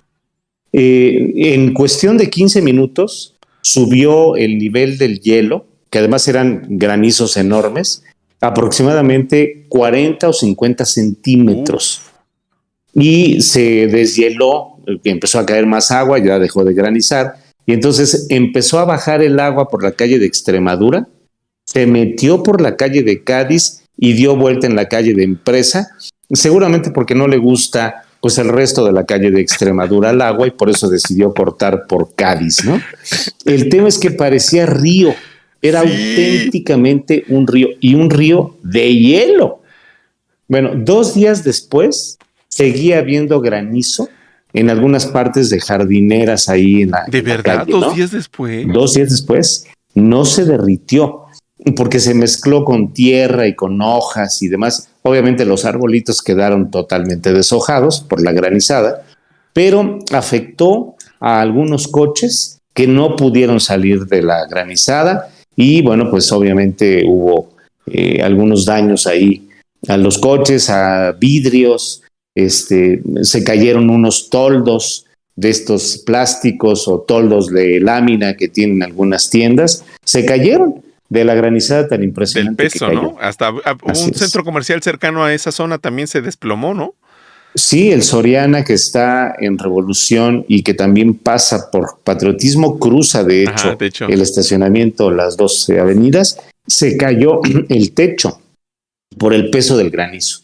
Eh, 0.72 1.34
en 1.54 1.74
cuestión 1.74 2.18
de 2.18 2.30
15 2.30 2.62
minutos 2.62 3.36
subió 3.62 4.36
el 4.36 4.58
nivel 4.58 4.98
del 4.98 5.20
hielo, 5.20 5.66
que 5.89 6.00
además 6.00 6.28
eran 6.28 6.66
granizos 6.70 7.36
enormes, 7.36 8.04
aproximadamente 8.39 9.66
40 9.70 10.30
o 10.30 10.34
50 10.34 10.86
centímetros. 10.86 12.02
Y 12.93 13.41
se 13.41 13.88
deshieló, 13.88 14.78
empezó 15.04 15.39
a 15.39 15.45
caer 15.45 15.66
más 15.66 15.91
agua, 15.91 16.20
ya 16.20 16.39
dejó 16.39 16.64
de 16.64 16.74
granizar, 16.74 17.36
y 17.66 17.74
entonces 17.74 18.28
empezó 18.30 18.80
a 18.80 18.86
bajar 18.86 19.22
el 19.22 19.39
agua 19.39 19.68
por 19.68 19.84
la 19.84 19.91
calle 19.91 20.20
de 20.20 20.26
Extremadura, 20.26 21.08
se 21.66 21.86
metió 21.86 22.43
por 22.43 22.62
la 22.62 22.78
calle 22.78 23.04
de 23.04 23.24
Cádiz 23.24 23.84
y 23.98 24.14
dio 24.14 24.38
vuelta 24.38 24.68
en 24.68 24.76
la 24.76 24.88
calle 24.88 25.14
de 25.14 25.24
Empresa 25.24 25.89
seguramente 26.32 26.92
porque 26.92 27.16
no 27.16 27.28
le 27.28 27.38
gusta 27.38 28.04
pues 28.22 28.38
el 28.40 28.50
resto 28.50 28.86
de 28.86 28.92
la 28.92 29.06
calle 29.06 29.32
de 29.32 29.42
Extremadura 29.42 30.10
al 30.10 30.22
agua 30.22 30.48
y 30.48 30.52
por 30.52 30.70
eso 30.70 30.90
decidió 30.90 31.34
cortar 31.34 31.86
por 31.88 32.16
Cádiz, 32.16 32.66
¿no? 32.66 32.82
El 33.46 33.70
tema 33.70 33.88
es 33.88 34.00
que 34.00 34.12
parecía 34.12 34.66
río, 34.66 35.14
era 35.62 35.82
auténticamente 35.82 37.26
un 37.30 37.48
río 37.48 37.70
y 37.80 37.94
un 37.96 38.10
río 38.10 38.58
de 38.64 38.94
hielo. 38.94 39.62
Bueno, 40.48 40.72
dos 40.76 41.14
días 41.14 41.44
después 41.44 42.18
seguía 42.48 43.00
habiendo 43.00 43.40
granizo 43.40 44.10
en 44.54 44.70
algunas 44.70 45.06
partes 45.06 45.50
de 45.50 45.60
jardineras 45.60 46.50
ahí 46.50 46.84
en 46.84 46.92
la. 46.92 47.06
¿De 47.08 47.22
verdad? 47.22 47.68
¿Dos 47.68 47.96
días 47.96 48.12
después? 48.12 48.66
Dos 48.68 48.94
días 48.96 49.10
después 49.10 49.68
no 49.94 50.26
se 50.26 50.46
derritió 50.46 51.27
porque 51.76 51.99
se 51.99 52.13
mezcló 52.13 52.63
con 52.63 52.93
tierra 52.93 53.47
y 53.47 53.55
con 53.55 53.82
hojas 53.82 54.41
y 54.41 54.47
demás. 54.47 54.89
Obviamente 55.01 55.45
los 55.45 55.65
arbolitos 55.65 56.22
quedaron 56.22 56.72
totalmente 56.72 57.34
deshojados 57.34 58.01
por 58.01 58.22
la 58.22 58.32
granizada, 58.32 59.03
pero 59.53 59.99
afectó 60.11 60.95
a 61.20 61.41
algunos 61.41 61.88
coches 61.88 62.59
que 62.74 62.88
no 62.88 63.15
pudieron 63.15 63.59
salir 63.59 64.05
de 64.05 64.22
la 64.22 64.45
granizada 64.45 65.30
y 65.55 65.82
bueno, 65.82 66.11
pues 66.11 66.32
obviamente 66.32 67.03
hubo 67.07 67.49
eh, 67.88 68.22
algunos 68.22 68.65
daños 68.65 69.07
ahí 69.07 69.49
a 69.88 69.97
los 69.97 70.20
coches, 70.20 70.70
a 70.70 71.13
vidrios, 71.13 72.03
este, 72.36 73.01
se 73.24 73.43
cayeron 73.43 73.89
unos 73.89 74.30
toldos 74.30 75.05
de 75.36 75.49
estos 75.49 76.03
plásticos 76.05 76.88
o 76.88 76.99
toldos 76.99 77.47
de 77.47 77.80
lámina 77.80 78.36
que 78.36 78.47
tienen 78.47 78.84
algunas 78.84 79.30
tiendas, 79.30 79.84
se 80.03 80.26
cayeron 80.26 80.84
de 81.10 81.26
la 81.26 81.36
granizada 81.36 81.88
tan 81.88 82.03
impresionante. 82.03 82.64
Del 82.64 82.72
peso, 82.72 82.89
¿no? 82.91 83.16
Hasta 83.20 83.51
un 83.51 84.14
centro 84.14 84.43
comercial 84.43 84.82
cercano 84.82 85.24
a 85.24 85.34
esa 85.34 85.51
zona 85.51 85.78
también 85.78 86.08
se 86.08 86.22
desplomó, 86.22 86.74
¿no? 86.74 86.95
Sí, 87.55 87.91
el 87.91 88.03
Soriana 88.03 88.64
que 88.64 88.74
está 88.74 89.34
en 89.39 89.58
revolución 89.58 90.45
y 90.47 90.62
que 90.62 90.74
también 90.74 91.16
pasa 91.16 91.72
por 91.72 91.99
patriotismo, 92.03 92.78
cruza 92.78 93.24
de 93.24 93.43
hecho, 93.43 94.08
el 94.08 94.22
estacionamiento, 94.22 95.10
las 95.10 95.38
dos 95.38 95.68
avenidas, 95.70 96.39
se 96.68 96.97
cayó 96.97 97.41
el 97.70 97.93
techo 97.93 98.41
por 99.18 99.34
el 99.34 99.49
peso 99.49 99.76
del 99.78 99.89
granizo. 99.89 100.41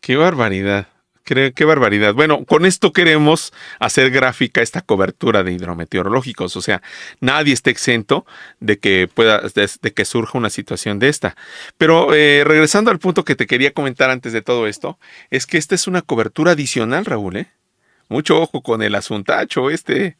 Qué 0.00 0.16
barbaridad. 0.16 0.88
Qué, 1.26 1.64
barbaridad. 1.64 2.14
Bueno, 2.14 2.44
con 2.44 2.64
esto 2.64 2.92
queremos 2.92 3.52
hacer 3.80 4.12
gráfica 4.12 4.62
esta 4.62 4.80
cobertura 4.80 5.42
de 5.42 5.50
hidrometeorológicos. 5.50 6.56
O 6.56 6.62
sea, 6.62 6.82
nadie 7.20 7.52
está 7.52 7.68
exento 7.70 8.24
de 8.60 8.78
que 8.78 9.08
pueda, 9.12 9.40
de, 9.40 9.92
que 9.92 10.04
surja 10.04 10.38
una 10.38 10.50
situación 10.50 11.00
de 11.00 11.08
esta. 11.08 11.36
Pero 11.78 12.14
eh, 12.14 12.44
regresando 12.46 12.92
al 12.92 13.00
punto 13.00 13.24
que 13.24 13.34
te 13.34 13.48
quería 13.48 13.72
comentar 13.72 14.08
antes 14.08 14.32
de 14.32 14.40
todo 14.40 14.68
esto, 14.68 15.00
es 15.28 15.46
que 15.46 15.58
esta 15.58 15.74
es 15.74 15.88
una 15.88 16.00
cobertura 16.00 16.52
adicional, 16.52 17.04
Raúl, 17.04 17.38
¿eh? 17.38 17.48
Mucho 18.08 18.40
ojo 18.40 18.62
con 18.62 18.80
el 18.80 18.94
asuntacho 18.94 19.68
este. 19.68 20.16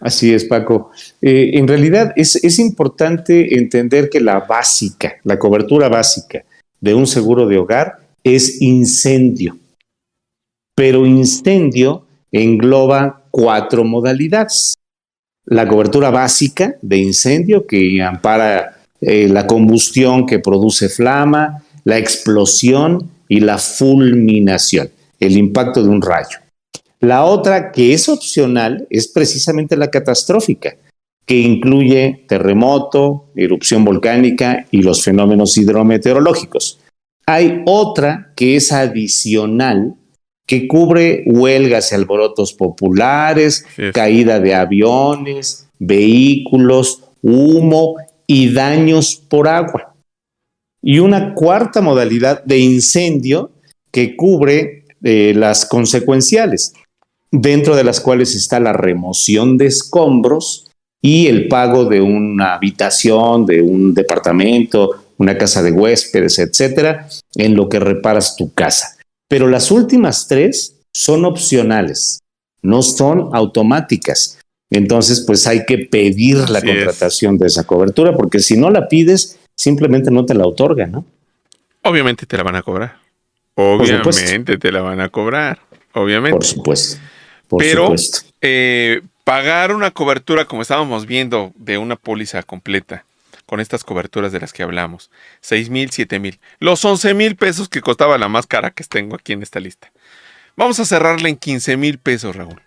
Así 0.00 0.32
es, 0.32 0.46
Paco. 0.46 0.92
Eh, 1.20 1.50
en 1.58 1.68
realidad 1.68 2.14
es, 2.16 2.36
es 2.36 2.58
importante 2.58 3.58
entender 3.58 4.08
que 4.08 4.20
la 4.20 4.40
básica, 4.40 5.16
la 5.24 5.38
cobertura 5.38 5.90
básica 5.90 6.42
de 6.80 6.94
un 6.94 7.06
seguro 7.06 7.46
de 7.46 7.58
hogar 7.58 7.98
es 8.24 8.62
incendio 8.62 9.58
pero 10.82 11.06
incendio 11.06 12.06
engloba 12.32 13.22
cuatro 13.30 13.84
modalidades. 13.84 14.74
La 15.44 15.68
cobertura 15.68 16.10
básica 16.10 16.74
de 16.82 16.96
incendio 16.96 17.68
que 17.68 18.02
ampara 18.02 18.82
eh, 19.00 19.28
la 19.28 19.46
combustión 19.46 20.26
que 20.26 20.40
produce 20.40 20.88
flama, 20.88 21.62
la 21.84 21.98
explosión 21.98 23.08
y 23.28 23.38
la 23.38 23.58
fulminación, 23.58 24.90
el 25.20 25.36
impacto 25.36 25.84
de 25.84 25.88
un 25.88 26.02
rayo. 26.02 26.38
La 26.98 27.26
otra 27.26 27.70
que 27.70 27.94
es 27.94 28.08
opcional 28.08 28.84
es 28.90 29.06
precisamente 29.06 29.76
la 29.76 29.88
catastrófica, 29.88 30.74
que 31.24 31.38
incluye 31.38 32.24
terremoto, 32.26 33.26
erupción 33.36 33.84
volcánica 33.84 34.66
y 34.72 34.82
los 34.82 35.04
fenómenos 35.04 35.56
hidrometeorológicos. 35.56 36.80
Hay 37.24 37.62
otra 37.66 38.32
que 38.34 38.56
es 38.56 38.72
adicional, 38.72 39.94
que 40.46 40.66
cubre 40.68 41.22
huelgas 41.26 41.92
y 41.92 41.94
alborotos 41.94 42.52
populares, 42.52 43.64
caída 43.92 44.40
de 44.40 44.54
aviones, 44.54 45.68
vehículos, 45.78 47.04
humo 47.22 47.96
y 48.26 48.52
daños 48.52 49.16
por 49.16 49.48
agua. 49.48 49.94
Y 50.82 50.98
una 50.98 51.34
cuarta 51.34 51.80
modalidad 51.80 52.42
de 52.44 52.58
incendio 52.58 53.52
que 53.92 54.16
cubre 54.16 54.84
eh, 55.02 55.32
las 55.36 55.64
consecuenciales, 55.66 56.72
dentro 57.30 57.76
de 57.76 57.84
las 57.84 58.00
cuales 58.00 58.34
está 58.34 58.58
la 58.58 58.72
remoción 58.72 59.56
de 59.58 59.66
escombros 59.66 60.70
y 61.00 61.26
el 61.26 61.48
pago 61.48 61.84
de 61.84 62.00
una 62.00 62.54
habitación, 62.54 63.46
de 63.46 63.60
un 63.62 63.94
departamento, 63.94 64.90
una 65.18 65.36
casa 65.36 65.62
de 65.62 65.72
huéspedes, 65.72 66.38
etcétera, 66.38 67.08
en 67.34 67.54
lo 67.54 67.68
que 67.68 67.80
reparas 67.80 68.36
tu 68.36 68.52
casa. 68.52 68.96
Pero 69.32 69.48
las 69.48 69.70
últimas 69.70 70.28
tres 70.28 70.76
son 70.92 71.24
opcionales, 71.24 72.20
no 72.60 72.82
son 72.82 73.30
automáticas. 73.32 74.38
Entonces, 74.68 75.24
pues 75.26 75.46
hay 75.46 75.64
que 75.64 75.78
pedir 75.78 76.50
la 76.50 76.60
contratación 76.60 77.38
de 77.38 77.46
esa 77.46 77.64
cobertura, 77.64 78.14
porque 78.14 78.40
si 78.40 78.58
no 78.58 78.68
la 78.68 78.88
pides, 78.88 79.38
simplemente 79.56 80.10
no 80.10 80.26
te 80.26 80.34
la 80.34 80.46
otorgan, 80.46 80.92
¿no? 80.92 81.06
Obviamente 81.80 82.26
te 82.26 82.36
la 82.36 82.42
van 82.42 82.56
a 82.56 82.62
cobrar. 82.62 82.98
Obviamente 83.54 84.58
te 84.58 84.70
la 84.70 84.82
van 84.82 85.00
a 85.00 85.08
cobrar. 85.08 85.60
Obviamente. 85.94 86.36
Por 86.36 86.44
supuesto. 86.44 86.98
Pero 87.56 87.94
eh, 88.42 89.00
pagar 89.24 89.74
una 89.74 89.92
cobertura, 89.92 90.44
como 90.44 90.60
estábamos 90.60 91.06
viendo, 91.06 91.52
de 91.56 91.78
una 91.78 91.96
póliza 91.96 92.42
completa, 92.42 93.06
con 93.52 93.60
estas 93.60 93.84
coberturas 93.84 94.32
de 94.32 94.40
las 94.40 94.54
que 94.54 94.62
hablamos. 94.62 95.10
6 95.42 95.68
mil, 95.68 95.90
7 95.90 96.18
mil. 96.18 96.40
Los 96.58 96.82
11 96.86 97.12
mil 97.12 97.36
pesos 97.36 97.68
que 97.68 97.82
costaba 97.82 98.16
la 98.16 98.26
más 98.26 98.46
cara 98.46 98.70
que 98.70 98.82
tengo 98.82 99.14
aquí 99.14 99.34
en 99.34 99.42
esta 99.42 99.60
lista. 99.60 99.92
Vamos 100.56 100.80
a 100.80 100.86
cerrarla 100.86 101.28
en 101.28 101.36
15 101.36 101.76
mil 101.76 101.98
pesos, 101.98 102.34
Raúl. 102.34 102.62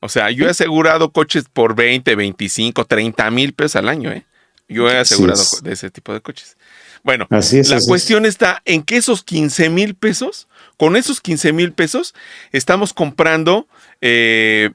O 0.00 0.08
sea, 0.08 0.30
yo 0.30 0.46
he 0.46 0.50
asegurado 0.52 1.12
coches 1.12 1.44
por 1.52 1.74
20, 1.74 2.14
25, 2.16 2.86
30 2.86 3.30
mil 3.30 3.52
pesos 3.52 3.76
al 3.76 3.90
año, 3.90 4.10
¿eh? 4.10 4.24
Yo 4.70 4.88
he 4.88 4.96
asegurado 4.96 5.44
de 5.60 5.74
ese 5.74 5.90
tipo 5.90 6.14
de 6.14 6.22
coches. 6.22 6.56
Bueno, 7.02 7.26
la 7.28 7.80
cuestión 7.86 8.24
está 8.24 8.62
en 8.64 8.84
que 8.84 8.96
esos 8.96 9.22
15 9.22 9.68
mil 9.68 9.96
pesos, 9.96 10.48
con 10.78 10.96
esos 10.96 11.20
15 11.20 11.52
mil 11.52 11.74
pesos, 11.74 12.14
estamos 12.52 12.94
comprando 12.94 13.68
eh, 14.00 14.70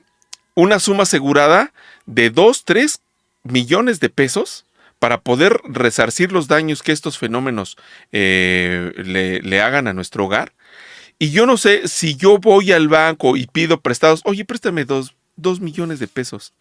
una 0.53 0.77
suma 0.77 1.01
asegurada 1.01 1.73
de 2.05 2.29
2, 2.29 2.63
3 2.63 2.99
millones 3.41 3.99
de 3.99 4.09
pesos 4.09 4.65
para 5.01 5.21
poder 5.21 5.59
resarcir 5.63 6.31
los 6.31 6.47
daños 6.47 6.83
que 6.83 6.91
estos 6.91 7.17
fenómenos 7.17 7.75
eh, 8.11 8.93
le, 9.03 9.59
hagan 9.59 9.87
a 9.87 9.93
nuestro 9.93 10.25
hogar. 10.25 10.53
Y 11.17 11.31
yo 11.31 11.47
no 11.47 11.57
sé 11.57 11.87
si 11.87 12.15
yo 12.15 12.37
voy 12.37 12.71
al 12.71 12.87
banco 12.87 13.35
y 13.35 13.47
pido 13.47 13.81
prestados, 13.81 14.21
oye, 14.25 14.45
préstame 14.45 14.85
dos, 14.85 15.15
millones 15.59 15.97
de 15.99 16.07
pesos. 16.07 16.53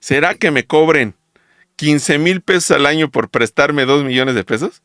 ¿Será 0.00 0.34
que 0.34 0.50
me 0.50 0.66
cobren 0.66 1.14
15 1.76 2.18
mil 2.18 2.40
pesos 2.40 2.72
al 2.72 2.84
año 2.84 3.12
por 3.12 3.30
prestarme 3.30 3.84
dos 3.84 4.02
millones 4.02 4.34
de 4.34 4.42
pesos? 4.42 4.82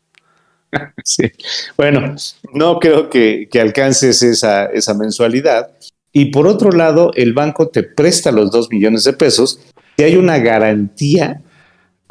Sí, 1.03 1.31
bueno, 1.75 2.15
no 2.53 2.79
creo 2.79 3.09
que, 3.09 3.47
alcances 3.59 4.21
esa, 4.21 4.65
esa, 4.65 4.93
mensualidad. 4.93 5.71
Y 6.11 6.25
por 6.25 6.45
otro 6.45 6.71
lado, 6.71 7.11
el 7.15 7.33
banco 7.33 7.69
te 7.69 7.81
presta 7.81 8.31
los 8.31 8.51
dos 8.51 8.69
millones 8.69 9.03
de 9.03 9.13
pesos 9.13 9.59
y 9.97 10.03
hay 10.03 10.15
una 10.15 10.37
garantía 10.37 11.41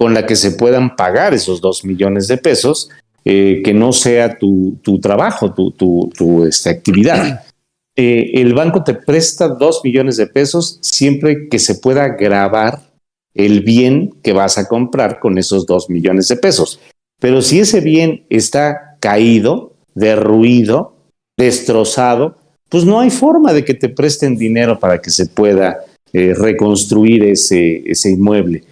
con 0.03 0.15
la 0.15 0.27
que 0.27 0.35
se 0.35 0.51
puedan 0.51 0.97
pagar 0.97 1.33
esos 1.33 1.61
dos 1.61 1.85
millones 1.85 2.27
de 2.27 2.37
pesos, 2.37 2.91
eh, 3.25 3.63
que 3.65 3.73
no 3.73 3.93
sea 3.93 4.37
tu, 4.37 4.81
trabajo, 5.01 5.55
tu, 5.55 5.71
tu, 5.71 6.45
esta 6.45 6.71
actividad. 6.71 7.45
Eh, 7.95 8.41
el 8.41 8.55
banco 8.55 8.83
te 8.83 8.95
presta 8.95 9.49
dos 9.49 9.83
millones 9.85 10.17
de 10.17 10.27
pesos 10.27 10.79
siempre 10.81 11.47
que 11.51 11.59
se 11.59 11.75
pueda 11.75 12.09
grabar 12.09 12.91
el 13.35 13.61
bien 13.61 14.15
que 14.23 14.33
vas 14.33 14.57
a 14.57 14.67
comprar 14.67 15.21
con 15.21 15.37
esos 15.37 15.67
dos 15.67 15.91
millones 15.91 16.27
de 16.29 16.37
pesos. 16.37 16.81
Pero 17.21 17.43
si 17.43 17.61
ese 17.61 17.83
bien 17.83 18.25
está 18.31 18.97
caído, 18.99 19.75
derruido, 19.95 20.97
destrozado, 21.37 22.39
pues 22.71 22.87
no 22.87 22.99
hay 22.99 23.11
forma 23.11 23.53
de 23.53 23.63
que 23.63 23.75
te 23.75 23.91
presten 23.91 24.39
dinero 24.39 24.81
para 24.81 24.99
que 24.99 25.11
se 25.11 25.27
pueda 25.27 25.85
eh, 26.15 26.33
reconstruir 26.35 27.25
ese, 27.25 27.83
ese 27.85 28.11
inmueble. 28.11 28.65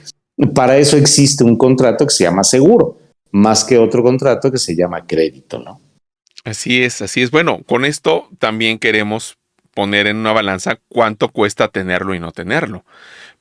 Para 0.55 0.77
eso 0.79 0.97
existe 0.97 1.45
un 1.45 1.57
contrato 1.57 2.07
que 2.07 2.15
se 2.15 2.25
llama 2.25 2.45
seguro, 2.45 2.99
más 3.31 3.65
que 3.65 3.79
otro 3.79 4.03
contrato 4.03 4.51
que 4.51 4.59
se 4.59 4.75
llama 4.75 5.07
crédito, 5.07 5.59
¿no? 5.59 5.81
Así 6.45 6.83
es, 6.83 7.03
así 7.03 7.23
es. 7.23 7.31
Bueno, 7.31 7.61
con 7.67 7.85
esto 7.85 8.29
también 8.39 8.79
queremos 8.79 9.37
poner 9.75 10.07
en 10.07 10.17
una 10.17 10.33
balanza 10.33 10.79
cuánto 10.89 11.29
cuesta 11.29 11.69
tenerlo 11.69 12.15
y 12.15 12.21
no 12.21 12.33
tenerlo. 12.33 12.85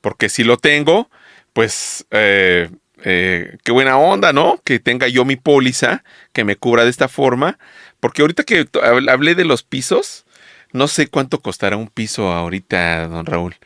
Porque 0.00 0.28
si 0.28 0.44
lo 0.44 0.58
tengo, 0.58 1.08
pues 1.52 2.06
eh, 2.10 2.70
eh, 3.04 3.56
qué 3.64 3.72
buena 3.72 3.98
onda, 3.98 4.32
¿no? 4.32 4.60
Que 4.62 4.78
tenga 4.78 5.08
yo 5.08 5.24
mi 5.24 5.36
póliza, 5.36 6.04
que 6.32 6.44
me 6.44 6.56
cubra 6.56 6.84
de 6.84 6.90
esta 6.90 7.08
forma. 7.08 7.58
Porque 7.98 8.22
ahorita 8.22 8.44
que 8.44 8.68
hablé 9.08 9.34
de 9.34 9.44
los 9.44 9.62
pisos, 9.62 10.26
no 10.72 10.88
sé 10.88 11.08
cuánto 11.08 11.40
costará 11.40 11.76
un 11.76 11.88
piso 11.88 12.32
ahorita, 12.32 13.08
don 13.08 13.26
Raúl. 13.26 13.56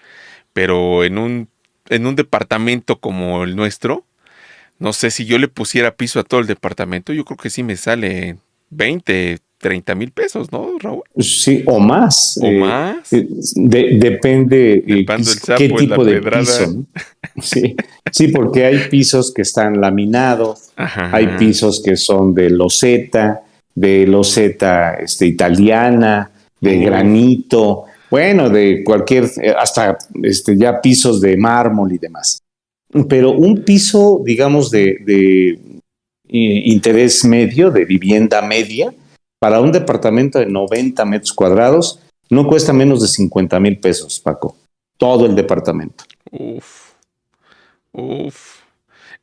Pero 0.52 1.04
en 1.04 1.18
un 1.18 1.48
en 1.94 2.06
un 2.06 2.16
departamento 2.16 2.98
como 2.98 3.44
el 3.44 3.56
nuestro, 3.56 4.04
no 4.78 4.92
sé 4.92 5.10
si 5.10 5.24
yo 5.24 5.38
le 5.38 5.48
pusiera 5.48 5.94
piso 5.94 6.20
a 6.20 6.24
todo 6.24 6.40
el 6.40 6.46
departamento, 6.46 7.12
yo 7.12 7.24
creo 7.24 7.36
que 7.36 7.50
sí 7.50 7.62
me 7.62 7.76
sale 7.76 8.36
20, 8.70 9.38
30 9.58 9.94
mil 9.94 10.10
pesos, 10.10 10.50
¿no, 10.52 10.78
Raúl? 10.78 11.04
Sí, 11.18 11.62
o 11.66 11.78
más. 11.78 12.38
O 12.42 12.46
eh, 12.46 12.58
más. 12.58 13.12
Eh, 13.12 13.26
depende 13.54 14.84
eh, 14.86 15.06
qué 15.56 15.68
tipo 15.68 16.04
de 16.04 16.20
piso. 16.20 16.84
Sí, 17.42 17.74
sí, 18.12 18.28
porque 18.28 18.64
hay 18.64 18.78
pisos 18.88 19.34
que 19.34 19.42
están 19.42 19.80
laminados, 19.80 20.70
hay 20.76 21.26
pisos 21.36 21.82
que 21.82 21.96
son 21.96 22.32
de 22.32 22.48
loseta, 22.48 23.42
de 23.74 24.06
loseta 24.06 24.94
este, 24.94 25.26
italiana, 25.26 26.30
de 26.60 26.78
granito 26.78 27.86
bueno, 28.14 28.48
de 28.48 28.84
cualquier, 28.84 29.24
eh, 29.42 29.52
hasta 29.58 29.98
este, 30.22 30.56
ya 30.56 30.80
pisos 30.80 31.20
de 31.20 31.36
mármol 31.36 31.92
y 31.92 31.98
demás. 31.98 32.40
Pero 33.08 33.32
un 33.32 33.64
piso, 33.64 34.22
digamos, 34.24 34.70
de, 34.70 35.58
interés 36.28 37.24
medio, 37.24 37.72
de 37.72 37.84
vivienda 37.84 38.40
media, 38.40 38.94
para 39.40 39.60
un 39.60 39.72
departamento 39.72 40.38
de 40.38 40.46
90 40.46 41.04
metros 41.06 41.32
cuadrados, 41.32 41.98
no 42.30 42.46
cuesta 42.46 42.72
menos 42.72 43.02
de 43.02 43.08
50 43.08 43.58
mil 43.58 43.80
pesos, 43.80 44.20
Paco. 44.20 44.56
Todo 44.96 45.26
el 45.26 45.34
departamento. 45.34 46.04
Uf. 46.30 46.92
Uf. 47.90 48.60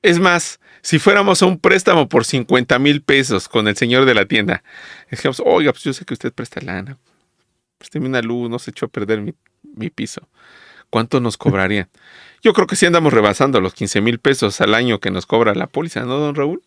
Es 0.02 0.20
más, 0.20 0.60
si 0.82 1.00
fuéramos 1.00 1.42
a 1.42 1.46
un 1.46 1.58
préstamo 1.58 2.10
por 2.10 2.26
50 2.26 2.78
mil 2.78 3.02
pesos 3.02 3.48
con 3.48 3.70
el 3.70 3.78
señor 3.78 4.04
de 4.04 4.16
la 4.16 4.26
tienda, 4.26 4.66
dijimos, 5.10 5.42
oiga, 5.46 5.72
pues 5.72 5.86
yo 5.86 5.94
sé 5.94 6.04
que 6.04 6.14
usted 6.14 6.34
presta 6.34 6.60
lana 6.60 6.98
présteme 7.82 8.08
una 8.08 8.22
luz, 8.22 8.48
no 8.48 8.60
se 8.60 8.70
echó 8.70 8.86
a 8.86 8.90
perder 8.90 9.22
mi, 9.22 9.34
mi 9.76 9.90
piso. 9.90 10.22
¿Cuánto 10.92 11.20
nos 11.20 11.36
cobrarían? 11.36 11.90
Yo 12.44 12.54
creo 12.54 12.68
que 12.68 12.76
sí 12.76 12.86
andamos 12.86 13.12
rebasando 13.12 13.60
los 13.60 13.74
15 13.74 14.02
mil 14.02 14.20
pesos 14.20 14.62
al 14.62 14.76
año 14.76 15.00
que 15.00 15.10
nos 15.10 15.26
cobra 15.26 15.56
la 15.56 15.68
póliza, 15.68 16.02
¿no, 16.02 16.18
don 16.18 16.36
Raúl? 16.36 16.62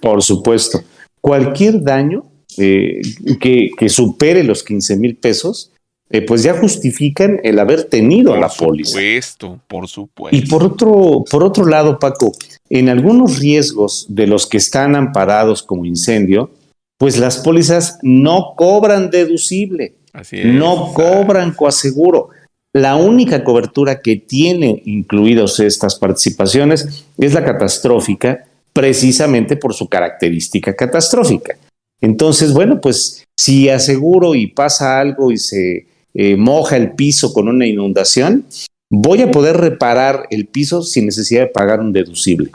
Por 0.00 0.22
supuesto. 0.22 0.82
Cualquier 1.20 1.82
daño 1.82 2.24
eh, 2.56 3.00
que, 3.38 3.88
supere 3.88 4.44
los 4.44 4.62
15 4.62 4.96
mil 4.96 5.16
pesos, 5.16 5.72
eh, 6.10 6.22
pues 6.22 6.42
ya 6.42 6.54
justifican 6.54 7.40
el 7.42 7.58
haber 7.58 7.84
tenido 7.84 8.36
la 8.36 8.48
póliza. 8.48 8.92
Por 8.92 9.02
supuesto, 9.02 9.60
por 9.68 9.88
supuesto. 9.88 10.36
Y 10.36 10.48
por 10.48 10.62
otro, 10.62 11.24
por 11.30 11.44
otro 11.44 11.66
lado, 11.66 11.98
Paco, 11.98 12.32
en 12.70 12.88
algunos 12.88 13.40
riesgos 13.40 14.06
de 14.08 14.26
los 14.26 14.46
que 14.46 14.56
están 14.56 14.96
amparados 14.96 15.62
como 15.62 15.84
incendio, 15.84 16.50
pues 16.98 17.18
las 17.18 17.38
pólizas 17.38 17.98
no 18.02 18.54
cobran 18.56 19.10
deducible, 19.10 19.96
Así 20.16 20.38
es, 20.38 20.46
no 20.46 20.92
cobran 20.94 21.52
coaseguro. 21.52 22.30
La 22.72 22.96
única 22.96 23.44
cobertura 23.44 24.00
que 24.00 24.16
tiene 24.16 24.82
incluidos 24.84 25.60
estas 25.60 25.94
participaciones 25.94 27.06
es 27.16 27.34
la 27.34 27.44
catastrófica, 27.44 28.46
precisamente 28.72 29.56
por 29.56 29.72
su 29.74 29.88
característica 29.88 30.74
catastrófica. 30.74 31.56
Entonces, 32.00 32.52
bueno, 32.52 32.80
pues 32.80 33.24
si 33.36 33.68
aseguro 33.68 34.34
y 34.34 34.48
pasa 34.48 35.00
algo 35.00 35.32
y 35.32 35.38
se 35.38 35.86
eh, 36.14 36.36
moja 36.36 36.76
el 36.76 36.92
piso 36.92 37.32
con 37.32 37.48
una 37.48 37.66
inundación, 37.66 38.44
voy 38.90 39.22
a 39.22 39.30
poder 39.30 39.56
reparar 39.56 40.26
el 40.30 40.46
piso 40.46 40.82
sin 40.82 41.06
necesidad 41.06 41.42
de 41.42 41.46
pagar 41.48 41.80
un 41.80 41.92
deducible, 41.92 42.50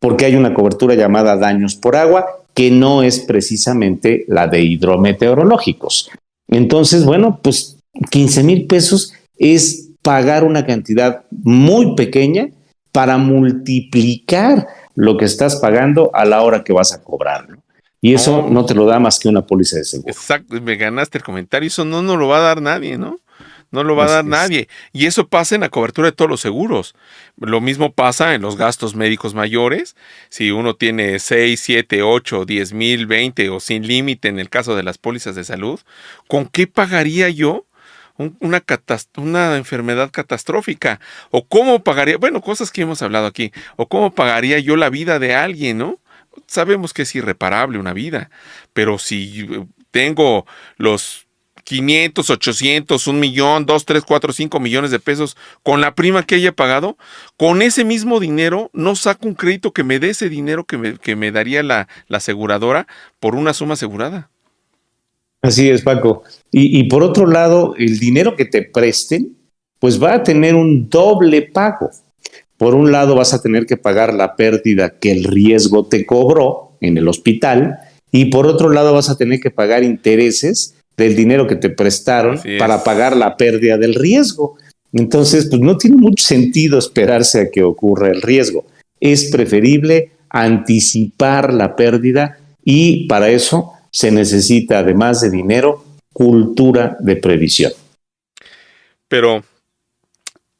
porque 0.00 0.24
hay 0.24 0.36
una 0.36 0.54
cobertura 0.54 0.94
llamada 0.94 1.36
daños 1.36 1.76
por 1.76 1.96
agua 1.96 2.26
que 2.54 2.70
no 2.70 3.02
es 3.02 3.20
precisamente 3.20 4.24
la 4.28 4.46
de 4.46 4.62
hidrometeorológicos. 4.62 6.10
Entonces, 6.48 7.04
bueno, 7.04 7.40
pues 7.42 7.78
15 8.10 8.42
mil 8.42 8.66
pesos 8.66 9.12
es 9.38 9.90
pagar 10.02 10.44
una 10.44 10.66
cantidad 10.66 11.24
muy 11.30 11.94
pequeña 11.96 12.48
para 12.92 13.18
multiplicar 13.18 14.66
lo 14.94 15.16
que 15.16 15.24
estás 15.24 15.56
pagando 15.56 16.10
a 16.14 16.24
la 16.24 16.42
hora 16.42 16.64
que 16.64 16.72
vas 16.72 16.92
a 16.92 17.02
cobrarlo. 17.02 17.58
Y 18.00 18.14
eso 18.14 18.48
no, 18.48 18.64
te 18.64 18.74
lo 18.74 18.86
da 18.86 19.00
más 19.00 19.18
que 19.18 19.28
una 19.28 19.44
póliza 19.44 19.78
de 19.78 19.84
seguro. 19.84 20.12
Exacto, 20.12 20.60
me 20.60 20.76
ganaste 20.76 21.18
el 21.18 21.24
comentario. 21.24 21.66
Eso 21.66 21.84
no 21.84 22.02
nos 22.02 22.16
lo 22.18 22.28
va 22.28 22.38
a 22.38 22.42
dar 22.42 22.62
nadie, 22.62 22.96
¿no? 22.96 23.18
No 23.70 23.84
lo 23.84 23.96
va 23.96 24.04
a 24.04 24.10
dar 24.10 24.24
nadie. 24.24 24.68
Y 24.92 25.06
eso 25.06 25.28
pasa 25.28 25.54
en 25.54 25.62
la 25.62 25.68
cobertura 25.68 26.08
de 26.08 26.12
todos 26.12 26.30
los 26.30 26.40
seguros. 26.40 26.94
Lo 27.38 27.60
mismo 27.60 27.92
pasa 27.92 28.34
en 28.34 28.42
los 28.42 28.56
gastos 28.56 28.94
médicos 28.94 29.34
mayores. 29.34 29.96
Si 30.28 30.50
uno 30.50 30.76
tiene 30.76 31.18
6, 31.18 31.60
7, 31.60 32.02
8, 32.02 32.44
10 32.44 32.72
mil, 32.72 33.06
20 33.06 33.48
o 33.50 33.60
sin 33.60 33.86
límite 33.86 34.28
en 34.28 34.38
el 34.38 34.48
caso 34.48 34.76
de 34.76 34.82
las 34.82 34.98
pólizas 34.98 35.34
de 35.34 35.44
salud, 35.44 35.80
¿con 36.28 36.46
qué 36.46 36.66
pagaría 36.66 37.28
yo 37.28 37.66
una, 38.16 38.62
una 39.16 39.56
enfermedad 39.56 40.10
catastrófica? 40.12 41.00
¿O 41.30 41.46
cómo 41.46 41.82
pagaría? 41.82 42.18
Bueno, 42.18 42.40
cosas 42.40 42.70
que 42.70 42.82
hemos 42.82 43.02
hablado 43.02 43.26
aquí. 43.26 43.52
¿O 43.76 43.88
cómo 43.88 44.14
pagaría 44.14 44.58
yo 44.58 44.76
la 44.76 44.90
vida 44.90 45.18
de 45.18 45.34
alguien, 45.34 45.78
no? 45.78 45.98
Sabemos 46.46 46.92
que 46.92 47.02
es 47.02 47.14
irreparable 47.14 47.78
una 47.78 47.94
vida, 47.94 48.30
pero 48.72 48.98
si 48.98 49.48
tengo 49.90 50.46
los 50.76 51.25
500, 51.66 52.30
800, 52.30 53.06
un 53.08 53.20
millón, 53.20 53.66
2, 53.66 53.84
3, 53.84 54.04
4, 54.06 54.32
5 54.32 54.60
millones 54.60 54.90
de 54.92 55.00
pesos 55.00 55.36
con 55.62 55.80
la 55.80 55.94
prima 55.94 56.24
que 56.24 56.36
haya 56.36 56.52
pagado, 56.52 56.96
con 57.36 57.60
ese 57.60 57.84
mismo 57.84 58.20
dinero 58.20 58.70
no 58.72 58.94
saco 58.94 59.26
un 59.26 59.34
crédito 59.34 59.72
que 59.72 59.82
me 59.84 59.98
dé 59.98 60.10
ese 60.10 60.28
dinero 60.28 60.64
que 60.64 61.16
me, 61.16 61.32
daría 61.32 61.62
la 61.62 61.88
aseguradora 62.08 62.86
por 63.18 63.34
una 63.34 63.52
suma 63.52 63.74
asegurada. 63.74 64.30
Así 65.42 65.68
es, 65.68 65.82
Paco. 65.82 66.22
Y, 66.50 66.84
por 66.88 67.02
otro 67.02 67.26
lado, 67.26 67.74
el 67.76 67.98
dinero 67.98 68.34
que 68.34 68.46
te 68.46 68.62
presten, 68.62 69.36
pues 69.78 70.02
va 70.02 70.14
a 70.14 70.22
tener 70.22 70.54
un 70.54 70.88
doble 70.88 71.42
pago. 71.42 71.90
Por 72.56 72.74
un 72.74 72.90
lado, 72.90 73.14
vas 73.14 73.34
a 73.34 73.42
tener 73.42 73.66
que 73.66 73.76
pagar 73.76 74.14
la 74.14 74.34
pérdida 74.34 74.98
que 74.98 75.12
el 75.12 75.24
riesgo 75.24 75.86
te 75.86 76.06
cobró 76.06 76.78
en 76.80 76.96
el 76.96 77.06
hospital, 77.06 77.78
y 78.10 78.26
por 78.26 78.46
otro 78.46 78.70
lado, 78.70 78.94
vas 78.94 79.10
a 79.10 79.16
tener 79.16 79.40
que 79.40 79.50
pagar 79.50 79.84
intereses 79.84 80.75
del 80.96 81.14
dinero 81.14 81.46
que 81.46 81.56
te 81.56 81.70
prestaron 81.70 82.40
para 82.58 82.82
pagar 82.82 83.16
la 83.16 83.36
pérdida 83.36 83.76
del 83.76 83.94
riesgo. 83.94 84.56
Entonces, 84.92 85.46
pues 85.50 85.60
no 85.60 85.76
tiene 85.76 85.96
mucho 85.96 86.24
sentido 86.24 86.78
esperarse 86.78 87.40
a 87.40 87.50
que 87.50 87.62
ocurra 87.62 88.08
el 88.08 88.22
riesgo. 88.22 88.66
Es 89.00 89.30
preferible 89.30 90.12
anticipar 90.30 91.52
la 91.52 91.76
pérdida 91.76 92.38
y 92.64 93.06
para 93.06 93.28
eso 93.28 93.72
se 93.90 94.10
necesita, 94.10 94.78
además 94.78 95.20
de 95.20 95.30
dinero, 95.30 95.84
cultura 96.12 96.96
de 97.00 97.16
previsión. 97.16 97.72
Pero 99.08 99.44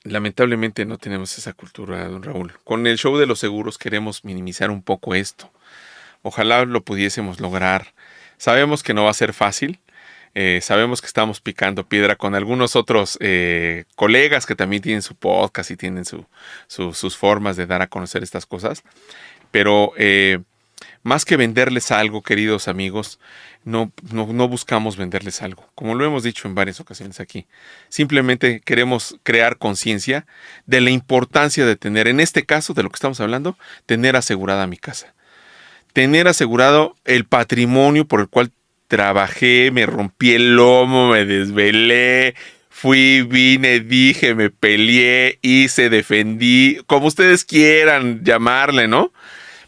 lamentablemente 0.04 0.84
no 0.84 0.98
tenemos 0.98 1.36
esa 1.38 1.52
cultura, 1.52 2.06
don 2.08 2.22
Raúl. 2.22 2.52
Con 2.64 2.86
el 2.86 2.98
show 2.98 3.16
de 3.16 3.26
los 3.26 3.38
seguros 3.38 3.78
queremos 3.78 4.24
minimizar 4.24 4.70
un 4.70 4.82
poco 4.82 5.14
esto. 5.14 5.50
Ojalá 6.22 6.64
lo 6.64 6.82
pudiésemos 6.82 7.40
lograr. 7.40 7.94
Sabemos 8.38 8.82
que 8.82 8.94
no 8.94 9.04
va 9.04 9.10
a 9.10 9.14
ser 9.14 9.32
fácil. 9.32 9.80
Eh, 10.38 10.60
sabemos 10.60 11.00
que 11.00 11.06
estamos 11.06 11.40
picando 11.40 11.88
piedra 11.88 12.14
con 12.14 12.34
algunos 12.34 12.76
otros 12.76 13.16
eh, 13.22 13.84
colegas 13.94 14.44
que 14.44 14.54
también 14.54 14.82
tienen 14.82 15.00
su 15.00 15.14
podcast 15.14 15.70
y 15.70 15.78
tienen 15.78 16.04
sus 16.04 17.16
formas 17.16 17.56
de 17.56 17.64
dar 17.64 17.80
a 17.80 17.86
conocer 17.86 18.22
estas 18.22 18.44
cosas. 18.44 18.82
Pero 19.50 19.94
eh, 19.96 20.40
más 21.02 21.24
que 21.24 21.38
venderles 21.38 21.90
algo, 21.90 22.20
queridos 22.20 22.68
amigos, 22.68 23.18
no, 23.64 23.90
buscamos 24.46 24.98
venderles 24.98 25.40
algo, 25.40 25.70
como 25.74 25.94
lo 25.94 26.04
hemos 26.04 26.22
dicho 26.22 26.46
en 26.46 26.54
varias 26.54 26.80
ocasiones 26.80 27.18
aquí. 27.18 27.46
Simplemente 27.88 28.60
queremos 28.60 29.18
crear 29.22 29.56
conciencia 29.56 30.26
de 30.66 30.82
la 30.82 30.90
importancia 30.90 31.64
de 31.64 31.76
tener, 31.76 32.08
en 32.08 32.20
este 32.20 32.44
caso 32.44 32.74
de 32.74 32.82
lo 32.82 32.90
que 32.90 32.96
estamos 32.96 33.20
hablando, 33.20 33.56
tener 33.86 34.16
asegurada 34.16 34.66
mi 34.66 34.76
casa. 34.76 35.14
Tener 35.94 36.28
asegurado 36.28 36.94
el 37.06 37.24
patrimonio 37.24 38.04
por 38.04 38.20
el 38.20 38.28
cual 38.28 38.52
trabajé, 38.88 39.70
me 39.72 39.86
rompí 39.86 40.32
el 40.32 40.56
lomo, 40.56 41.10
me 41.10 41.24
desvelé, 41.24 42.34
fui, 42.68 43.22
vine, 43.22 43.80
dije, 43.80 44.34
me 44.34 44.50
peleé, 44.50 45.38
hice, 45.42 45.90
defendí, 45.90 46.78
como 46.86 47.06
ustedes 47.06 47.44
quieran 47.44 48.22
llamarle, 48.24 48.88
¿no? 48.88 49.12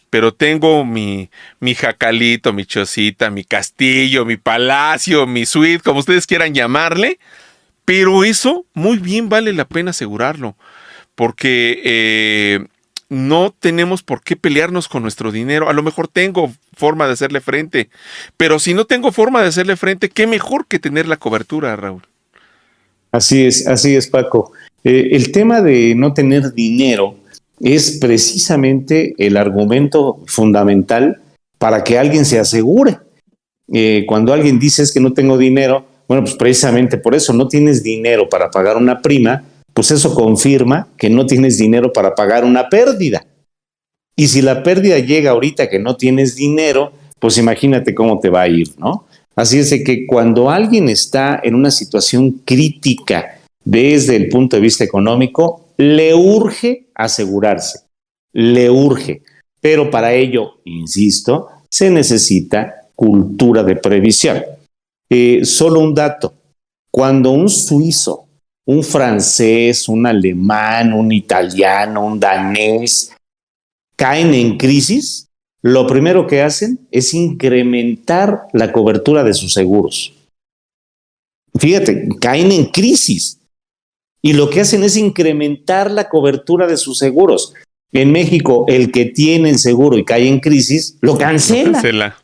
pero 0.09 0.33
tengo 0.33 0.85
mi, 0.85 1.29
mi 1.59 1.75
jacalito, 1.75 2.53
mi 2.53 2.65
chocita, 2.65 3.29
mi 3.29 3.43
castillo, 3.43 4.25
mi 4.25 4.37
palacio, 4.37 5.27
mi 5.27 5.45
suite, 5.45 5.83
como 5.83 5.99
ustedes 5.99 6.25
quieran 6.25 6.53
llamarle, 6.53 7.19
pero 7.85 8.23
eso 8.23 8.65
muy 8.73 8.97
bien 8.97 9.29
vale 9.29 9.53
la 9.53 9.65
pena 9.65 9.91
asegurarlo, 9.91 10.55
porque 11.15 11.81
eh, 11.83 12.65
no 13.09 13.53
tenemos 13.57 14.03
por 14.03 14.21
qué 14.21 14.35
pelearnos 14.35 14.87
con 14.87 15.03
nuestro 15.03 15.31
dinero. 15.31 15.69
A 15.69 15.73
lo 15.73 15.83
mejor 15.83 16.07
tengo 16.07 16.51
forma 16.79 17.05
de 17.05 17.13
hacerle 17.13 17.41
frente, 17.41 17.89
pero 18.37 18.57
si 18.57 18.73
no 18.73 18.85
tengo 18.85 19.11
forma 19.11 19.41
de 19.41 19.49
hacerle 19.49 19.75
frente, 19.75 20.09
qué 20.09 20.25
mejor 20.25 20.65
que 20.65 20.79
tener 20.79 21.05
la 21.07 21.17
cobertura, 21.17 21.75
Raúl. 21.75 22.01
Así 23.11 23.45
es, 23.45 23.67
así 23.67 23.95
es, 23.95 24.07
Paco. 24.07 24.53
Eh, 24.83 25.09
el 25.11 25.31
tema 25.31 25.61
de 25.61 25.93
no 25.95 26.13
tener 26.13 26.53
dinero 26.53 27.17
es 27.59 27.97
precisamente 27.99 29.13
el 29.17 29.35
argumento 29.35 30.21
fundamental 30.25 31.21
para 31.57 31.83
que 31.83 31.99
alguien 31.99 32.25
se 32.25 32.39
asegure. 32.39 32.97
Eh, 33.71 34.05
cuando 34.07 34.33
alguien 34.33 34.57
dice 34.57 34.83
que 34.91 35.01
no 35.01 35.13
tengo 35.13 35.37
dinero, 35.37 35.85
bueno, 36.07 36.23
pues 36.23 36.35
precisamente 36.35 36.97
por 36.97 37.13
eso 37.13 37.33
no 37.33 37.47
tienes 37.47 37.83
dinero 37.83 38.29
para 38.29 38.49
pagar 38.49 38.77
una 38.77 39.01
prima, 39.01 39.43
pues 39.73 39.91
eso 39.91 40.15
confirma 40.15 40.87
que 40.97 41.09
no 41.09 41.25
tienes 41.25 41.57
dinero 41.57 41.91
para 41.91 42.15
pagar 42.15 42.45
una 42.45 42.69
pérdida. 42.69 43.25
Y 44.19 44.27
si 44.27 44.41
la 44.41 44.63
pérdida 44.63 44.99
llega 44.99 45.31
ahorita 45.31 45.69
que 45.69 45.79
no 45.79 45.95
tienes 45.95 46.35
dinero, 46.35 46.91
pues 47.19 47.37
imagínate 47.37 47.95
cómo 47.95 48.19
te 48.19 48.29
va 48.29 48.41
a 48.41 48.49
ir, 48.49 48.67
¿no? 48.77 49.05
Así 49.33 49.59
es 49.59 49.69
que 49.85 50.05
cuando 50.05 50.49
alguien 50.49 50.89
está 50.89 51.39
en 51.41 51.55
una 51.55 51.71
situación 51.71 52.41
crítica 52.43 53.39
desde 53.63 54.17
el 54.17 54.27
punto 54.27 54.57
de 54.57 54.61
vista 54.61 54.83
económico, 54.83 55.67
le 55.77 56.13
urge 56.13 56.87
asegurarse, 56.95 57.79
le 58.33 58.69
urge. 58.69 59.21
Pero 59.61 59.89
para 59.89 60.11
ello, 60.11 60.55
insisto, 60.65 61.47
se 61.69 61.89
necesita 61.89 62.89
cultura 62.95 63.63
de 63.63 63.77
previsión. 63.77 64.43
Eh, 65.09 65.45
solo 65.45 65.79
un 65.79 65.95
dato, 65.95 66.33
cuando 66.91 67.31
un 67.31 67.47
suizo, 67.47 68.25
un 68.65 68.83
francés, 68.83 69.87
un 69.87 70.05
alemán, 70.05 70.91
un 70.91 71.09
italiano, 71.13 72.05
un 72.05 72.19
danés 72.19 73.13
caen 73.99 74.33
en 74.33 74.57
crisis, 74.57 75.27
lo 75.61 75.85
primero 75.85 76.25
que 76.25 76.41
hacen 76.41 76.79
es 76.89 77.13
incrementar 77.13 78.43
la 78.53 78.71
cobertura 78.71 79.25
de 79.25 79.33
sus 79.33 79.51
seguros. 79.51 80.13
Fíjate, 81.53 82.07
caen 82.21 82.53
en 82.53 82.67
crisis 82.67 83.39
y 84.21 84.31
lo 84.31 84.49
que 84.49 84.61
hacen 84.61 84.83
es 84.83 84.95
incrementar 84.95 85.91
la 85.91 86.07
cobertura 86.07 86.65
de 86.65 86.77
sus 86.77 86.97
seguros. 86.97 87.53
En 87.91 88.13
México, 88.13 88.63
el 88.69 88.89
que 88.93 89.03
tiene 89.03 89.49
el 89.49 89.59
seguro 89.59 89.97
y 89.97 90.05
cae 90.05 90.29
en 90.29 90.39
crisis, 90.39 90.95
lo 91.01 91.17
cancela. 91.17 91.73
cancela. 91.73 92.17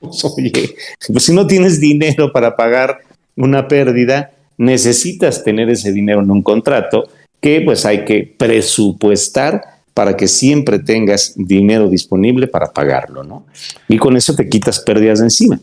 Pues, 0.00 0.24
oye, 0.36 0.74
pues 1.06 1.24
si 1.24 1.32
no 1.32 1.46
tienes 1.46 1.78
dinero 1.78 2.32
para 2.32 2.56
pagar 2.56 2.98
una 3.36 3.68
pérdida, 3.68 4.32
necesitas 4.58 5.44
tener 5.44 5.70
ese 5.70 5.92
dinero 5.92 6.20
en 6.20 6.32
un 6.32 6.42
contrato 6.42 7.08
que 7.40 7.60
pues 7.60 7.86
hay 7.86 8.04
que 8.04 8.34
presupuestar 8.36 9.71
para 9.94 10.16
que 10.16 10.28
siempre 10.28 10.78
tengas 10.78 11.34
dinero 11.36 11.88
disponible 11.88 12.46
para 12.46 12.72
pagarlo, 12.72 13.22
¿no? 13.22 13.46
Y 13.88 13.98
con 13.98 14.16
eso 14.16 14.34
te 14.34 14.48
quitas 14.48 14.80
pérdidas 14.80 15.18
de 15.18 15.26
encima. 15.26 15.60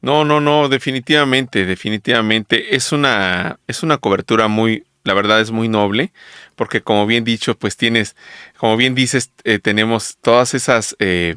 No, 0.00 0.24
no, 0.24 0.40
no, 0.40 0.68
definitivamente, 0.68 1.64
definitivamente. 1.64 2.76
Es 2.76 2.92
una, 2.92 3.58
es 3.66 3.82
una 3.82 3.96
cobertura 3.96 4.48
muy, 4.48 4.84
la 5.02 5.14
verdad 5.14 5.40
es 5.40 5.50
muy 5.50 5.68
noble, 5.68 6.12
porque 6.56 6.82
como 6.82 7.06
bien 7.06 7.24
dicho, 7.24 7.56
pues 7.56 7.76
tienes, 7.76 8.14
como 8.58 8.76
bien 8.76 8.94
dices, 8.94 9.32
eh, 9.44 9.58
tenemos 9.58 10.18
todas 10.20 10.52
esas 10.52 10.94
eh, 10.98 11.36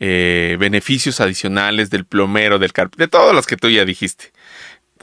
eh, 0.00 0.56
beneficios 0.58 1.20
adicionales 1.20 1.88
del 1.88 2.04
plomero, 2.04 2.58
del 2.58 2.72
carpintero, 2.72 3.06
de 3.06 3.10
todos 3.10 3.34
los 3.34 3.46
que 3.46 3.56
tú 3.56 3.70
ya 3.70 3.84
dijiste. 3.84 4.32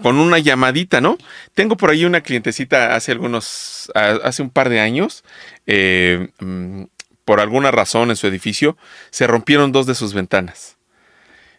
Con 0.01 0.17
una 0.17 0.39
llamadita, 0.39 1.01
¿no? 1.01 1.17
Tengo 1.53 1.77
por 1.77 1.89
ahí 1.91 2.05
una 2.05 2.21
clientecita 2.21 2.95
hace 2.95 3.11
algunos, 3.11 3.91
hace 3.93 4.41
un 4.41 4.49
par 4.49 4.69
de 4.69 4.79
años, 4.79 5.23
mm, 5.67 6.83
por 7.25 7.39
alguna 7.39 7.71
razón 7.71 8.09
en 8.09 8.15
su 8.15 8.27
edificio, 8.27 8.77
se 9.09 9.27
rompieron 9.27 9.71
dos 9.71 9.85
de 9.85 9.95
sus 9.95 10.13
ventanas. 10.13 10.77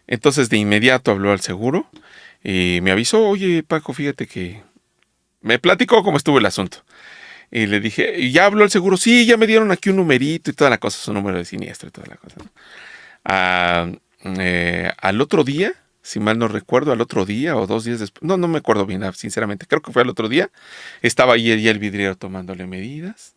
Entonces 0.07 0.49
de 0.49 0.57
inmediato 0.57 1.11
habló 1.11 1.31
al 1.31 1.39
seguro 1.39 1.87
y 2.43 2.79
me 2.81 2.91
avisó, 2.91 3.27
oye 3.27 3.63
Paco, 3.63 3.93
fíjate 3.93 4.27
que 4.27 4.61
me 5.41 5.59
platicó 5.59 6.03
cómo 6.03 6.17
estuvo 6.17 6.39
el 6.39 6.45
asunto. 6.45 6.83
Y 7.51 7.67
le 7.67 7.79
dije, 7.79 8.19
¿y 8.19 8.31
ya 8.31 8.45
habló 8.45 8.63
el 8.63 8.71
seguro? 8.71 8.97
Sí, 8.97 9.25
ya 9.25 9.37
me 9.37 9.45
dieron 9.45 9.71
aquí 9.71 9.89
un 9.89 9.97
numerito 9.97 10.49
y 10.49 10.53
toda 10.53 10.71
la 10.71 10.79
cosa, 10.79 10.97
su 10.97 11.13
número 11.13 11.37
de 11.37 11.45
siniestro 11.45 11.89
y 11.89 11.91
toda 11.91 12.07
la 12.07 12.15
cosa. 12.15 12.37
Ah, 13.23 13.91
eh, 14.23 14.91
al 14.97 15.21
otro 15.21 15.43
día, 15.43 15.73
si 16.03 16.19
mal 16.19 16.37
no 16.37 16.47
recuerdo, 16.47 16.91
al 16.91 17.01
otro 17.01 17.25
día 17.25 17.57
o 17.57 17.65
dos 17.65 17.85
días 17.85 17.99
después, 17.99 18.21
no, 18.21 18.37
no 18.37 18.47
me 18.47 18.59
acuerdo 18.59 18.85
bien, 18.85 19.01
sinceramente, 19.13 19.65
creo 19.65 19.81
que 19.81 19.91
fue 19.91 20.03
al 20.03 20.09
otro 20.09 20.29
día, 20.29 20.51
estaba 21.01 21.33
allí 21.33 21.67
el 21.67 21.79
vidriero 21.79 22.15
tomándole 22.15 22.67
medidas, 22.67 23.33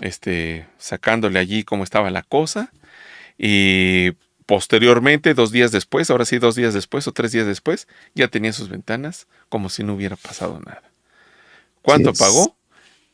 este, 0.00 0.68
sacándole 0.78 1.40
allí 1.40 1.64
cómo 1.64 1.82
estaba 1.82 2.10
la 2.12 2.22
cosa, 2.22 2.70
y 3.36 4.12
Posteriormente, 4.48 5.34
dos 5.34 5.52
días 5.52 5.72
después, 5.72 6.08
ahora 6.08 6.24
sí 6.24 6.38
dos 6.38 6.54
días 6.54 6.72
después 6.72 7.06
o 7.06 7.12
tres 7.12 7.32
días 7.32 7.46
después, 7.46 7.86
ya 8.14 8.28
tenía 8.28 8.54
sus 8.54 8.70
ventanas 8.70 9.26
como 9.50 9.68
si 9.68 9.84
no 9.84 9.92
hubiera 9.92 10.16
pasado 10.16 10.58
nada. 10.60 10.84
¿Cuánto 11.82 12.14
pagó? 12.14 12.56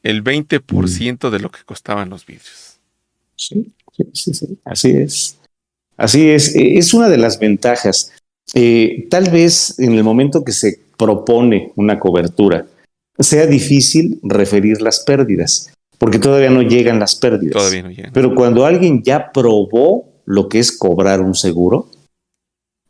El 0.04 0.22
20% 0.22 1.30
de 1.30 1.40
lo 1.40 1.50
que 1.50 1.64
costaban 1.64 2.08
los 2.08 2.24
vidrios. 2.24 2.78
Sí, 3.34 3.72
sí, 4.12 4.32
sí, 4.32 4.58
así 4.64 4.90
es. 4.92 5.36
Así 5.96 6.28
es, 6.28 6.54
e, 6.54 6.78
es 6.78 6.94
una 6.94 7.08
de 7.08 7.18
las 7.18 7.38
ventajas. 7.38 8.12
Eh, 8.54 9.06
tal 9.10 9.30
vez 9.30 9.78
en 9.78 9.94
el 9.94 10.04
momento 10.04 10.44
que 10.44 10.52
se 10.52 10.80
propone 10.96 11.72
una 11.76 11.98
cobertura, 11.98 12.66
sea 13.18 13.46
difícil 13.46 14.18
referir 14.22 14.80
las 14.80 15.00
pérdidas, 15.00 15.72
porque 15.98 16.18
todavía 16.18 16.50
no 16.50 16.62
llegan 16.62 16.98
las 16.98 17.14
pérdidas. 17.14 17.52
Todavía 17.52 17.82
no 17.82 17.90
llegan. 17.90 18.12
Pero 18.12 18.34
cuando 18.34 18.66
alguien 18.66 19.02
ya 19.02 19.30
probó 19.32 20.08
lo 20.24 20.48
que 20.48 20.58
es 20.58 20.76
cobrar 20.76 21.20
un 21.20 21.34
seguro, 21.34 21.88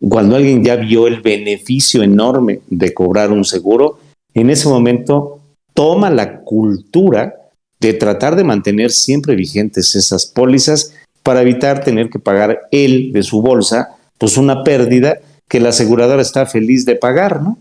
cuando 0.01 0.37
alguien 0.37 0.65
ya 0.65 0.77
vio 0.77 1.07
el 1.07 1.21
beneficio 1.21 2.03
enorme 2.03 2.61
de 2.69 2.93
cobrar 2.93 3.33
un 3.33 3.45
seguro, 3.45 3.99
en 4.35 4.51
ese 4.51 4.69
momento 4.69 5.41
toma 5.73 6.11
la 6.11 6.41
cultura 6.41 7.35
de 7.81 7.93
tratar 7.95 8.37
de 8.37 8.45
mantener 8.45 8.91
siempre 8.91 9.35
vigentes 9.35 9.95
esas 9.95 10.27
pólizas 10.27 10.95
para 11.25 11.43
evitar 11.43 11.83
tener 11.83 12.09
que 12.11 12.21
pagar 12.21 12.61
él 12.71 13.11
de 13.13 13.25
su 13.25 13.43
bolsa, 13.43 13.97
pues 14.19 14.37
una 14.37 14.63
pérdida 14.63 15.19
que 15.49 15.59
la 15.59 15.71
aseguradora 15.71 16.23
está 16.23 16.47
feliz 16.47 16.87
de 16.87 16.95
pagar, 16.95 17.43
¿no? 17.43 17.59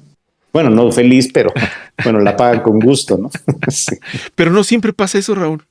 Bueno, 0.52 0.70
no 0.70 0.92
feliz, 0.92 1.30
pero 1.34 1.52
bueno, 2.04 2.20
la 2.20 2.38
paga 2.38 2.62
con 2.62 2.80
gusto, 2.80 3.18
¿no? 3.18 3.32
Pero 4.36 4.52
no 4.52 4.64
siempre 4.64 4.94
pasa 4.94 5.18
eso, 5.18 5.34
Raúl. 5.34 5.66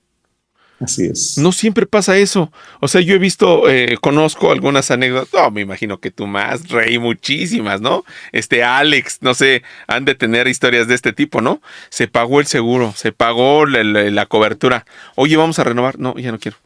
Así 0.80 1.04
es. 1.06 1.38
No 1.38 1.52
siempre 1.52 1.86
pasa 1.86 2.16
eso. 2.16 2.50
O 2.80 2.88
sea, 2.88 3.00
yo 3.00 3.14
he 3.14 3.18
visto, 3.18 3.70
eh, 3.70 3.96
conozco 4.00 4.50
algunas 4.50 4.90
anécdotas. 4.90 5.32
No, 5.32 5.50
me 5.52 5.60
imagino 5.60 6.00
que 6.00 6.10
tú 6.10 6.26
más, 6.26 6.68
Rey, 6.68 6.98
muchísimas, 6.98 7.80
¿no? 7.80 8.04
Este 8.32 8.64
Alex, 8.64 9.18
no 9.20 9.34
sé, 9.34 9.62
han 9.86 10.04
de 10.04 10.16
tener 10.16 10.48
historias 10.48 10.88
de 10.88 10.96
este 10.96 11.12
tipo, 11.12 11.40
¿no? 11.40 11.62
Se 11.88 12.08
pagó 12.08 12.40
el 12.40 12.46
seguro, 12.46 12.92
se 12.96 13.12
pagó 13.12 13.64
la, 13.66 14.26
cobertura. 14.26 14.84
Oye, 15.14 15.36
vamos 15.36 15.60
a 15.60 15.64
renovar. 15.64 16.00
No, 16.00 16.16
ya 16.16 16.32
no 16.32 16.40
quiero. 16.40 16.56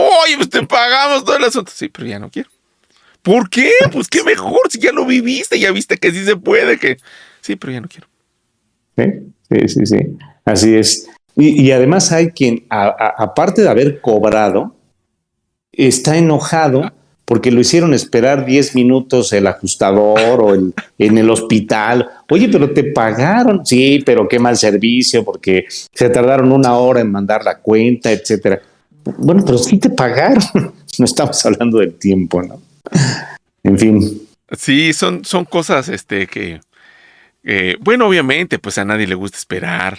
Oye, 0.00 0.36
pues 0.36 0.48
te 0.48 0.64
pagamos 0.64 1.24
todo 1.24 1.36
el 1.36 1.44
asunto. 1.44 1.72
Sí, 1.74 1.88
pero 1.88 2.06
ya 2.06 2.20
no 2.20 2.30
quiero. 2.30 2.48
¿Por 3.20 3.50
qué? 3.50 3.72
Pues 3.90 4.06
qué 4.08 4.22
mejor 4.22 4.60
si 4.70 4.78
ya 4.78 4.92
lo 4.92 5.04
viviste, 5.04 5.58
ya 5.58 5.72
viste 5.72 5.96
que 5.96 6.12
sí 6.12 6.24
se 6.24 6.36
puede, 6.36 6.78
que 6.78 6.98
sí, 7.40 7.56
pero 7.56 7.72
ya 7.72 7.80
no 7.80 7.88
quiero. 7.88 8.06
Sí, 8.96 9.68
sí, 9.68 9.86
sí. 9.86 9.98
Así 10.44 10.76
es. 10.76 11.08
Y, 11.34 11.70
además 11.72 12.10
hay 12.12 12.30
quien, 12.30 12.64
aparte 12.68 13.62
de 13.62 13.68
haber 13.68 14.00
cobrado, 14.00 14.76
está 15.72 16.16
enojado 16.16 16.92
porque 17.24 17.50
lo 17.50 17.60
hicieron 17.60 17.92
esperar 17.92 18.46
10 18.46 18.74
minutos 18.74 19.32
el 19.32 19.46
ajustador 19.46 20.40
o 20.42 20.54
el, 20.54 20.74
en 20.98 21.18
el 21.18 21.28
hospital. 21.28 22.08
Oye, 22.30 22.48
pero 22.48 22.72
te 22.72 22.84
pagaron. 22.84 23.66
Sí, 23.66 24.02
pero 24.06 24.28
qué 24.28 24.38
mal 24.38 24.56
servicio 24.56 25.24
porque 25.24 25.66
se 25.68 26.08
tardaron 26.08 26.52
una 26.52 26.76
hora 26.76 27.00
en 27.00 27.10
mandar 27.10 27.44
la 27.44 27.58
cuenta, 27.58 28.10
etcétera. 28.10 28.60
Bueno, 29.16 29.42
pero 29.44 29.58
sí 29.58 29.78
te 29.78 29.90
pagaron. 29.90 30.42
No 30.98 31.04
estamos 31.04 31.46
hablando 31.46 31.78
del 31.78 31.94
tiempo, 31.94 32.42
¿no? 32.42 32.60
En 33.62 33.78
fin. 33.78 34.28
Sí, 34.50 34.92
son, 34.92 35.24
son 35.24 35.44
cosas 35.44 35.88
este, 35.88 36.26
que, 36.26 36.60
bueno, 37.78 38.08
obviamente, 38.08 38.58
pues 38.58 38.78
a 38.78 38.84
nadie 38.84 39.06
le 39.06 39.14
gusta 39.14 39.38
esperar 39.38 39.96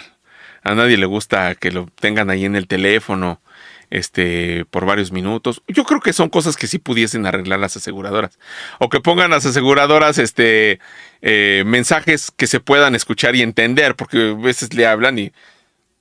a 0.62 0.74
nadie 0.74 0.96
le 0.96 1.06
gusta 1.06 1.54
que 1.54 1.70
lo 1.70 1.88
tengan 2.00 2.30
ahí 2.30 2.44
en 2.44 2.56
el 2.56 2.66
teléfono 2.66 3.40
este, 3.88 4.64
por 4.70 4.84
varios 4.84 5.10
minutos. 5.10 5.62
Yo 5.66 5.84
creo 5.84 6.00
que 6.00 6.12
son 6.12 6.28
cosas 6.28 6.56
que 6.56 6.66
sí 6.66 6.78
pudiesen 6.78 7.26
arreglar 7.26 7.58
las 7.58 7.76
aseguradoras. 7.76 8.38
O 8.78 8.88
que 8.88 9.00
pongan 9.00 9.30
las 9.30 9.46
aseguradoras 9.46 10.18
este, 10.18 10.78
eh, 11.22 11.64
mensajes 11.66 12.30
que 12.36 12.46
se 12.46 12.60
puedan 12.60 12.94
escuchar 12.94 13.34
y 13.36 13.42
entender, 13.42 13.96
porque 13.96 14.30
a 14.30 14.34
veces 14.34 14.74
le 14.74 14.86
hablan 14.86 15.18
y 15.18 15.32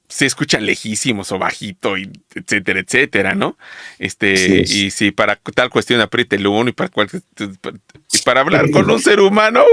se 0.10 0.26
escuchan 0.26 0.66
lejísimos 0.66 1.32
o 1.32 1.38
bajito, 1.38 1.98
y 1.98 2.12
etcétera, 2.34 2.80
etcétera, 2.80 3.36
¿no? 3.36 3.58
Este, 4.00 4.64
y 4.68 4.90
si 4.90 5.12
para 5.12 5.36
tal 5.36 5.70
cuestión 5.70 6.02
apriete 6.02 6.36
el 6.36 6.48
uno 6.48 6.70
y 6.70 6.74
para 6.74 6.90
cual, 6.90 7.10
y 7.12 8.18
para 8.26 8.42
hablar 8.42 8.72
con 8.72 8.90
un 8.90 9.00
ser 9.00 9.20
humano, 9.20 9.64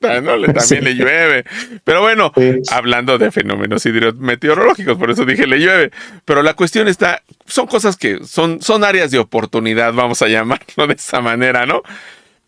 ¿no? 0.00 0.36
Le, 0.36 0.52
también 0.52 0.84
le 0.84 0.94
llueve. 0.94 1.44
Pero 1.84 2.00
bueno, 2.00 2.32
hablando 2.70 3.18
de 3.18 3.30
fenómenos 3.30 3.86
hidrometeorológicos, 3.86 4.98
por 4.98 5.10
eso 5.10 5.24
dije 5.24 5.46
le 5.46 5.58
llueve. 5.58 5.92
Pero 6.24 6.42
la 6.42 6.54
cuestión 6.54 6.88
está, 6.88 7.22
son 7.46 7.68
cosas 7.68 7.96
que 7.96 8.24
son, 8.24 8.60
son 8.60 8.82
áreas 8.82 9.12
de 9.12 9.18
oportunidad, 9.18 9.92
vamos 9.92 10.22
a 10.22 10.28
llamarlo 10.28 10.88
de 10.88 10.94
esa 10.94 11.20
manera, 11.20 11.66
¿no? 11.66 11.82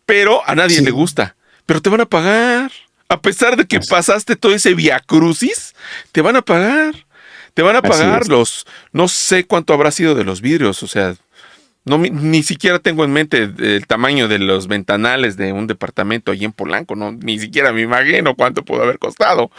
Pero 0.05 0.41
a 0.45 0.53
nadie 0.53 0.81
le 0.81 0.91
gusta. 0.91 1.35
Pero 1.65 1.81
te 1.81 1.89
van 1.89 2.01
a 2.01 2.05
pagar. 2.05 2.71
A 3.07 3.21
pesar 3.21 3.57
de 3.57 3.65
que 3.65 3.79
pasaste 3.79 4.35
todo 4.35 4.53
ese 4.53 4.73
viacrucis, 4.73 5.75
te 6.11 6.21
van 6.21 6.35
a 6.35 6.41
pagar. 6.41 6.95
Te 7.53 7.61
van 7.61 7.75
a 7.75 7.81
pagar 7.81 8.27
los, 8.27 8.65
no 8.93 9.07
sé 9.07 9.45
cuánto 9.45 9.73
habrá 9.73 9.91
sido 9.91 10.15
de 10.15 10.23
los 10.23 10.41
vidrios, 10.41 10.81
o 10.83 10.87
sea, 10.87 11.15
no, 11.83 11.97
ni 11.97 12.43
siquiera 12.43 12.79
tengo 12.79 13.03
en 13.03 13.11
mente 13.11 13.51
el 13.57 13.87
tamaño 13.87 14.27
de 14.27 14.39
los 14.39 14.67
ventanales 14.67 15.35
de 15.35 15.51
un 15.51 15.67
departamento 15.67 16.31
allí 16.31 16.45
en 16.45 16.53
Polanco, 16.53 16.95
no, 16.95 17.11
ni 17.11 17.39
siquiera 17.39 17.73
me 17.73 17.81
imagino 17.81 18.35
cuánto 18.35 18.63
pudo 18.63 18.83
haber 18.83 18.99
costado. 18.99 19.51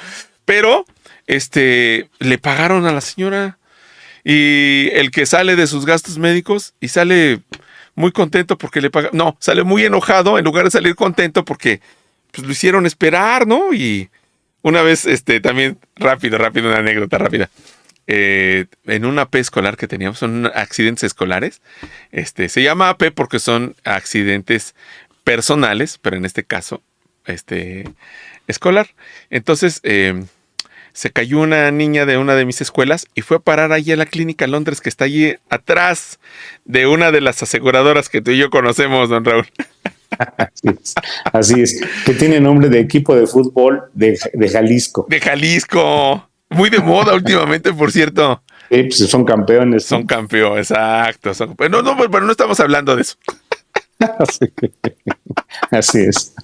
Pero, 0.44 0.84
este, 1.26 2.08
le 2.18 2.38
pagaron 2.38 2.86
a 2.86 2.92
la 2.92 3.00
señora 3.00 3.58
y 4.24 4.88
el 4.92 5.10
que 5.10 5.26
sale 5.26 5.56
de 5.56 5.66
sus 5.66 5.84
gastos 5.84 6.18
médicos 6.18 6.74
y 6.80 6.88
sale 6.88 7.40
muy 7.94 8.12
contento 8.12 8.56
porque 8.56 8.80
le 8.80 8.90
pagan, 8.90 9.10
no, 9.12 9.36
sale 9.40 9.64
muy 9.64 9.84
enojado 9.84 10.38
en 10.38 10.44
lugar 10.44 10.64
de 10.64 10.70
salir 10.70 10.94
contento 10.94 11.44
porque 11.44 11.80
pues, 12.30 12.46
lo 12.46 12.52
hicieron 12.52 12.86
esperar, 12.86 13.46
¿no? 13.46 13.74
Y 13.74 14.10
una 14.62 14.82
vez, 14.82 15.06
este, 15.06 15.40
también 15.40 15.78
rápido, 15.96 16.38
rápido, 16.38 16.68
una 16.68 16.78
anécdota 16.78 17.18
rápida. 17.18 17.50
Eh, 18.06 18.66
en 18.84 19.04
una 19.04 19.22
AP 19.22 19.36
escolar 19.36 19.76
que 19.76 19.88
teníamos, 19.88 20.18
son 20.18 20.46
accidentes 20.54 21.04
escolares. 21.04 21.60
Este, 22.10 22.48
se 22.48 22.62
llama 22.62 22.88
AP 22.90 23.12
porque 23.14 23.38
son 23.38 23.76
accidentes 23.84 24.74
personales, 25.24 25.98
pero 26.02 26.16
en 26.16 26.24
este 26.24 26.44
caso, 26.44 26.82
este, 27.26 27.84
escolar. 28.48 28.88
Entonces, 29.30 29.80
em, 29.84 30.26
se 30.92 31.10
cayó 31.10 31.40
una 31.40 31.70
niña 31.70 32.04
de 32.04 32.18
una 32.18 32.34
de 32.34 32.44
mis 32.44 32.60
escuelas 32.60 33.06
y 33.14 33.22
fue 33.22 33.38
a 33.38 33.40
parar 33.40 33.72
allí 33.72 33.92
a 33.92 33.96
la 33.96 34.06
clínica 34.06 34.46
Londres 34.46 34.80
que 34.80 34.88
está 34.88 35.06
allí 35.06 35.36
atrás 35.48 36.18
de 36.64 36.86
una 36.86 37.10
de 37.12 37.20
las 37.22 37.42
aseguradoras 37.42 38.08
que 38.08 38.20
tú 38.20 38.32
y 38.32 38.38
yo 38.38 38.50
conocemos, 38.50 39.08
don 39.08 39.24
Raúl. 39.24 39.46
Así 40.36 40.68
es, 40.68 40.94
así 41.32 41.60
es, 41.62 41.80
que 42.04 42.12
tiene 42.12 42.38
nombre 42.38 42.68
de 42.68 42.80
equipo 42.80 43.16
de 43.16 43.26
fútbol 43.26 43.84
de, 43.94 44.18
de 44.34 44.48
Jalisco. 44.50 45.06
De 45.08 45.18
Jalisco. 45.18 46.28
Muy 46.54 46.70
de 46.70 46.80
moda 46.80 47.14
últimamente, 47.14 47.72
por 47.72 47.92
cierto. 47.92 48.42
Sí, 48.70 48.84
pues 48.84 49.10
son 49.10 49.24
campeones. 49.24 49.84
Son 49.84 50.06
campeones, 50.06 50.70
exacto. 50.70 51.32
no, 51.68 51.82
no, 51.82 51.96
pero 51.96 52.24
no 52.24 52.32
estamos 52.32 52.58
hablando 52.60 52.96
de 52.96 53.02
eso. 53.02 53.16
Así 55.70 56.00
es. 56.00 56.34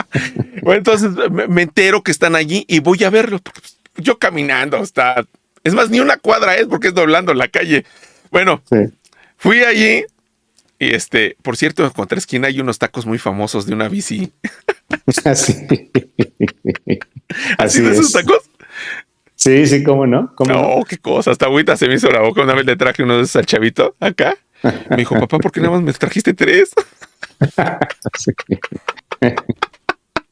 Bueno, 0.63 0.79
entonces 0.79 1.11
me, 1.31 1.63
entero 1.63 2.03
que 2.03 2.11
están 2.11 2.37
allí 2.37 2.65
y 2.69 2.81
voy 2.81 3.03
a 3.05 3.11
verlo. 3.11 3.39
Pues, 3.41 3.79
yo 3.97 4.19
caminando, 4.19 4.79
está. 4.79 5.27
Es 5.65 5.75
más, 5.75 5.91
ni 5.91 6.01
una 6.01 6.17
cuadra 6.19 6.57
es 6.57 6.67
porque 6.67 6.89
es 6.89 6.95
doblando 6.95 7.35
la 7.35 7.49
calle. 7.49 7.85
Bueno, 8.31 8.63
fui 9.37 9.65
allí 9.65 10.05
y 10.79 10.95
este, 10.95 11.37
por 11.43 11.57
cierto, 11.57 11.85
en 11.85 11.91
contra 11.91 12.19
esquina 12.19 12.47
hay 12.47 12.61
unos 12.61 12.79
tacos 12.79 13.05
muy 13.05 13.19
famosos 13.19 13.67
de 13.67 13.75
una 13.75 13.89
bici. 13.89 14.33
Así. 15.25 15.67
¿Así 17.59 17.83
de 17.83 17.91
esos 17.91 18.13
tacos? 18.13 18.49
Sí, 19.49 19.67
sí, 19.67 19.83
cómo 19.83 20.07
no. 20.07 20.35
¿Cómo 20.35 20.53
no, 20.53 20.85
qué 20.85 20.99
cosa. 20.99 21.31
Hasta 21.31 21.47
ahorita 21.47 21.77
se 21.77 21.89
me 21.89 21.95
hizo 21.95 22.11
la 22.11 22.21
boca. 22.21 22.43
Una 22.43 22.55
vez 22.55 22.67
le 22.67 22.77
traje 22.77 23.03
uno 23.03 23.17
de 23.17 23.23
esos 23.23 23.37
al 23.37 23.47
chavito 23.47 23.97
acá. 23.99 24.37
Me 24.91 24.97
dijo, 24.97 25.15
papá, 25.19 25.39
¿por 25.39 25.51
qué 25.51 25.61
nada 25.61 25.73
más 25.73 25.83
me 25.83 25.93
trajiste 25.93 26.35
tres? 26.35 26.73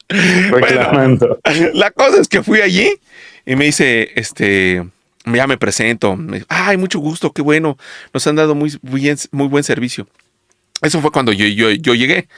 bueno, 0.51 1.39
la 1.75 1.91
cosa 1.91 2.21
es 2.21 2.29
que 2.29 2.43
fui 2.43 2.61
allí 2.61 2.91
y 3.45 3.57
me 3.57 3.65
dice, 3.65 4.11
este, 4.17 4.87
ya 5.25 5.47
me 5.47 5.57
presento. 5.57 6.19
Ay, 6.49 6.77
mucho 6.77 6.99
gusto, 6.99 7.33
qué 7.33 7.43
bueno. 7.43 7.79
Nos 8.13 8.27
han 8.27 8.37
dado 8.37 8.55
muy, 8.55 8.79
muy, 8.83 9.49
buen 9.49 9.65
servicio. 9.65 10.07
Eso 10.83 11.01
fue 11.01 11.11
cuando 11.11 11.33
yo, 11.33 11.47
yo, 11.47 11.71
yo 11.71 11.95
llegué. 11.95 12.29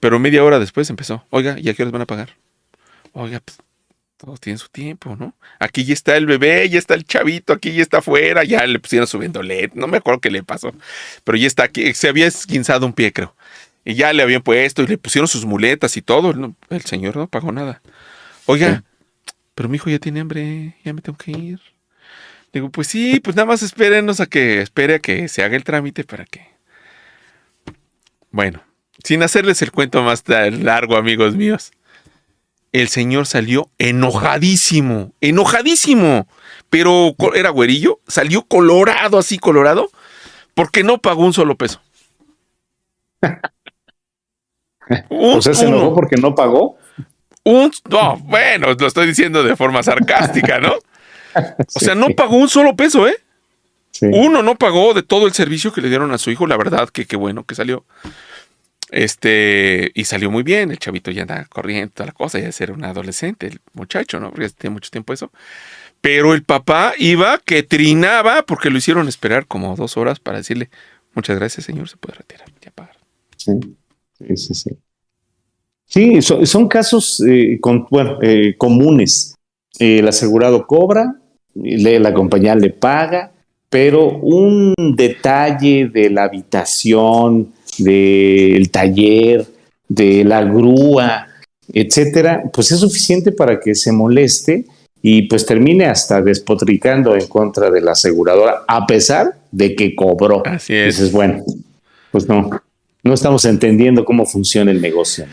Pero 0.00 0.18
media 0.18 0.44
hora 0.44 0.58
después 0.58 0.90
empezó. 0.90 1.24
Oiga, 1.30 1.56
¿y 1.58 1.68
a 1.68 1.74
qué 1.74 1.82
horas 1.82 1.92
van 1.92 2.02
a 2.02 2.06
pagar? 2.06 2.30
Oiga, 3.12 3.40
pues 3.44 3.58
todos 4.24 4.40
tienen 4.40 4.58
su 4.58 4.68
tiempo, 4.68 5.16
¿no? 5.18 5.34
Aquí 5.58 5.84
ya 5.84 5.94
está 5.94 6.16
el 6.16 6.26
bebé, 6.26 6.68
ya 6.68 6.78
está 6.78 6.94
el 6.94 7.04
chavito, 7.04 7.52
aquí 7.52 7.72
ya 7.72 7.82
está 7.82 7.98
afuera, 7.98 8.44
ya 8.44 8.64
le 8.66 8.78
pusieron 8.78 9.08
su 9.08 9.18
vendolet, 9.18 9.74
no 9.74 9.88
me 9.88 9.96
acuerdo 9.96 10.20
qué 10.20 10.30
le 10.30 10.44
pasó, 10.44 10.72
pero 11.24 11.36
ya 11.36 11.48
está 11.48 11.64
aquí, 11.64 11.92
se 11.92 12.08
había 12.08 12.28
esquinzado 12.28 12.86
un 12.86 12.92
pie, 12.92 13.12
creo. 13.12 13.34
Y 13.84 13.94
ya 13.94 14.12
le 14.12 14.22
habían 14.22 14.42
puesto 14.42 14.82
y 14.82 14.86
le 14.86 14.96
pusieron 14.96 15.26
sus 15.26 15.44
muletas 15.44 15.96
y 15.96 16.02
todo. 16.02 16.32
el 16.70 16.82
señor 16.82 17.16
no 17.16 17.26
pagó 17.26 17.50
nada. 17.50 17.82
Oiga, 18.46 18.84
pero 19.56 19.68
mi 19.68 19.74
hijo 19.74 19.90
ya 19.90 19.98
tiene 19.98 20.20
hambre, 20.20 20.76
ya 20.84 20.92
me 20.92 21.00
tengo 21.00 21.18
que 21.18 21.32
ir. 21.32 21.60
Digo, 22.52 22.70
pues 22.70 22.86
sí, 22.86 23.18
pues 23.18 23.34
nada 23.34 23.46
más 23.46 23.64
espérenos 23.64 24.20
a 24.20 24.26
que 24.26 24.60
espere 24.60 24.94
a 24.94 24.98
que 25.00 25.26
se 25.26 25.42
haga 25.42 25.56
el 25.56 25.64
trámite 25.64 26.04
para 26.04 26.26
que. 26.26 26.46
Bueno, 28.30 28.62
sin 29.02 29.24
hacerles 29.24 29.62
el 29.62 29.72
cuento 29.72 30.00
más 30.04 30.22
largo, 30.28 30.96
amigos 30.96 31.34
míos 31.34 31.72
el 32.72 32.88
señor 32.88 33.26
salió 33.26 33.68
enojadísimo, 33.78 35.12
enojadísimo, 35.20 36.26
pero 36.70 37.14
era 37.34 37.50
güerillo, 37.50 38.00
salió 38.08 38.42
colorado, 38.42 39.18
así 39.18 39.38
colorado, 39.38 39.90
porque 40.54 40.82
no 40.82 40.98
pagó 40.98 41.24
un 41.24 41.34
solo 41.34 41.54
peso. 41.56 41.80
o 45.10 45.42
sea, 45.42 45.54
se 45.54 45.66
enojó 45.66 45.94
porque 45.94 46.16
no 46.16 46.34
pagó. 46.34 46.78
Un, 47.44 47.70
no, 47.88 48.16
bueno, 48.18 48.68
lo 48.72 48.86
estoy 48.86 49.06
diciendo 49.06 49.42
de 49.42 49.56
forma 49.56 49.82
sarcástica, 49.82 50.58
¿no? 50.58 50.74
O 51.34 51.80
sea, 51.80 51.94
no 51.94 52.08
pagó 52.10 52.36
un 52.36 52.48
solo 52.48 52.74
peso, 52.76 53.06
¿eh? 53.06 53.16
Uno 54.00 54.42
no 54.42 54.56
pagó 54.56 54.94
de 54.94 55.02
todo 55.02 55.26
el 55.26 55.32
servicio 55.32 55.72
que 55.72 55.80
le 55.80 55.88
dieron 55.88 56.12
a 56.12 56.18
su 56.18 56.30
hijo, 56.30 56.46
la 56.46 56.56
verdad 56.56 56.88
que 56.88 57.06
qué 57.06 57.16
bueno 57.16 57.44
que 57.44 57.54
salió. 57.54 57.84
Este, 58.92 59.90
y 59.94 60.04
salió 60.04 60.30
muy 60.30 60.42
bien, 60.42 60.70
el 60.70 60.78
chavito 60.78 61.10
ya 61.10 61.22
anda 61.22 61.46
corriendo, 61.46 61.94
toda 61.94 62.08
la 62.08 62.12
cosa, 62.12 62.38
ya 62.38 62.52
ser 62.52 62.70
un 62.70 62.84
adolescente, 62.84 63.46
el 63.46 63.58
muchacho, 63.72 64.20
¿no? 64.20 64.30
Porque 64.30 64.50
tiene 64.50 64.74
mucho 64.74 64.90
tiempo 64.90 65.14
eso. 65.14 65.32
Pero 66.02 66.34
el 66.34 66.42
papá 66.42 66.92
iba 66.98 67.38
que 67.38 67.62
trinaba 67.62 68.42
porque 68.42 68.68
lo 68.68 68.76
hicieron 68.76 69.08
esperar 69.08 69.46
como 69.46 69.74
dos 69.76 69.96
horas 69.96 70.20
para 70.20 70.36
decirle, 70.36 70.68
muchas 71.14 71.38
gracias, 71.38 71.64
señor, 71.64 71.88
se 71.88 71.96
puede 71.96 72.18
retirar, 72.18 72.48
ya 72.60 72.70
pagar. 72.70 72.96
Sí, 73.38 73.52
sí, 74.36 74.54
sí. 74.54 74.70
Sí, 75.86 76.20
son, 76.20 76.68
casos 76.68 77.22
eh, 77.26 77.58
bueno, 77.90 78.18
eh, 78.20 78.56
comunes. 78.58 79.36
el 79.78 80.06
asegurado 80.06 80.66
cobra, 80.66 81.16
la 81.54 82.12
compañía 82.12 82.54
le 82.54 82.68
paga, 82.70 83.32
pero 83.70 84.18
un 84.18 84.74
detalle 84.94 85.88
de 85.88 86.10
la 86.10 86.24
habitación, 86.24 87.54
del 87.78 88.70
taller, 88.70 89.46
de 89.88 90.24
la 90.24 90.42
grúa, 90.44 91.28
etcétera, 91.72 92.42
pues 92.52 92.72
es 92.72 92.80
suficiente 92.80 93.32
para 93.32 93.60
que 93.60 93.74
se 93.74 93.92
moleste 93.92 94.64
y 95.02 95.22
pues 95.22 95.44
termine 95.44 95.86
hasta 95.86 96.22
despotricando 96.22 97.14
en 97.14 97.26
contra 97.26 97.70
de 97.70 97.80
la 97.80 97.92
aseguradora, 97.92 98.62
a 98.68 98.86
pesar 98.86 99.36
de 99.50 99.74
que 99.74 99.94
cobró. 99.94 100.42
Así 100.46 100.74
es. 100.74 100.94
Entonces, 100.94 101.12
bueno, 101.12 101.44
pues 102.10 102.28
no, 102.28 102.50
no 103.02 103.14
estamos 103.14 103.44
entendiendo 103.44 104.04
cómo 104.04 104.26
funciona 104.26 104.70
el 104.70 104.80
negocio. 104.80 105.26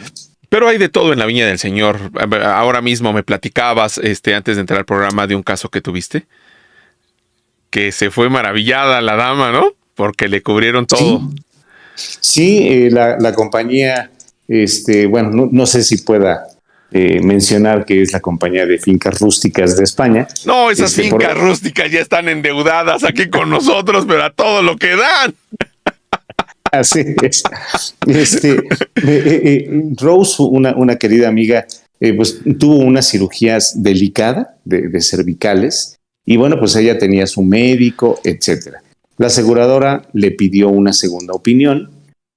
Pero 0.50 0.68
hay 0.68 0.80
de 0.80 0.90
todo 0.90 1.14
en 1.14 1.20
la 1.20 1.28
viña 1.28 1.46
del 1.46 1.60
Señor. 1.60 2.00
Ahora 2.44 2.82
mismo 2.82 3.14
me 3.14 3.22
platicabas, 3.22 4.00
este, 4.00 4.34
antes 4.34 4.56
de 4.56 4.62
entrar 4.62 4.80
al 4.80 4.86
programa, 4.86 5.28
de 5.28 5.36
un 5.36 5.44
caso 5.44 5.70
que 5.70 5.80
tuviste, 5.80 6.26
que 7.70 7.92
se 7.92 8.10
fue 8.10 8.30
maravillada 8.30 9.00
la 9.02 9.16
dama, 9.16 9.52
¿no? 9.52 9.74
Porque 9.94 10.28
le 10.28 10.42
cubrieron 10.42 10.88
todo. 10.88 11.20
Sí, 11.20 11.42
eh, 12.38 12.90
la, 12.92 13.34
compañía, 13.34 14.12
este, 14.48 15.06
bueno, 15.08 15.50
no, 15.52 15.66
sé 15.66 15.84
si 15.84 15.98
pueda 15.98 16.48
eh, 16.92 17.20
mencionar 17.22 17.86
que 17.86 18.02
es 18.02 18.14
la 18.14 18.20
compañía 18.20 18.66
de 18.66 18.78
fincas 18.78 19.20
rústicas 19.20 19.78
de 19.78 19.84
España. 19.84 20.28
No, 20.46 20.72
esas 20.72 20.92
este, 20.92 21.04
fincas 21.04 21.38
rústicas 21.38 21.92
ya 21.92 22.00
están 22.00 22.30
endeudadas 22.30 23.04
aquí 23.04 23.30
con 23.30 23.50
nosotros, 23.50 24.06
pero 24.08 24.24
a 24.24 24.32
todo 24.32 24.62
lo 24.62 24.78
que 24.78 24.96
dan. 24.96 25.36
Así 26.72 27.04
es. 27.24 27.44
Este, 28.08 28.64
eh, 29.04 29.70
Rose, 29.98 30.42
una, 30.44 30.96
querida 30.98 31.28
amiga, 31.28 31.66
pues 32.16 32.40
tuvo 32.60 32.78
unas 32.78 33.10
cirugías 33.10 33.82
delicadas 33.82 34.48
de, 34.64 34.88
de 34.88 35.02
cervicales 35.02 36.00
y 36.26 36.38
bueno, 36.38 36.60
pues 36.60 36.76
ella 36.76 36.98
tenía 37.00 37.26
su 37.26 37.42
médico, 37.42 38.20
etcétera. 38.24 38.84
La 39.20 39.28
aseguradora 39.28 40.04
le 40.14 40.32
pidió 40.32 40.70
una 40.70 40.94
segunda 40.94 41.34
opinión, 41.34 41.90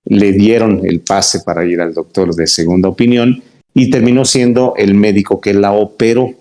le 0.04 0.32
dieron 0.32 0.84
el 0.84 1.00
pase 1.00 1.38
para 1.46 1.64
ir 1.64 1.80
al 1.80 1.94
doctor 1.94 2.34
de 2.34 2.48
segunda 2.48 2.88
opinión 2.88 3.40
y 3.72 3.88
terminó 3.88 4.24
siendo 4.24 4.74
el 4.76 4.94
médico 4.94 5.40
que 5.40 5.54
la 5.54 5.72
operó. 5.72 6.34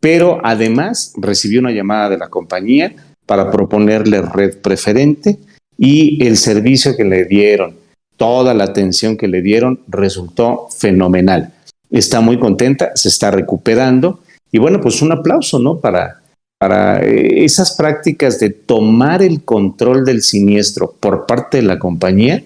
Pero 0.00 0.38
además 0.44 1.12
recibió 1.16 1.58
una 1.58 1.72
llamada 1.72 2.08
de 2.08 2.18
la 2.18 2.28
compañía 2.28 2.94
para 3.26 3.50
proponerle 3.50 4.22
red 4.22 4.58
preferente 4.58 5.38
y 5.76 6.24
el 6.24 6.36
servicio 6.36 6.96
que 6.96 7.04
le 7.04 7.24
dieron, 7.24 7.74
toda 8.16 8.54
la 8.54 8.64
atención 8.64 9.16
que 9.16 9.26
le 9.26 9.42
dieron 9.42 9.80
resultó 9.88 10.68
fenomenal. 10.70 11.52
Está 11.90 12.20
muy 12.20 12.38
contenta, 12.38 12.92
se 12.94 13.08
está 13.08 13.32
recuperando 13.32 14.20
y 14.52 14.58
bueno, 14.58 14.80
pues 14.80 15.02
un 15.02 15.10
aplauso, 15.10 15.58
¿no? 15.58 15.80
Para, 15.80 16.20
para 16.58 17.02
eh, 17.04 17.44
esas 17.44 17.72
prácticas 17.72 18.38
de 18.38 18.50
tomar 18.50 19.22
el 19.22 19.42
control 19.42 20.04
del 20.04 20.22
siniestro 20.22 20.94
por 20.98 21.26
parte 21.26 21.58
de 21.58 21.64
la 21.64 21.78
compañía 21.78 22.42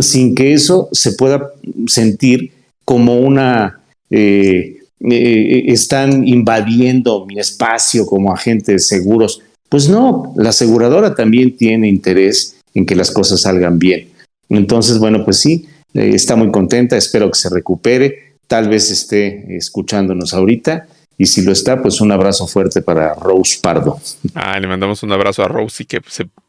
sin 0.00 0.34
que 0.34 0.52
eso 0.52 0.88
se 0.92 1.12
pueda 1.12 1.52
sentir 1.86 2.52
como 2.84 3.20
una... 3.20 3.80
Eh, 4.10 4.78
eh, 5.08 5.64
están 5.66 6.26
invadiendo 6.26 7.26
mi 7.26 7.38
espacio 7.38 8.06
como 8.06 8.32
agentes 8.32 8.88
seguros. 8.88 9.42
Pues 9.68 9.88
no, 9.88 10.32
la 10.36 10.48
aseguradora 10.48 11.14
también 11.14 11.56
tiene 11.56 11.88
interés 11.88 12.56
en 12.74 12.86
que 12.86 12.96
las 12.96 13.10
cosas 13.10 13.42
salgan 13.42 13.78
bien. 13.78 14.08
Entonces, 14.48 14.98
bueno, 14.98 15.24
pues 15.24 15.38
sí, 15.38 15.66
está 15.92 16.34
muy 16.34 16.50
contenta, 16.50 16.96
espero 16.96 17.30
que 17.30 17.38
se 17.38 17.50
recupere, 17.50 18.34
tal 18.46 18.68
vez 18.68 18.90
esté 18.90 19.56
escuchándonos 19.56 20.34
ahorita 20.34 20.88
y 21.18 21.26
si 21.26 21.42
lo 21.42 21.52
está, 21.52 21.80
pues 21.80 22.00
un 22.00 22.12
abrazo 22.12 22.46
fuerte 22.46 22.82
para 22.82 23.14
Rose 23.14 23.58
Pardo. 23.62 23.98
Ah, 24.34 24.58
le 24.60 24.66
mandamos 24.66 25.02
un 25.02 25.12
abrazo 25.12 25.42
a 25.42 25.48
Rose 25.48 25.82
y 25.82 25.86
que 25.86 26.00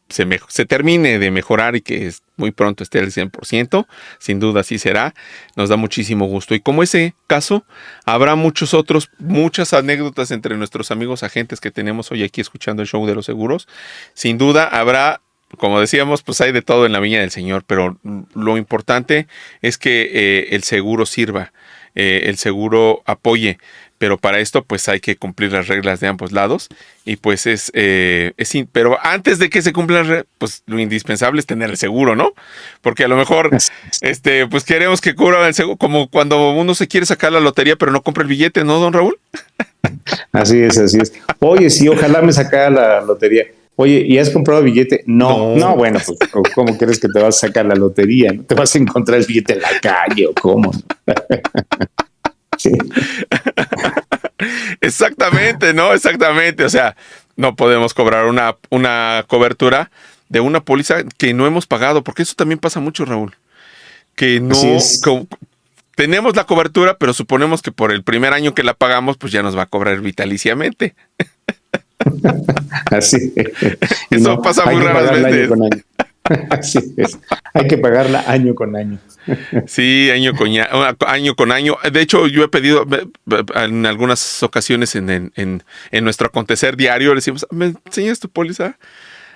se, 0.10 0.66
termine 0.66 1.20
de 1.20 1.32
mejorar 1.32 1.76
y 1.76 1.82
que 1.82 2.12
muy 2.36 2.52
pronto 2.52 2.84
esté 2.84 3.00
al 3.00 3.12
100%. 3.12 3.88
Sin 4.20 4.40
duda 4.40 4.62
así 4.62 4.78
será. 4.78 5.14
Nos 5.56 5.70
da 5.70 5.78
muchísimo 5.78 6.26
gusto. 6.26 6.54
Y 6.54 6.60
como 6.60 6.84
ese 6.84 7.16
caso, 7.28 7.64
habrá 8.06 8.36
muchos 8.36 8.74
otros, 8.74 9.10
muchas 9.20 9.74
anécdotas 9.74 10.32
entre 10.32 10.58
nuestros 10.58 10.92
amigos 10.92 11.24
agentes 11.24 11.62
que 11.62 11.72
tenemos 11.72 12.12
hoy 12.12 12.24
aquí 12.24 12.42
escuchando 12.42 12.82
el 12.82 12.88
show 12.90 13.06
de 13.08 13.16
los 13.16 13.26
seguros. 13.26 13.68
Sin 14.14 14.38
duda 14.38 14.66
habrá 14.66 15.22
como 15.58 15.80
decíamos, 15.80 16.24
pues 16.24 16.42
hay 16.42 16.52
de 16.52 16.62
todo 16.62 16.86
en 16.86 16.92
la 16.92 17.00
viña 17.00 17.22
del 17.22 17.32
Señor, 17.32 17.64
pero 17.66 17.98
lo 18.36 18.58
importante 18.58 19.28
es 19.62 19.78
que 19.78 20.10
eh, 20.12 20.48
el 20.52 20.64
seguro 20.64 21.06
sirva, 21.06 21.54
eh, 21.96 22.24
el 22.26 22.38
seguro 22.38 23.02
apoye 23.06 23.58
pero 23.98 24.18
para 24.18 24.40
esto 24.40 24.64
pues 24.64 24.88
hay 24.90 25.00
que 25.00 25.16
cumplir 25.16 25.52
las 25.52 25.68
reglas 25.68 26.00
de 26.00 26.08
ambos 26.08 26.32
lados 26.32 26.70
y 27.06 27.16
pues 27.18 27.46
es, 27.46 27.72
eh, 27.74 28.34
es 28.38 28.54
pero 28.72 28.98
antes 29.04 29.40
de 29.40 29.50
que 29.50 29.62
se 29.62 29.74
cumplan 29.74 30.26
pues 30.38 30.64
lo 30.66 30.80
indispensable 30.80 31.40
es 31.40 31.46
tener 31.46 31.70
el 31.70 31.78
seguro, 31.78 32.16
¿no? 32.16 32.34
Porque 32.82 33.04
a 33.04 33.08
lo 33.08 33.16
mejor 33.16 33.50
este 34.02 34.48
pues 34.48 34.64
queremos 34.64 35.02
que 35.02 35.16
cubra 35.16 35.48
el 35.48 35.54
seguro 35.54 35.78
como 35.78 36.10
cuando 36.10 36.52
uno 36.52 36.76
se 36.76 36.88
quiere 36.88 37.06
sacar 37.06 37.32
la 37.32 37.40
lotería 37.40 37.76
pero 37.76 37.92
no 37.92 38.02
compra 38.02 38.24
el 38.24 38.30
billete, 38.30 38.64
¿no, 38.64 38.80
don 38.80 38.94
Raúl? 38.94 39.18
Así 40.32 40.60
es, 40.60 40.78
así 40.78 40.98
es. 41.00 41.14
Oye, 41.40 41.70
sí, 41.70 41.88
ojalá 41.88 42.22
me 42.22 42.34
sacara 42.34 42.70
la 42.70 43.02
lotería. 43.02 43.46
Oye, 43.80 44.04
¿y 44.08 44.18
has 44.18 44.32
comprado 44.32 44.64
billete? 44.64 45.04
No, 45.06 45.56
no, 45.56 45.76
bueno, 45.76 46.00
pues 46.04 46.18
¿cómo 46.56 46.76
crees 46.78 47.00
que 47.00 47.08
te 47.10 47.20
vas 47.20 47.38
a 47.38 47.48
sacar 47.48 47.66
la 47.66 47.76
lotería? 47.76 48.34
¿No 48.34 48.44
te 48.44 48.56
vas 48.56 48.74
a 48.74 48.80
encontrar 48.80 49.20
el 49.20 49.26
billete 49.26 49.54
en 49.54 49.62
la 49.62 49.70
calle 49.80 50.26
o 50.28 50.34
cómo? 50.34 50.72
Exactamente, 54.82 55.74
¿no? 55.74 55.94
Exactamente. 55.94 56.64
O 56.64 56.70
sea, 56.70 56.96
no 57.36 57.56
podemos 57.56 57.94
cobrar 57.94 58.26
una, 58.26 58.56
una 58.70 59.26
cobertura 59.28 59.92
de 60.30 60.40
una 60.40 60.62
póliza 60.62 61.04
que 61.18 61.34
no 61.34 61.48
hemos 61.48 61.68
pagado, 61.68 62.04
porque 62.04 62.24
eso 62.24 62.36
también 62.36 62.60
pasa 62.60 62.80
mucho, 62.80 63.06
Raúl. 63.06 63.36
Que 64.16 64.40
no 64.40 64.56
tenemos 65.96 66.36
la 66.36 66.44
cobertura, 66.44 66.98
pero 66.98 67.14
suponemos 67.14 67.64
que 67.64 67.72
por 67.72 67.92
el 67.92 68.04
primer 68.04 68.34
año 68.34 68.54
que 68.54 68.64
la 68.64 68.76
pagamos, 68.76 69.18
pues 69.18 69.34
ya 69.34 69.42
nos 69.42 69.58
va 69.58 69.64
a 69.64 69.66
cobrar 69.66 70.00
vitaliciamente. 70.02 70.96
Así. 72.92 73.34
Eso 74.12 74.42
pasa 74.42 74.66
muy 74.66 74.84
raras 74.84 75.12
veces. 75.12 75.50
Así 76.50 76.80
es. 76.98 77.18
Hay 77.54 77.68
que 77.68 77.78
pagarla 77.78 78.24
año 78.28 78.56
con 78.56 78.76
año. 78.76 79.00
Sí, 79.66 80.10
año 80.12 80.34
con 80.36 80.48
año. 80.48 81.36
con 81.36 81.52
año. 81.52 81.78
De 81.92 82.02
hecho, 82.02 82.28
yo 82.28 82.44
he 82.44 82.48
pedido 82.48 82.86
en 83.56 83.86
algunas 83.86 84.44
ocasiones 84.44 84.96
en, 84.96 85.32
en, 85.36 86.04
nuestro 86.04 86.28
acontecer 86.28 86.78
diario, 86.78 87.10
le 87.10 87.18
decimos, 87.18 87.46
¿me 87.52 87.74
enseñas 87.86 88.20
tu 88.20 88.30
póliza? 88.30 88.78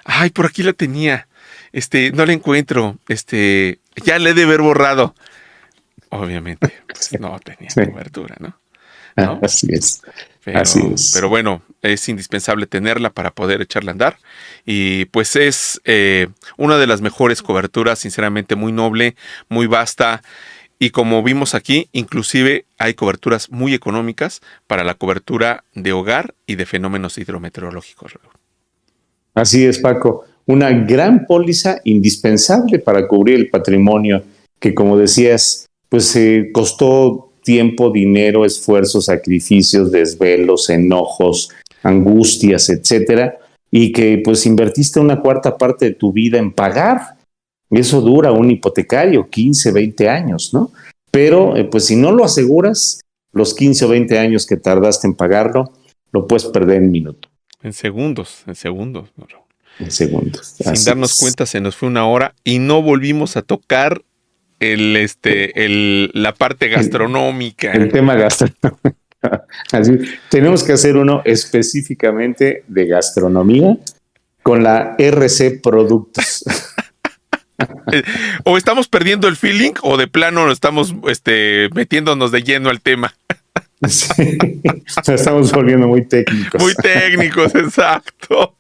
Ay, 0.06 0.30
por 0.30 0.46
aquí 0.46 0.64
la 0.64 0.74
tenía. 0.74 1.28
Este, 1.72 2.12
no 2.12 2.26
la 2.26 2.34
encuentro. 2.34 2.98
Este, 3.08 3.80
ya 4.06 4.20
le 4.20 4.32
he 4.32 4.34
de 4.34 4.44
haber 4.44 4.62
borrado. 4.62 5.16
Obviamente, 6.10 6.74
pues 6.88 7.20
no 7.20 7.40
tenía 7.40 7.70
cobertura, 7.74 8.36
¿no? 8.40 8.58
Así 9.42 9.68
es. 9.72 10.02
Pero, 10.44 10.62
Pero 11.14 11.30
bueno, 11.30 11.62
es 11.82 12.10
indispensable 12.10 12.66
tenerla 12.66 13.12
para 13.12 13.32
poder 13.32 13.62
echarla 13.62 13.92
a 13.92 13.94
andar. 13.94 14.18
Y 14.66 15.06
pues 15.06 15.36
es 15.36 15.80
eh, 15.86 16.28
una 16.58 16.78
de 16.78 16.88
las 16.88 17.02
mejores 17.02 17.42
coberturas, 17.42 18.00
sinceramente 18.00 18.56
muy 18.56 18.72
noble, 18.72 19.16
muy 19.50 19.68
vasta. 19.68 20.22
Y 20.80 20.90
como 20.90 21.22
vimos 21.22 21.54
aquí, 21.54 21.90
inclusive 21.92 22.66
hay 22.80 22.96
coberturas 22.96 23.52
muy 23.52 23.76
económicas 23.76 24.42
para 24.66 24.84
la 24.84 24.96
cobertura 24.96 25.64
de 25.76 25.94
hogar 25.94 26.34
y 26.48 26.56
de 26.56 26.66
fenómenos 26.66 27.20
hidrometeorológicos. 27.20 28.14
Así 29.36 29.64
es, 29.64 29.78
Paco. 29.78 30.26
Una 30.48 30.72
gran 30.72 31.28
póliza 31.28 31.80
indispensable 31.84 32.80
para 32.80 33.08
cubrir 33.08 33.36
el 33.36 33.50
patrimonio 33.50 34.24
que, 34.60 34.74
como 34.74 34.98
decías, 34.98 35.70
pues 35.88 36.06
se 36.06 36.38
eh, 36.38 36.52
costó 36.52 37.31
tiempo, 37.44 37.92
dinero, 37.92 38.46
esfuerzos, 38.46 39.06
sacrificios, 39.06 39.92
desvelos, 39.92 40.70
enojos, 40.70 41.50
angustias, 41.84 42.70
etcétera, 42.70 43.38
y 43.70 43.92
que 43.92 44.22
pues 44.24 44.46
invertiste 44.46 45.00
una 45.00 45.20
cuarta 45.22 45.58
parte 45.58 45.86
de 45.86 45.94
tu 45.94 46.12
vida 46.12 46.38
en 46.38 46.52
pagar. 46.52 47.18
Eso 47.70 48.02
dura 48.02 48.32
un 48.32 48.52
hipotecario, 48.52 49.30
15, 49.30 49.72
20 49.72 50.10
años, 50.10 50.54
¿no? 50.54 50.72
Pero 51.10 51.56
eh, 51.56 51.64
pues 51.66 51.86
si 51.86 51.96
no 51.96 52.12
lo 52.12 52.24
aseguras, 52.24 53.02
los 53.34 53.54
15 53.54 53.86
o 53.86 53.90
20 53.90 54.20
años 54.20 54.46
que 54.46 54.58
tardaste 54.58 55.08
en 55.08 55.14
pagarlo, 55.14 55.72
lo 56.12 56.28
puedes 56.28 56.46
perder 56.46 56.84
en 56.84 56.92
minuto. 56.92 57.30
En 57.64 57.74
segundos, 57.74 58.44
en 58.48 58.56
segundos. 58.56 59.10
En 59.80 59.92
segundos. 59.92 60.56
Sin 60.58 60.84
darnos 60.86 61.20
cuenta, 61.20 61.46
se 61.46 61.62
nos 61.62 61.76
fue 61.76 61.88
una 61.88 62.08
hora 62.08 62.36
y 62.44 62.60
no 62.60 62.82
volvimos 62.82 63.38
a 63.38 63.42
tocar 63.42 64.02
el, 64.62 64.96
este, 64.96 65.66
el, 65.66 66.12
la 66.14 66.34
parte 66.34 66.70
gastronómica. 66.70 67.72
El, 67.72 67.92
tema 67.92 68.16
gastronómico. 68.16 68.96
Así, 69.72 69.98
tenemos 70.30 70.64
que 70.64 70.74
hacer 70.74 70.96
uno 70.96 71.22
específicamente 71.26 72.64
de 72.68 72.88
gastronomía 72.88 73.78
con 74.44 74.64
la 74.64 74.96
RC 74.98 75.60
Productos. 75.62 76.44
o 78.46 78.58
estamos 78.58 78.88
perdiendo 78.88 79.28
el 79.28 79.36
feeling 79.36 79.74
o 79.84 79.98
de 79.98 80.08
plano 80.08 80.52
estamos 80.52 80.96
este, 81.08 81.70
metiéndonos 81.74 82.32
de 82.32 82.44
lleno 82.44 82.70
al 82.70 82.82
tema. 82.82 83.14
Sí, 83.88 84.38
estamos 85.08 85.52
volviendo 85.52 85.88
muy 85.88 86.06
técnicos. 86.06 86.62
Muy 86.62 86.76
técnicos, 86.76 87.56
exacto. 87.56 88.56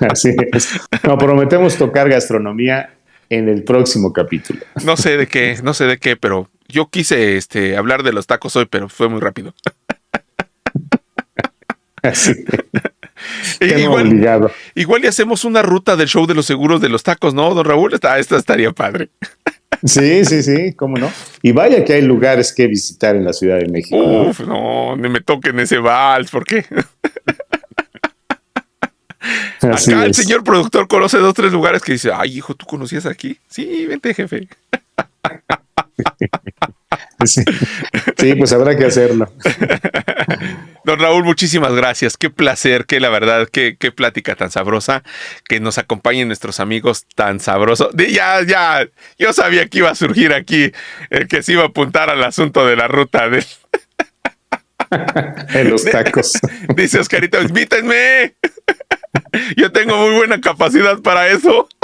Así 0.00 0.34
es. 0.50 0.80
No, 1.02 1.18
prometemos 1.18 1.76
tocar 1.76 2.08
gastronomía 2.08 2.95
en 3.30 3.48
el 3.48 3.64
próximo 3.64 4.12
capítulo. 4.12 4.60
No 4.84 4.96
sé 4.96 5.16
de 5.16 5.26
qué, 5.26 5.58
no 5.62 5.74
sé 5.74 5.84
de 5.84 5.98
qué, 5.98 6.16
pero 6.16 6.48
yo 6.68 6.88
quise 6.90 7.36
este, 7.36 7.76
hablar 7.76 8.02
de 8.02 8.12
los 8.12 8.26
tacos 8.26 8.56
hoy, 8.56 8.66
pero 8.66 8.88
fue 8.88 9.08
muy 9.08 9.20
rápido. 9.20 9.54
igual, 13.60 14.52
igual 14.74 15.04
y 15.04 15.06
hacemos 15.06 15.44
una 15.44 15.62
ruta 15.62 15.96
del 15.96 16.08
show 16.08 16.26
de 16.26 16.34
los 16.34 16.46
seguros 16.46 16.80
de 16.80 16.88
los 16.88 17.02
tacos, 17.02 17.34
¿no, 17.34 17.54
don 17.54 17.64
Raúl? 17.64 17.94
Esta, 17.94 18.18
esta 18.18 18.36
estaría 18.36 18.72
padre. 18.72 19.10
Sí, 19.84 20.24
sí, 20.24 20.42
sí, 20.42 20.72
cómo 20.74 20.96
no. 20.96 21.10
Y 21.42 21.52
vaya 21.52 21.84
que 21.84 21.94
hay 21.94 22.02
lugares 22.02 22.52
que 22.52 22.66
visitar 22.66 23.14
en 23.14 23.24
la 23.24 23.32
Ciudad 23.32 23.58
de 23.58 23.68
México. 23.68 23.96
Uf, 23.96 24.40
no, 24.40 24.96
ni 24.96 25.08
me 25.08 25.20
toquen 25.20 25.58
ese 25.60 25.78
vals, 25.78 26.30
¿por 26.30 26.44
qué? 26.44 26.64
Acá 29.60 30.04
el 30.04 30.14
señor 30.14 30.44
productor 30.44 30.88
conoce 30.88 31.18
dos, 31.18 31.34
tres 31.34 31.52
lugares 31.52 31.82
que 31.82 31.92
dice, 31.92 32.10
ay, 32.14 32.38
hijo, 32.38 32.54
¿tú 32.54 32.66
conocías 32.66 33.06
aquí? 33.06 33.38
Sí, 33.48 33.86
vente, 33.86 34.14
jefe. 34.14 34.48
Sí. 37.24 38.34
pues 38.34 38.52
habrá 38.52 38.76
que 38.76 38.84
hacerlo. 38.84 39.32
Don 40.84 41.00
Raúl, 41.00 41.24
muchísimas 41.24 41.74
gracias. 41.74 42.16
Qué 42.16 42.30
placer, 42.30 42.84
qué 42.84 43.00
la 43.00 43.08
verdad, 43.08 43.48
qué, 43.50 43.76
qué 43.78 43.90
plática 43.90 44.36
tan 44.36 44.50
sabrosa. 44.50 45.02
Que 45.48 45.58
nos 45.58 45.78
acompañen 45.78 46.28
nuestros 46.28 46.60
amigos 46.60 47.06
tan 47.14 47.40
sabrosos. 47.40 47.88
Ya, 47.96 48.42
ya, 48.42 48.86
yo 49.18 49.32
sabía 49.32 49.66
que 49.66 49.78
iba 49.78 49.90
a 49.90 49.94
surgir 49.94 50.34
aquí 50.34 50.72
el 51.10 51.26
que 51.26 51.42
se 51.42 51.52
iba 51.52 51.62
a 51.62 51.66
apuntar 51.66 52.10
al 52.10 52.22
asunto 52.22 52.66
de 52.66 52.76
la 52.76 52.86
ruta 52.86 53.28
de, 53.28 53.44
en 55.54 55.70
los 55.70 55.84
tacos. 55.84 56.32
Dice 56.76 56.98
Oscarito, 56.98 57.40
invítenme. 57.40 58.34
Yo 59.56 59.72
tengo 59.72 59.96
muy 59.96 60.16
buena 60.16 60.40
capacidad 60.40 61.00
para 61.00 61.28
eso. 61.28 61.68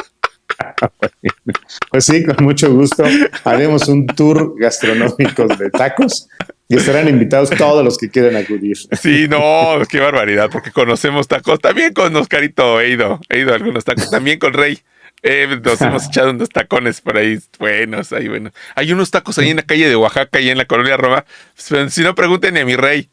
Pues 1.91 2.05
sí, 2.05 2.25
con 2.25 2.45
mucho 2.45 2.73
gusto. 2.73 3.05
Haremos 3.45 3.89
un 3.89 4.07
tour 4.07 4.55
gastronómico 4.59 5.47
de 5.47 5.71
tacos 5.71 6.29
y 6.69 6.77
estarán 6.77 7.09
invitados 7.09 7.51
todos 7.51 7.85
los 7.85 7.99
que 7.99 8.11
quieran 8.11 8.37
acudir. 8.37 8.77
Sí, 9.01 9.27
no, 9.29 9.79
qué 9.89 10.01
barbaridad, 10.01 10.51
porque 10.51 10.71
conocemos 10.71 11.29
tacos. 11.29 11.59
También 11.61 11.93
con 11.93 12.15
Oscarito 12.17 12.81
he 12.81 12.91
ido, 12.91 13.21
he 13.29 13.41
ido 13.41 13.53
a 13.53 13.57
algunos 13.57 13.85
tacos. 13.85 14.11
También 14.11 14.39
con 14.39 14.53
Rey. 14.53 14.79
Eh, 15.23 15.61
nos 15.63 15.81
hemos 15.81 16.07
echado 16.07 16.31
unos 16.31 16.49
tacones 16.49 17.01
por 17.01 17.17
ahí 17.17 17.39
buenos, 17.59 18.13
ahí 18.13 18.29
bueno. 18.29 18.51
Hay 18.75 18.93
unos 18.93 19.11
tacos 19.11 19.39
ahí 19.39 19.51
en 19.51 19.57
la 19.57 19.63
calle 19.63 19.89
de 19.89 19.95
Oaxaca 19.95 20.41
y 20.41 20.51
en 20.51 20.59
la 20.59 20.65
colonia 20.65 20.97
Roma. 20.97 21.25
Si 21.55 22.03
no, 22.03 22.15
pregúntenle 22.15 22.61
a 22.61 22.65
mi 22.65 22.75
rey. 22.75 23.09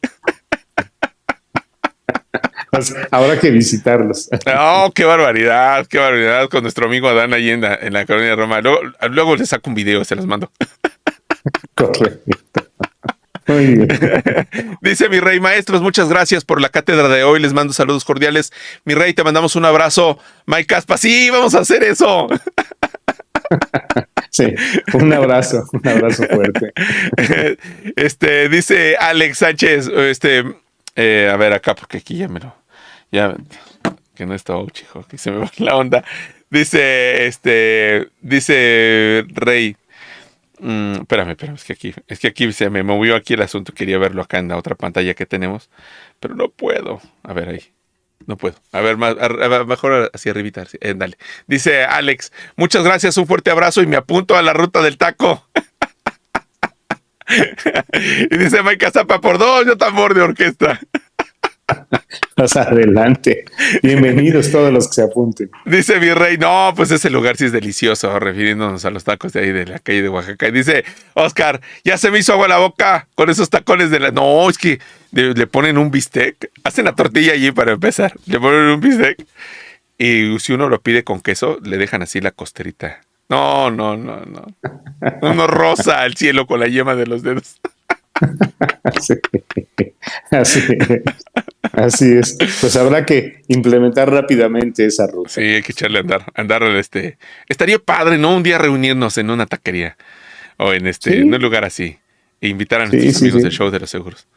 Pues, 2.71 2.93
habrá 3.11 3.39
que 3.39 3.49
visitarlos. 3.49 4.29
Oh, 4.57 4.91
qué 4.93 5.05
barbaridad, 5.05 5.85
qué 5.87 5.97
barbaridad 5.97 6.49
con 6.49 6.63
nuestro 6.63 6.87
amigo 6.87 7.07
Adán 7.07 7.33
ahí 7.33 7.49
en 7.49 7.61
la, 7.61 7.75
en 7.75 7.93
la 7.93 8.05
colonia 8.05 8.35
Roma. 8.35 8.61
Luego, 8.61 8.79
luego 9.09 9.35
le 9.35 9.45
saco 9.45 9.69
un 9.69 9.75
video, 9.75 10.03
se 10.03 10.15
los 10.15 10.25
mando. 10.25 10.51
Correcto. 11.75 12.37
Dice 14.81 15.09
mi 15.09 15.19
rey, 15.19 15.39
maestros, 15.39 15.81
muchas 15.81 16.09
gracias 16.09 16.45
por 16.45 16.61
la 16.61 16.69
cátedra 16.69 17.07
de 17.07 17.23
hoy. 17.23 17.39
Les 17.39 17.53
mando 17.53 17.73
saludos 17.73 18.05
cordiales. 18.05 18.51
Mi 18.85 18.93
rey, 18.93 19.13
te 19.13 19.23
mandamos 19.23 19.55
un 19.55 19.65
abrazo. 19.65 20.19
Mike 20.45 20.67
Caspa, 20.67 20.97
sí, 20.97 21.29
vamos 21.29 21.55
a 21.55 21.59
hacer 21.59 21.83
eso. 21.83 22.27
Sí, 24.31 24.45
un 24.93 25.11
abrazo, 25.11 25.65
un 25.73 25.87
abrazo 25.87 26.23
fuerte. 26.27 26.71
Este, 27.95 28.47
dice 28.47 28.95
Alex 28.95 29.39
Sánchez, 29.39 29.87
este, 29.87 30.43
eh, 30.95 31.31
a 31.33 31.35
ver 31.35 31.53
acá, 31.53 31.73
porque 31.73 31.97
aquí 31.97 32.15
ya 32.15 32.27
me 32.27 32.39
lo, 32.39 32.55
ya, 33.11 33.35
que 34.15 34.25
no 34.25 34.33
está 34.33 34.53
chico, 34.71 35.05
que 35.07 35.17
se 35.17 35.31
me 35.31 35.37
va 35.37 35.51
la 35.57 35.75
onda. 35.75 36.03
Dice, 36.49 37.27
este, 37.27 38.09
dice 38.21 39.25
Rey, 39.29 39.75
Mm, 40.59 41.01
espérame, 41.01 41.31
espérame, 41.31 41.55
es 41.55 41.63
que 41.63 41.73
aquí, 41.73 41.95
es 42.07 42.19
que 42.19 42.27
aquí 42.27 42.51
se 42.51 42.69
me 42.69 42.83
movió 42.83 43.15
aquí 43.15 43.33
el 43.33 43.41
asunto, 43.41 43.73
quería 43.73 43.97
verlo 43.97 44.21
acá 44.21 44.39
en 44.39 44.49
la 44.49 44.57
otra 44.57 44.75
pantalla 44.75 45.13
que 45.13 45.25
tenemos, 45.25 45.69
pero 46.19 46.35
no 46.35 46.49
puedo. 46.49 47.01
A 47.23 47.33
ver 47.33 47.49
ahí. 47.49 47.73
No 48.27 48.37
puedo. 48.37 48.55
A 48.73 48.81
ver, 48.81 48.97
más, 48.97 49.15
mejor 49.65 50.11
hacia 50.13 50.31
arribita. 50.31 50.65
Eh, 50.81 50.93
dale. 50.95 51.17
Dice 51.47 51.85
Alex, 51.85 52.33
muchas 52.57 52.83
gracias, 52.83 53.17
un 53.17 53.27
fuerte 53.27 53.51
abrazo 53.51 53.81
y 53.81 53.87
me 53.87 53.95
apunto 53.95 54.35
a 54.35 54.41
la 54.41 54.53
ruta 54.53 54.81
del 54.81 54.97
taco. 54.97 55.47
y 58.31 58.37
dice 58.37 58.61
Mike 58.63 58.91
Zapa, 58.91 59.21
por 59.21 59.37
dos, 59.37 59.65
yo 59.65 59.77
tambor 59.77 60.13
de 60.13 60.21
orquesta. 60.21 60.79
Más 62.37 62.55
adelante. 62.55 63.45
Bienvenidos 63.83 64.51
todos 64.51 64.71
los 64.71 64.87
que 64.87 64.93
se 64.95 65.03
apunten. 65.03 65.51
Dice 65.65 65.99
mi 65.99 66.11
rey, 66.13 66.37
no, 66.37 66.73
pues 66.75 66.91
ese 66.91 67.09
lugar 67.09 67.37
sí 67.37 67.45
es 67.45 67.51
delicioso, 67.51 68.19
refiriéndonos 68.19 68.85
a 68.85 68.89
los 68.89 69.03
tacos 69.03 69.33
de 69.33 69.41
ahí 69.41 69.51
de 69.51 69.65
la 69.65 69.79
calle 69.79 70.01
de 70.01 70.09
Oaxaca. 70.09 70.47
Y 70.47 70.51
dice, 70.51 70.85
Oscar, 71.13 71.61
ya 71.83 71.97
se 71.97 72.11
me 72.11 72.19
hizo 72.19 72.33
agua 72.33 72.47
la 72.47 72.57
boca 72.57 73.07
con 73.15 73.29
esos 73.29 73.49
tacones 73.49 73.91
de 73.91 73.99
la... 73.99 74.11
No, 74.11 74.49
es 74.49 74.57
que 74.57 74.79
le 75.11 75.47
ponen 75.47 75.77
un 75.77 75.91
bistec, 75.91 76.51
hacen 76.63 76.85
la 76.85 76.95
tortilla 76.95 77.33
allí 77.33 77.51
para 77.51 77.73
empezar, 77.73 78.13
le 78.25 78.39
ponen 78.39 78.61
un 78.61 78.79
bistec. 78.79 79.25
Y 79.97 80.39
si 80.39 80.53
uno 80.53 80.69
lo 80.69 80.81
pide 80.81 81.03
con 81.03 81.19
queso, 81.19 81.59
le 81.61 81.77
dejan 81.77 82.01
así 82.01 82.21
la 82.21 82.31
costerita. 82.31 83.01
No, 83.27 83.69
no, 83.69 83.95
no, 83.95 84.21
no. 84.25 84.45
Uno 85.21 85.45
rosa 85.45 86.01
al 86.01 86.15
cielo 86.15 86.47
con 86.47 86.59
la 86.59 86.67
yema 86.67 86.95
de 86.95 87.05
los 87.05 87.21
dedos. 87.21 87.59
Así, 90.31 90.61
así, 91.73 92.13
es. 92.13 92.37
Pues 92.61 92.75
habrá 92.75 93.05
que 93.05 93.41
implementar 93.47 94.11
rápidamente 94.11 94.85
esa 94.85 95.07
ruta. 95.07 95.29
Sí, 95.29 95.41
hay 95.41 95.61
que 95.61 95.71
echarle 95.71 95.99
a 95.99 96.01
andar, 96.01 96.25
andar 96.35 96.63
este. 96.63 97.17
Estaría 97.47 97.79
padre, 97.79 98.17
¿no? 98.17 98.35
Un 98.35 98.43
día 98.43 98.57
reunirnos 98.57 99.17
en 99.17 99.29
una 99.29 99.45
taquería 99.45 99.97
o 100.57 100.73
en 100.73 100.87
este, 100.87 101.19
en 101.19 101.33
un 101.33 101.41
lugar 101.41 101.65
así. 101.65 101.97
E 102.41 102.47
invitar 102.47 102.81
a 102.81 102.87
nuestros 102.87 103.21
amigos 103.21 103.43
del 103.43 103.51
show 103.51 103.69
de 103.69 103.79
los 103.79 103.89
seguros. 103.89 104.27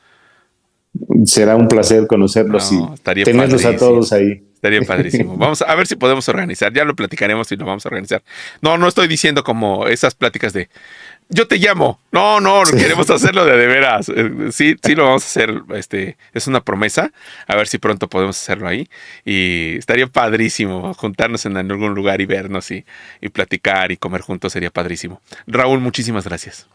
Será 1.25 1.57
un 1.57 1.69
placer 1.69 2.07
conocerlos 2.07 2.73
y 2.73 3.23
tenerlos 3.23 3.65
a 3.65 3.77
todos 3.77 4.13
ahí. 4.13 4.43
Estaría 4.55 4.83
padrísimo. 4.87 5.37
Vamos 5.37 5.63
a 5.63 5.75
ver 5.75 5.87
si 5.87 5.97
podemos 5.97 6.29
organizar. 6.29 6.73
Ya 6.73 6.85
lo 6.85 6.95
platicaremos 6.95 7.51
y 7.53 7.57
lo 7.57 7.67
vamos 7.67 7.85
a 7.85 7.89
organizar. 7.89 8.23
No, 8.61 8.79
no 8.79 8.89
estoy 8.89 9.09
diciendo 9.09 9.43
como 9.43 9.89
esas 9.89 10.15
pláticas 10.15 10.53
de 10.53 10.69
yo 11.33 11.49
te 11.49 11.57
llamo. 11.57 11.99
No, 12.13 12.41
no, 12.41 12.63
queremos 12.65 13.09
hacerlo 13.11 13.45
de 13.45 13.57
de 13.57 13.67
veras. 13.67 14.09
Eh, 14.09 14.31
sí, 14.53 14.77
sí 14.83 14.95
lo 14.95 15.05
vamos 15.05 15.23
a 15.23 15.27
hacer. 15.27 15.63
Este, 15.75 16.17
es 16.35 16.47
una 16.47 16.61
promesa. 16.61 17.13
A 17.47 17.57
ver 17.57 17.67
si 17.67 17.79
pronto 17.79 18.09
podemos 18.09 18.41
hacerlo 18.41 18.69
ahí. 18.69 18.89
Y 19.25 19.77
estaría 19.79 20.07
padrísimo 20.07 20.95
juntarnos 20.95 21.47
en 21.47 21.57
algún 21.57 21.95
lugar 21.95 22.21
y 22.21 22.27
vernos 22.27 22.71
y, 22.71 22.85
y 23.21 23.29
platicar 23.29 23.93
y 23.93 23.97
comer 23.97 24.21
juntos. 24.21 24.53
Sería 24.53 24.71
padrísimo. 24.71 25.21
Raúl, 25.47 25.81
muchísimas 25.81 26.25
gracias. 26.25 26.67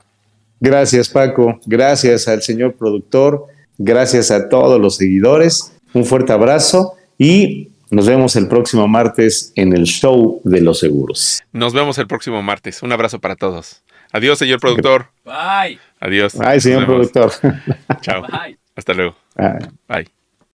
Gracias, 0.59 1.09
Paco. 1.09 1.59
Gracias 1.65 2.27
al 2.27 2.41
señor 2.41 2.75
productor. 2.75 3.45
Gracias 3.77 4.31
a 4.31 4.49
todos 4.49 4.81
los 4.81 4.95
seguidores. 4.97 5.73
Un 5.93 6.03
fuerte 6.03 6.33
abrazo 6.33 6.95
y 7.17 7.69
nos 7.89 8.07
vemos 8.07 8.35
el 8.35 8.47
próximo 8.47 8.87
martes 8.87 9.51
en 9.55 9.73
el 9.73 9.85
show 9.85 10.41
de 10.43 10.61
los 10.61 10.79
seguros. 10.79 11.41
Nos 11.53 11.73
vemos 11.73 11.97
el 11.97 12.07
próximo 12.07 12.41
martes. 12.41 12.81
Un 12.83 12.91
abrazo 12.91 13.19
para 13.19 13.35
todos. 13.35 13.83
Adiós, 14.11 14.39
señor 14.39 14.59
productor. 14.59 15.07
Bye. 15.25 15.79
Adiós. 15.99 16.35
Bye, 16.37 16.59
señor 16.59 16.85
productor. 16.85 17.31
Chao. 18.01 18.21
Bye. 18.21 18.57
Hasta 18.75 18.93
luego. 18.93 19.15
Bye. 19.87 20.16